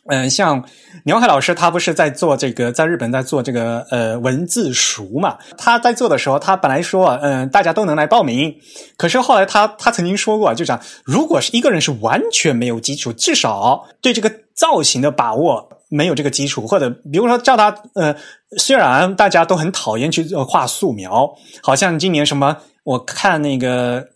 [0.06, 0.64] 嗯，像
[1.06, 5.40] 牛海老师，他不是在做这个，在日本在做这个呃文字熟嘛？
[5.58, 8.56] 他在做的时候，他本来说，嗯，大家都能来报名，
[8.96, 15.70] 可是后来他他曾经说过，就讲如果是一个人是完全没有基础，至少对这个造型的把握。
[15.96, 18.16] 没有这个基础，或者比如说叫他，呃，
[18.58, 24.08] 虽然大家都很讨厌去画素描，好像今年什么，我看那个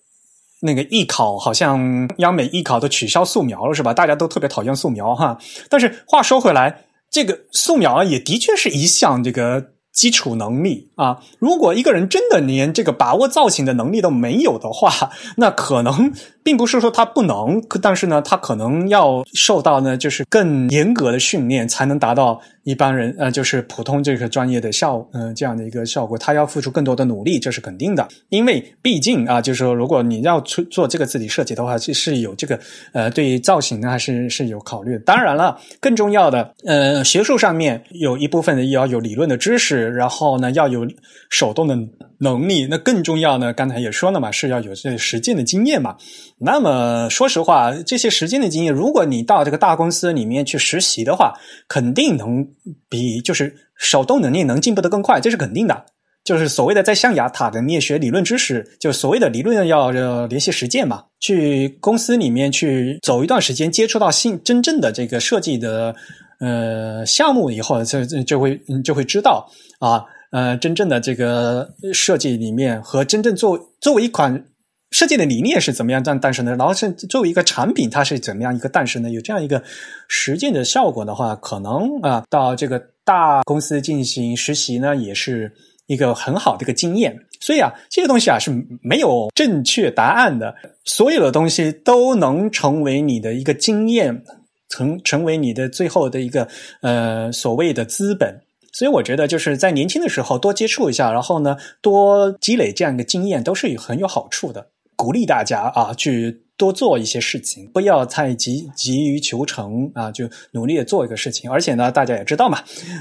[0.62, 3.94] 那个艺考，好像央美艺考都取消素描了，是吧？
[3.94, 5.38] 大家都特别讨厌素描哈。
[5.70, 9.77] 但是话说回来，这个素描也的确是一项这个。
[9.98, 16.14] 基础能力啊，如果一个人真的连这个把握造型的能力都没有的话，那可能
[16.44, 28.06] 并不是说他不能，但是呢，他可能要受到呢就是更严格的训练，才能达到一般人呃，就是普通这个专业的效，呃，这样的一个效果，他要付出更多的努力，这是肯定的。
[28.28, 32.60] 因为毕竟啊，就是说，如果你要出做这个字体设计的话，是有这个
[32.92, 35.00] 呃，对造型呢，还是是有考虑。
[35.06, 40.86] 当然了，更重要的，呃，学术上面有一部分的要有理论的知识，然后呢，要有
[41.30, 41.78] 手动的
[42.20, 42.68] 能力。
[42.70, 45.96] 那更重要呢，刚才也说了嘛，是要有这实践的经验嘛。
[46.40, 51.34] 那么说实话，这些实践的经验，如果你到这个大公司里面去实习的话，
[51.68, 52.48] 肯定能。
[52.90, 55.86] 比就是手动能力能进步的更快，这是肯定的。
[56.24, 59.92] 就是所谓的在象牙塔的你也学理论知识，就所谓的理论要
[60.28, 61.04] 联系实践嘛。
[61.20, 65.96] 去公司里面去走一段时间，接触到新真正的这个设计的
[66.40, 69.50] 呃项目以后，就就会就会知道
[69.80, 74.46] 啊呃真正的这个设计里面和真正作作为一款。
[74.92, 76.56] 设计的理念是怎么样诞诞生的？
[76.56, 79.10] 然后是作为一个产品，它是怎么样一个诞生的？
[79.10, 79.62] 有这样一个
[80.08, 85.52] 实践的效果的话，可能啊，到这个大公司进行实习呢，也是
[85.88, 87.20] 一个很好的一个经验。
[87.42, 88.50] 所以啊，这个东西啊是
[88.82, 90.56] 没有正确答案的，
[90.86, 94.24] 所有的东西都能成为你的一个经验，
[94.70, 96.48] 成成为你的最后的一个
[96.80, 98.40] 呃所谓的资本。
[98.78, 104.68] 所以我觉得就是在年轻的时候多接触一下，然后呢多积累这样一个经验，都是很有好处的。
[104.96, 111.50] 鼓励大家啊，去多做一些事情，不要太急急于求成啊，就努力的做一个事情。
[111.50, 112.60] 而且呢，大家也知道嘛，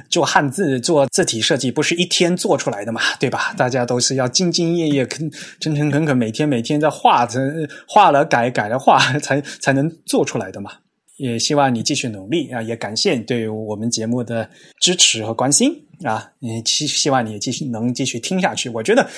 [0.08, 3.52] 做汉字、做字体设计不是一天做出来的嘛，对吧？
[3.58, 5.30] 大家都是要兢兢业业、肯
[5.60, 7.38] 诚诚恳恳，每天每天在画着、
[7.86, 10.72] 画了改，改了画， 才才能做出来的嘛。
[11.16, 12.60] 也希望你继续努力啊！
[12.60, 14.48] 也感谢对我们节目的
[14.80, 15.72] 支持和关心
[16.05, 16.30] 啊！
[16.40, 18.68] 也希希望你继续能继续听下去。
[18.68, 19.09] 我觉得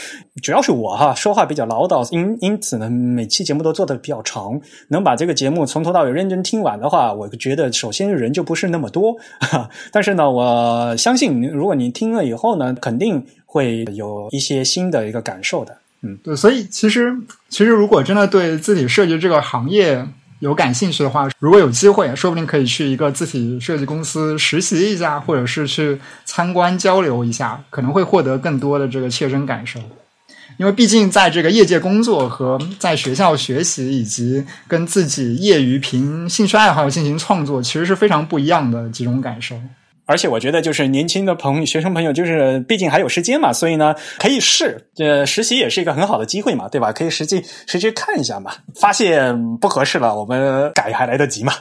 [0.43, 4.61] 主要是我哈说话比较唠叨，因因此呢，每期节目都做的比较长。
[4.89, 9.17] 能把这个节目从头到尾认真听完的话，我觉得首先人就不是那么多。
[9.91, 15.77] 但是呢，我相信如果你听了以后呢，肯定会有一些新的一个感受的。
[16.03, 17.13] 嗯，对，所以其实
[17.49, 20.07] 其实如果真的对字体设计这个行业，
[20.41, 29.81] 有感兴趣的话，如果有机会，说不定可以去一个字体设计公司实习一下，或者是去参观交流一下，可能会获得更多的这个切身感受。
[30.57, 39.55] 因为毕竟在这个业界工作和在学校学习，以及跟自己业余凭兴趣爱好进行创作，其实是非常不一样的几种感受。
[40.09, 44.89] 而且我觉得，就是年轻的朋、学生朋友，就是毕竟还有时间嘛，所以呢，可以试。
[44.97, 46.91] 呃，实习也是一个很好的机会嘛，对吧？
[46.91, 51.53] 可以实际实际看一下嘛， 发现不合适了，我们改还来得及嘛。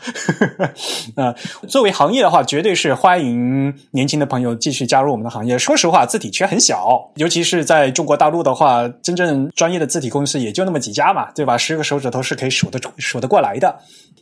[1.18, 1.36] 呃，
[1.68, 5.58] 作为行业的话，绝对是欢迎年轻的朋友继续加入我们的行业。
[5.60, 11.58] 说实话，字体圈很小，尤其是在中国大陆的话，真正专业的字体公司也就那么几家嘛，对吧？
[11.58, 13.78] 十个手指头是可以数得数得过来的。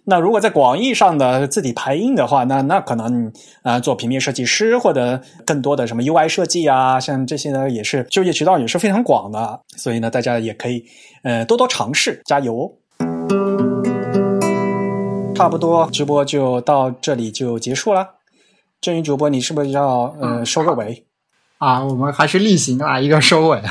[0.08, 3.32] 那如果在广义上的字体排印的话，那那可能
[3.64, 9.62] 啊，做平面设计师或者更多的什么 UI 设计啊，像这些呢，也是就业渠道也是非常广的。
[9.78, 10.86] 所以呢，大家也可以
[11.24, 12.78] 呃多多尝试，加油！
[15.36, 18.08] 差不多直播就到这里就结束了。
[18.80, 21.06] 正宇主播，你是不是要呃收个尾？
[21.58, 23.62] 啊，我们还是例行啊一个收尾。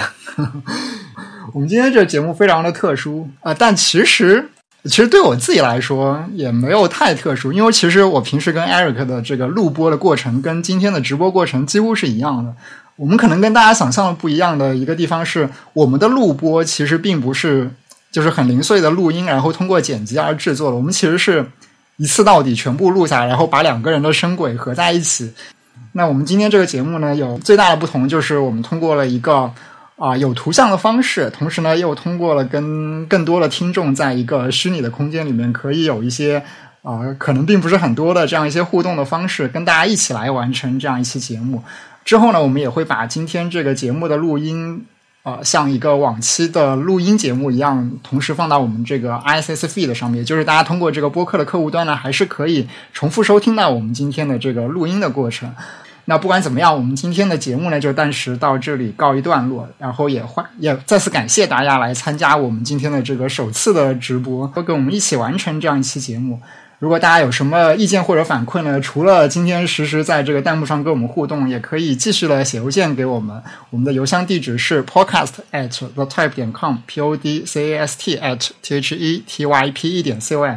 [1.54, 4.50] 我们今天这节目非常的特殊啊，但其实。
[4.84, 12.54] 其实对我自己来说也没有太特殊，因为其实我平时跟 Eric 的这个录播的过程跟今天的直播过程几乎是一样的。
[12.96, 17.70] 我们可能跟大家想象的不一样的一个地方是，我们的录播其实并不是
[18.12, 20.76] 就是很零碎的录音，然后通过剪辑而制作的。
[20.76, 21.46] 我们其实是
[21.96, 25.32] 一次到底全部录下来，然后把两个人的声轨合在一起。
[25.92, 29.50] 那我们今天这个节目呢，有最大的不同就是我们通过了一个。
[29.96, 36.42] 啊，有图像的方式，同时呢，又通过了跟更多的听众在一个虚拟的空间里面，可以有一些
[36.82, 41.62] 啊，可能并不是很多的这样一些互动的方式，跟大家一起来完成这样一期节目。
[42.04, 44.84] 之后呢，我们也会把今天这个节目的录音
[45.22, 55.54] 啊，像一个往期的录音节目一样，同时放到我们这个 ISS feed 上面，就是大家通过这个播客的客户端呢，还是可以重复收听到我们今天的这个录音的过程。
[56.06, 66.38] 那不管怎么样，我们今天的节目呢就暂时到这里告一段落，然后也欢也再次感谢大家来参加我们今天的这个首次的直播，都跟我们一起完成这样一期节目。
[66.80, 73.40] 如果大家有什么意见或者反馈呢，除了今天实时在这个弹幕上跟我们互动，也可以继续的写邮件给我们。
[73.70, 78.94] 我们的邮箱地址是 podcast at the type 点 com，p o d c a s t at t h
[78.94, 80.56] e t y p e 点 c o m。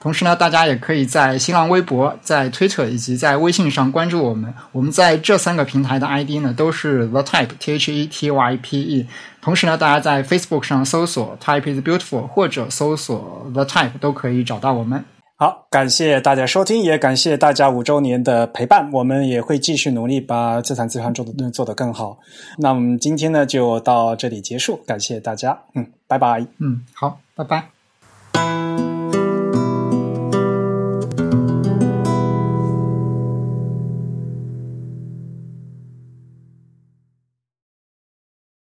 [0.00, 4.54] 同时呢，大家也可以在新浪微博、在 Twitter 以及在微信上关注我们。
[4.70, 9.06] 我们在这三个平台的 ID 呢都是 The Type T H E T Y P E。
[9.40, 15.04] 同时呢，大家在 Facebook 上搜索 Type is Beautiful 或者搜索 The Type 都可以找到我们。
[15.34, 18.90] 好，感谢大家收听，也感谢大家五周年的陪伴。
[18.92, 22.18] 我们也会继续努力把自弹自唱做的做得更好。
[22.58, 26.44] 那我们今天呢就到这里结束，感谢大家，嗯，拜拜。
[26.58, 28.87] 嗯，好，拜拜。